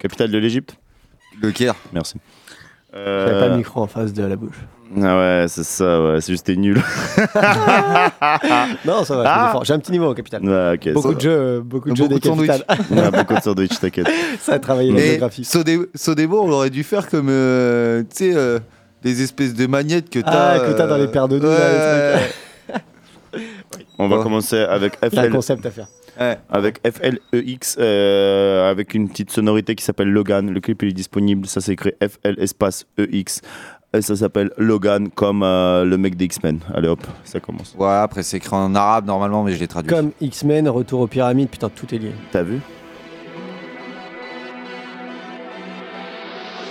[0.06, 0.76] Capitale de l'Égypte
[1.42, 1.74] Le Caire.
[1.92, 2.18] Merci.
[2.94, 4.56] J'avais pas le micro en face de la bouche.
[5.02, 6.22] Ah ouais, c'est ça, ouais.
[6.22, 6.76] C'est juste t'es nul.
[8.86, 9.60] non, ça va, Ah.
[9.64, 10.48] j'ai un petit niveau en capitale.
[10.48, 12.78] Ouais, ok, beaucoup de jeux, beaucoup de jeux des Beaucoup de capitales.
[12.92, 14.08] Ouais, beaucoup de sandwich, t'inquiète.
[14.40, 15.44] ça a travaillé la géographie.
[15.44, 18.60] Sodebo, Sodebo, on aurait dû faire comme, euh, tu sais, euh,
[19.02, 20.52] des espèces de magnettes que t'as.
[20.52, 22.20] Ah, que t'as dans les paires de deux, là,
[23.34, 23.42] les
[23.98, 25.32] On va commencer avec a un FL.
[25.32, 25.88] concept à faire.
[26.50, 30.52] Avec FLEX, euh, avec une petite sonorité qui s'appelle Logan.
[30.52, 33.42] Le clip il est disponible, ça s'écrit FL espace EX.
[33.94, 36.60] Et ça s'appelle Logan comme euh, le mec des X-Men.
[36.74, 37.76] Allez hop, ça commence.
[37.80, 39.90] Ouais, après c'est écrit en arabe normalement, mais je l'ai traduit.
[39.90, 42.12] Comme X-Men, Retour aux pyramides, putain, tout est lié.
[42.32, 42.60] T'as vu?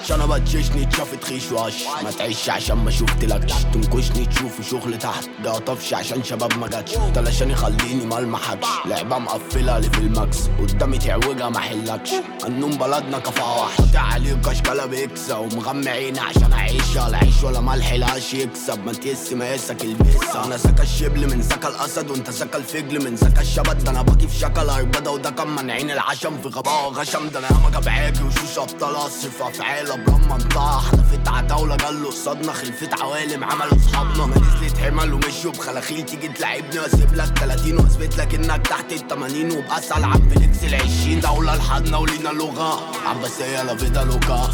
[0.04, 1.74] عشان ما تجيشني تشوف تخيش واش
[2.04, 5.28] ما تعيش عشان ما شفتلكش تنكشني تشوف شغل تحت.
[5.44, 6.92] ده طفش عشان شباب ما جاتش.
[7.14, 8.66] تلاشان يخليني ما المحكش.
[8.86, 12.10] لعبة مقفلة لي في الماكس قدامي تعوجها ما حلكش.
[12.46, 17.92] النوم بلدنا كفاوح قاطع عليك اشكالها بيكسا ومغمى عيني عشان اعيشها لا عيش ولا ملح
[17.92, 18.86] لاش يكسب.
[18.86, 22.10] ما تيس مقاسك البسة أنا سكا الشبل من سكا الأسد.
[22.10, 25.90] وأنت سكا الفجل من سكا الشبد ده أنا باقي في شكل اربده وده كان منعين
[25.90, 26.38] العشم.
[26.42, 31.76] في غباء غشم ده أنا ياما جبعاكي وشوش ابطال اصرف افعال برمى انطاح حلفت عتاولة
[31.76, 34.26] جالوا قصادنا خلفت عوالم عملوا اصحابنا.
[34.26, 39.08] ما نزلت حمل ومشوا بخلاخيل تيجي تلعبني واسيب لك 30 واثبت لك انك تحت ال
[39.08, 42.80] 80 وباسال عم فيليكس ال 20 دولة لحدنا ولينا لغة.
[43.06, 44.50] عباسية لا فيدا لوكا.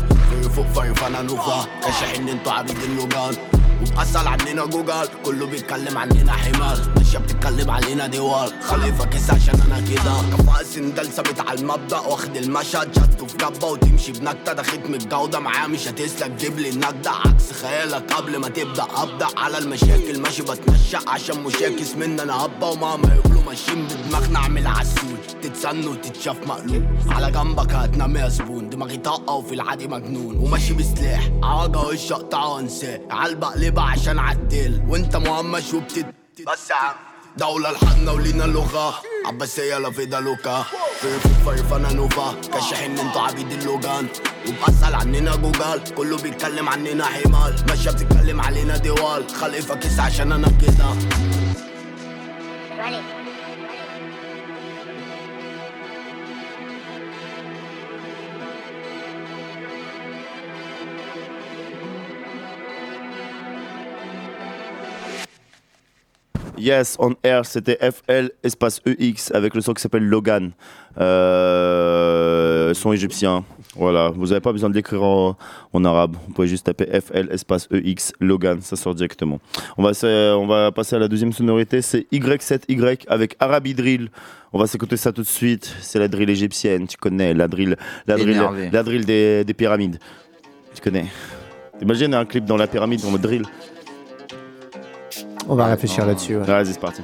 [0.56, 1.66] فوق في فانا نوفا.
[1.84, 3.36] كاشح ان أنتوا عبيد اللوجان
[3.82, 5.08] وبأسأل عننا جوجل.
[5.24, 6.78] كله بيتكلم عننا حمار.
[6.96, 10.36] ماشية بتتكلم علينا دول خليفة كيس عشان أنا كده.
[10.38, 12.94] كفاءة سندال ثابت على المبدأ واخد المشهد.
[12.96, 14.52] شدته في جبة وتمشي بنكتة.
[14.52, 17.10] ده ختم الجودة معاه مش هتسلك جيب لي النجدة.
[17.10, 20.20] عكس خيالك قبل ما تبدأ أبدأ على المشاكل.
[20.20, 24.38] ماشي بتمشى عشان مشاكس مني أنا هبة ومهما يقولوا ماشيين بدماغنا.
[24.38, 28.70] اعمل عسول تتسن وتتشاف مقلوب على جنبك هتنام يا زبون.
[28.70, 30.36] دماغي طاقة وفي العادي مجنون.
[30.36, 34.82] وماشي بسلاح عواجة وش اقطعه وانساه عالبق لبع عشان عدل.
[34.88, 36.14] وانت مهمش وبتد
[36.46, 37.09] بس يا عم.
[37.40, 39.02] دولة لحدنا ولينا لغة.
[39.26, 40.62] عباسية لا فيدا لوكا
[41.00, 42.40] في في فانا نوفا.
[42.52, 44.06] كاشح إن أنتوا عبيد اللوجان
[44.48, 45.94] وبأسأل عننا جوجل.
[45.96, 47.56] كله بيتكلم عننا حمال.
[47.68, 50.96] ماشية بتتكلم علينا دول خلق فاكس عشان أنا كده.
[66.60, 70.52] Yes, on air, c'était FL espace EX avec le son qui s'appelle Logan.
[70.98, 73.44] Euh, son égyptien.
[73.76, 75.36] Voilà, vous n'avez pas besoin de l'écrire en,
[75.72, 76.16] en arabe.
[76.26, 79.40] Vous pouvez juste taper FL espace EX Logan, ça sort directement.
[79.78, 79.92] On va,
[80.36, 84.10] on va passer à la deuxième sonorité, c'est Y7Y avec Arabi Drill.
[84.52, 85.74] On va s'écouter ça tout de suite.
[85.80, 87.76] C'est la drill égyptienne, tu connais, la drill,
[88.06, 88.70] la drill, Énervé.
[88.72, 89.98] la drill des, des pyramides.
[90.74, 91.06] Tu connais.
[91.80, 93.44] Imagine un clip dans la pyramide en mode drill.
[95.49, 96.35] On va réfléchir là-dessus.
[96.37, 96.43] ouais.
[96.43, 97.01] Vas-y, c'est parti.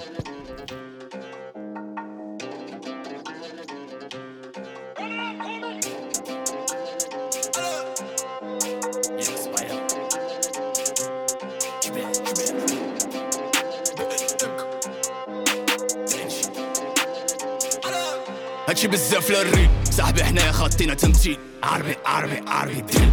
[18.69, 23.09] هادشي بزاف للريب صاحبي حنايا خاطينا تمثيل عربي عربي عربي ديل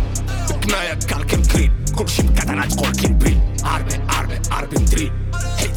[0.50, 5.12] بكماية كالكن كريم كلشي مكاتنا تقول كيبي عربي عربي عربي ندري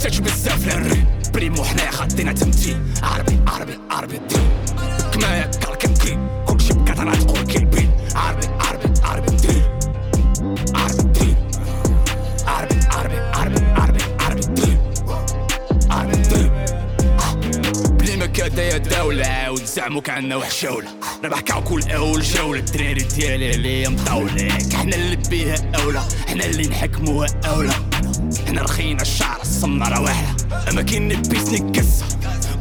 [0.07, 4.49] بزاف للريب بريمو حنايا خاطينا تمثيل عربي عربي عربي ديل
[5.07, 9.62] بكماية كالكن كريم كلشي مكاتنا تقول كيبي عربي عربي عربي ندري
[10.74, 11.37] عربي ندري
[12.47, 14.78] عربي عربي عربي عربي عربي ندري
[15.91, 16.51] عربي ندري
[17.91, 19.62] بلي ما كادايا دولة عاود
[20.05, 20.89] كعنا وحشولة
[21.24, 22.61] ربح كاع كل أول جولة.
[22.61, 24.59] الدراري ديالي عليا مطولة.
[24.74, 26.03] حنا اللي بيها أولى.
[26.28, 27.74] حنا اللي نحكموها أولى.
[28.47, 29.45] حنا رخينا الشعر.
[29.65, 30.37] راه واحدة
[30.70, 32.05] اما كاين نبيس نكسة.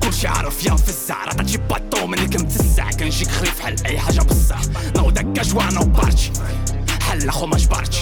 [0.03, 4.59] كلشي عارف ينفزع راه تجيب باطو منك متسع كنجيك خريف حل أي حاجة بصح
[4.95, 6.31] نو دكا جوانا وبارتي
[7.01, 7.97] حل أخو ما جبرتش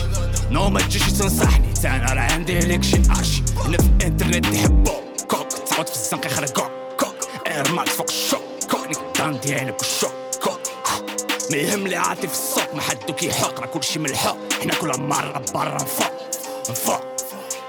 [0.52, 1.74] نو ما تجيش تنصحني.
[1.86, 4.92] أنا راه عندي ليك شي ارشي أنا في الإنترنت يحبو.
[5.28, 5.48] كوك.
[5.70, 6.72] تعود في الزنقة يخرج كوك.
[7.00, 7.16] كوك.
[7.48, 8.42] اير ماكس فوق الشوك.
[8.72, 8.88] كوك.
[8.88, 10.14] نيك دان ديالك والشوك
[10.44, 10.60] كوك.
[11.52, 15.46] مي يهم عاطي في السوق ما حدو كيحق راه كلشي من الحق حنا كل مرة
[15.54, 15.76] برا.
[15.76, 16.12] نفوق
[16.70, 17.13] نفوق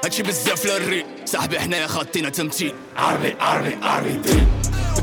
[0.05, 4.47] هادشي بزاف للري صاحبي حنايا خاطينا تمثيل عربي عربي عربي دريل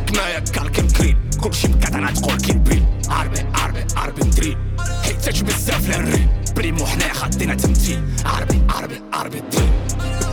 [0.09, 1.29] كنايا كالكن كريم.
[1.43, 4.57] كلشي مكاتنا تقول كي بيل عربي عربي عربي دريل
[5.03, 9.69] حيت هادشي بزاف للري بريمو حنايا خاطينا تمثيل عربي عربي عربي دريل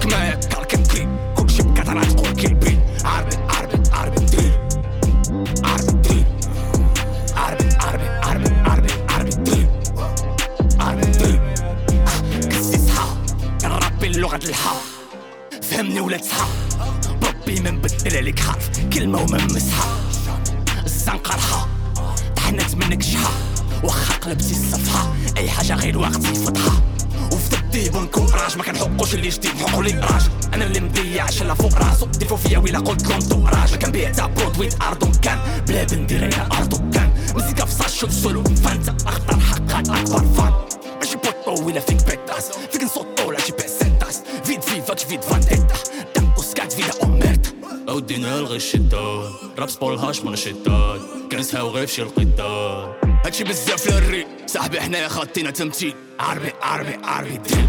[0.02, 1.16] كنايا كالكن كريم.
[1.36, 3.36] كلشي مكاتنا تقول كي بيل عربي
[14.38, 14.76] اللغة الحا
[15.62, 16.46] فهمني ولا تصحى
[17.22, 20.00] بربي ما نبدل عليك حرف كلمة وما نمسحها
[20.84, 21.68] الزنقة رحا
[22.36, 23.32] طحنت منك شحا
[23.84, 25.14] واخا قلبتي الصفحة.
[25.36, 26.82] أي حاجة غير وقت يفتحها
[27.32, 29.54] وفي الديب ونكون راج ما كنحقوش اللي جديد.
[29.54, 30.22] نحقو لي راج
[30.54, 32.06] أنا اللي مضيع شلا فوق راسو.
[32.06, 35.38] ديفو فيا ويلا قلت لهم راج ما كنبيع تا برودوي ارضو كان
[35.68, 40.52] بلا بندير أنا ارضو كان مزيكا في ساشو سولو فانتا أخطر حقات أكبر فان.
[41.00, 43.52] ماشي بوطو ولا فيك بيتاس فيك نصوتو لا شي
[45.08, 45.74] بيسنتاس فيد فيفاك فيد فانديتا
[46.14, 47.50] تمبو سكات فيدا اوميرتا
[47.88, 51.00] ودينا الغي الشداد راب سبور الهاش من الشداد
[51.32, 52.94] كنسهاو غير فشي القداد
[53.24, 57.68] هادشي بزاف للري صاحبي حنايا خاطينا تمثيل عربي عربي عربي دريل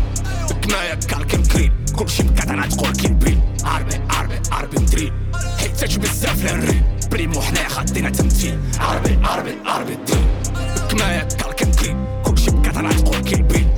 [0.63, 5.13] كنايا كالكن كريم كلشي مكاتنا تقول كي عربي عربي عربي دريل
[5.59, 10.25] حيت هادشي بزاف للري بريمو حنايا خاطينا تمثيل عربي عربي عربي دريل
[10.91, 13.68] كنايا كالكن كريم كلشي مكاتنا تقول كي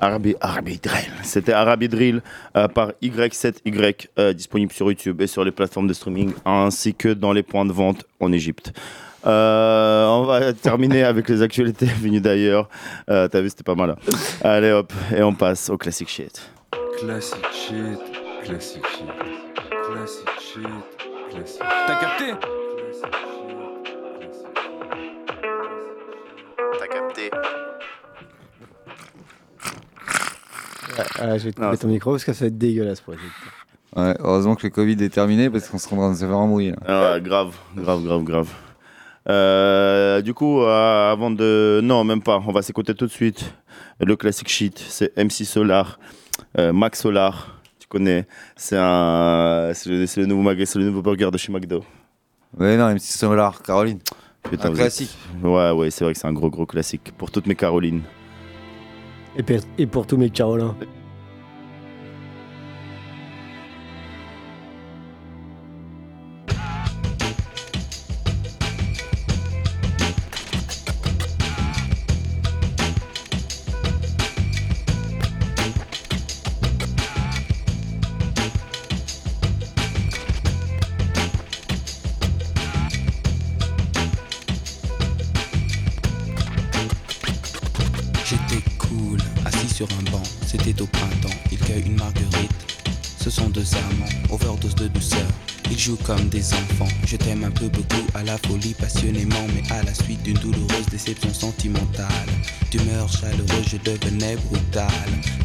[0.00, 1.12] Arabi, Arabi Drill.
[1.22, 2.22] C'était Arabi Drill
[2.56, 7.08] euh, par Y7Y, euh, disponible sur YouTube et sur les plateformes de streaming, ainsi que
[7.12, 8.72] dans les points de vente en Égypte.
[9.26, 12.68] Euh, on va terminer avec les actualités venues d'ailleurs.
[13.10, 13.90] Euh, T'as vu, c'était pas mal.
[13.90, 13.96] hein.
[14.42, 16.50] Allez hop, et on passe au classic shit.
[16.98, 17.98] Classic shit,
[18.42, 19.06] classic shit,
[19.92, 22.24] classic shit, classic T'as capté?
[26.78, 27.30] T'as capté
[31.18, 33.18] Ah, je vais te couper ton micro parce que ça va être dégueulasse pour les.
[34.00, 36.74] Ouais, heureusement que le Covid est terminé parce qu'on se rendra se faire embrouiller.
[36.86, 38.48] Ah ouais, grave, grave, grave, grave.
[39.28, 41.80] Euh, du coup, euh, avant de.
[41.82, 42.40] Non, même pas.
[42.46, 43.52] On va s'écouter tout de suite.
[44.00, 45.98] Le classic shit, c'est MC Solar,
[46.58, 47.60] euh, Max Solar.
[47.78, 48.26] Tu connais.
[48.56, 49.72] C'est un.
[49.86, 51.84] Le, le nouveau mag- c'est le nouveau burger de chez McDo.
[52.58, 53.98] Ouais, non, MC Solar, Caroline.
[54.42, 55.14] Putain, Un classique.
[55.36, 57.12] êtes- Ouais, ouais, c'est vrai que c'est un gros, gros classique.
[57.18, 58.02] Pour toutes mes Carolines.
[59.36, 60.74] Et, pour tous mes Carolins.
[89.80, 92.52] Sur un banc, c'était au printemps, il cueille une marguerite.
[93.18, 95.26] Ce sont deux amants, overdose de douceur.
[95.70, 96.88] Ils jouent comme des enfants.
[97.06, 100.86] Je t'aime un peu beaucoup, à la folie passionnément, mais à la suite d'une douloureuse
[100.90, 102.08] déception sentimentale.
[102.70, 104.88] D'humeur chaleureuse, je devenais brutal.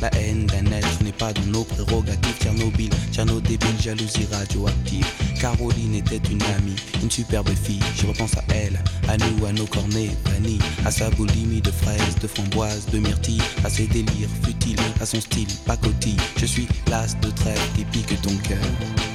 [0.02, 2.36] La haine d'un être n'est pas dans nos prérogatives.
[2.42, 5.06] Tchernobyl, Tcherno débile, jalousie radioactive.
[5.40, 7.80] Caroline était une amie, une superbe fille.
[7.96, 12.16] Je repense à elle, à nous, à nos cornets vanille, à sa boulimie de fraises,
[12.22, 16.18] de framboises, de myrtilles, à ses délires futiles, à son style pacotille.
[16.38, 19.15] Je suis l'as de trêve qui pique ton cœur.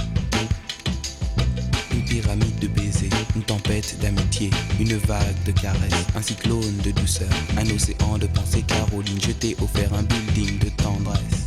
[2.11, 4.49] Pyramide de baisers, une tempête d'amitié,
[4.81, 8.63] une vague de caresses, un cyclone de douceur, un océan de pensée.
[8.63, 11.45] Caroline, je t'ai offert un building de tendresse.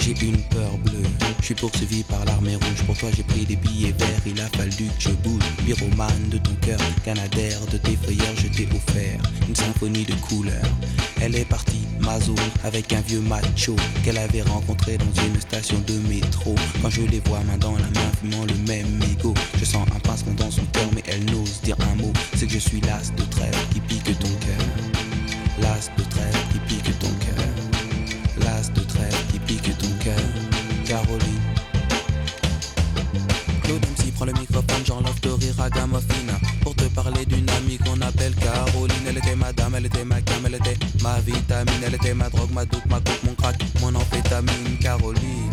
[0.00, 1.02] J'ai une peur bleue,
[1.40, 2.82] je suis poursuivi par l'armée rouge.
[2.86, 5.42] Pour toi, j'ai pris des billets verts, il a fallu que je bouge.
[5.66, 10.70] Pyromane de ton cœur, canadaire de tes frayeurs, je t'ai offert une symphonie de couleurs.
[11.20, 11.83] Elle est partie,
[12.62, 13.74] avec un vieux macho
[14.04, 16.54] qu'elle avait rencontré dans une station de métro.
[16.82, 19.98] Quand je les vois main dans la main fumant le même ego, je sens un
[20.00, 22.12] pincement dans son cœur mais elle n'ose dire un mot.
[22.36, 24.66] C'est que je suis las de trêve qui pique ton cœur,
[25.60, 27.44] las de trêve qui pique ton cœur,
[28.40, 30.20] las de trêve qui pique ton cœur,
[30.86, 31.40] Caroline.
[33.62, 35.70] Claude MC prend le microphone, j'enlève de rire à
[36.60, 40.16] Pour te parler d'une amie qu'on appelle Caroline Elle était madame, elle était ma
[40.46, 41.82] elle était ma vitamine.
[41.86, 44.78] Elle était ma drogue, ma dope, ma coupe, mon crack, mon amphétamine.
[44.80, 45.50] Caroline.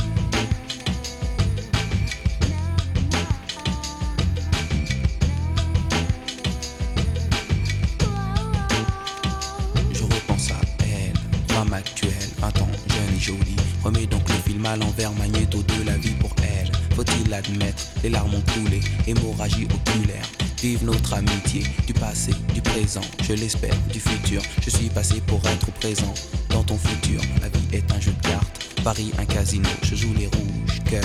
[9.94, 13.56] Je repense à elle, femme actuelle, 20 ans, jeune et jolie.
[13.84, 16.72] Remets donc le film à l'envers, magnéto de la vie pour elle.
[16.96, 20.26] Faut-il l'admettre, les larmes ont coulé, hémorragie oculaire.
[20.62, 22.32] Vive notre amitié, du passé,
[22.72, 24.42] présent, je l'espère, du futur.
[24.62, 26.14] Je suis passé pour être présent
[26.50, 27.22] dans ton futur.
[27.42, 31.04] La vie est un jeu de cartes, Paris un casino, je joue les rouges, cœur,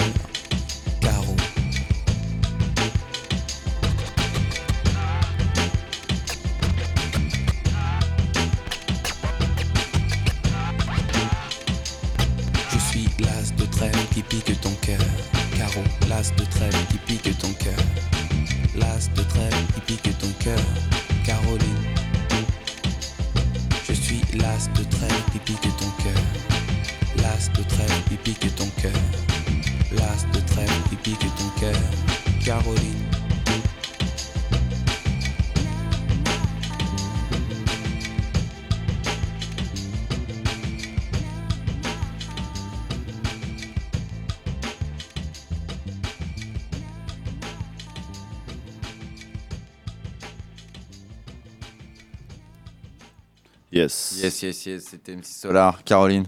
[54.27, 54.43] Yes.
[54.43, 55.85] Yes, yes, c'était MC Solar.
[55.85, 56.25] Caroline.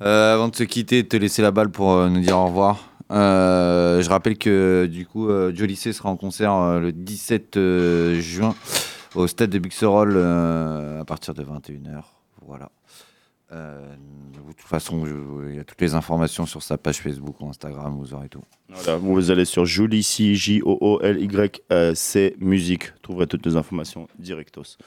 [0.00, 2.88] Euh, avant de se quitter, te laisser la balle pour euh, nous dire au revoir.
[3.10, 8.54] Euh, je rappelle que du coup, Joe Lycée sera en concert le 17 euh, juin
[9.14, 12.02] au stade de Buxerolles à partir de 21h.
[12.46, 12.70] Voilà.
[13.50, 15.04] De toute façon,
[15.50, 18.42] il y a toutes les informations sur sa page Facebook ou Instagram, vous aurez tout.
[18.70, 22.86] Voilà, vous allez sur Julicy, J-O-O-L-Y-C, musique.
[22.86, 24.78] Vous trouverez toutes les informations directos.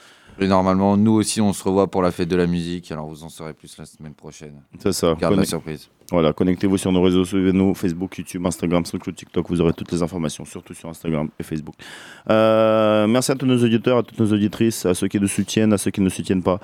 [0.41, 2.91] Et normalement, nous aussi, on se revoit pour la fête de la musique.
[2.91, 4.61] Alors, vous en saurez plus la semaine prochaine.
[4.79, 5.15] C'est ça.
[5.19, 5.89] Garde la surprise.
[6.11, 9.47] Voilà, connectez-vous sur nos réseaux, suivez-nous, Facebook, YouTube, Instagram, SoundCloud, TikTok.
[9.47, 11.75] Vous aurez toutes les informations, surtout sur Instagram et Facebook.
[12.29, 15.71] Euh, merci à tous nos auditeurs, à toutes nos auditrices, à ceux qui nous soutiennent,
[15.71, 16.59] à ceux qui ne nous soutiennent pas,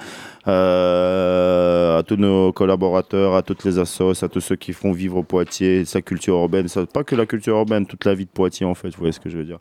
[0.47, 5.21] euh, à tous nos collaborateurs, à toutes les assos, à tous ceux qui font vivre
[5.21, 6.67] Poitiers, sa culture urbaine.
[6.67, 8.89] Ça, pas que la culture urbaine, toute la vie de Poitiers, en fait.
[8.89, 9.59] Vous voyez ce que je veux dire.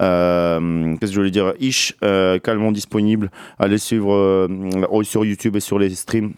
[0.00, 1.54] Euh, Qu'est-ce que je voulais dire?
[1.60, 3.30] Ish, euh, calmement disponible.
[3.58, 6.32] Allez suivre euh, sur YouTube et sur les streams.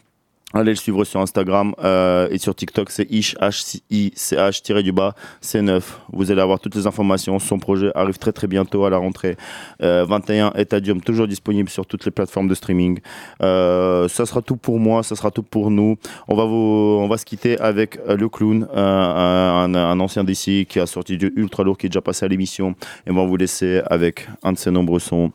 [0.55, 4.62] Allez le suivre sur Instagram euh, et sur TikTok, c'est ish, h i c h
[4.62, 6.01] tiré du bas, c'est 9.
[6.11, 7.39] Vous allez avoir toutes les informations.
[7.39, 9.37] Son projet arrive très très bientôt à la rentrée.
[9.83, 12.99] Euh, 21 Etadium, toujours disponible sur toutes les plateformes de streaming.
[13.43, 15.99] Euh, ça sera tout pour moi, ça sera tout pour nous.
[16.29, 20.25] On va, vous, on va se quitter avec euh, le clown, euh, un, un ancien
[20.25, 22.75] d'ici qui a sorti du ultra lourd, qui est déjà passé à l'émission.
[23.07, 25.31] Et on va vous laisser avec un de ses nombreux sons.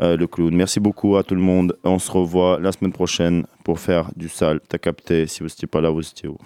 [0.00, 0.54] Euh, le clown.
[0.54, 1.76] Merci beaucoup à tout le monde.
[1.82, 4.60] On se revoit la semaine prochaine pour faire du sale.
[4.68, 6.38] T'as capté, si vous n'étiez pas là, vous étiez où?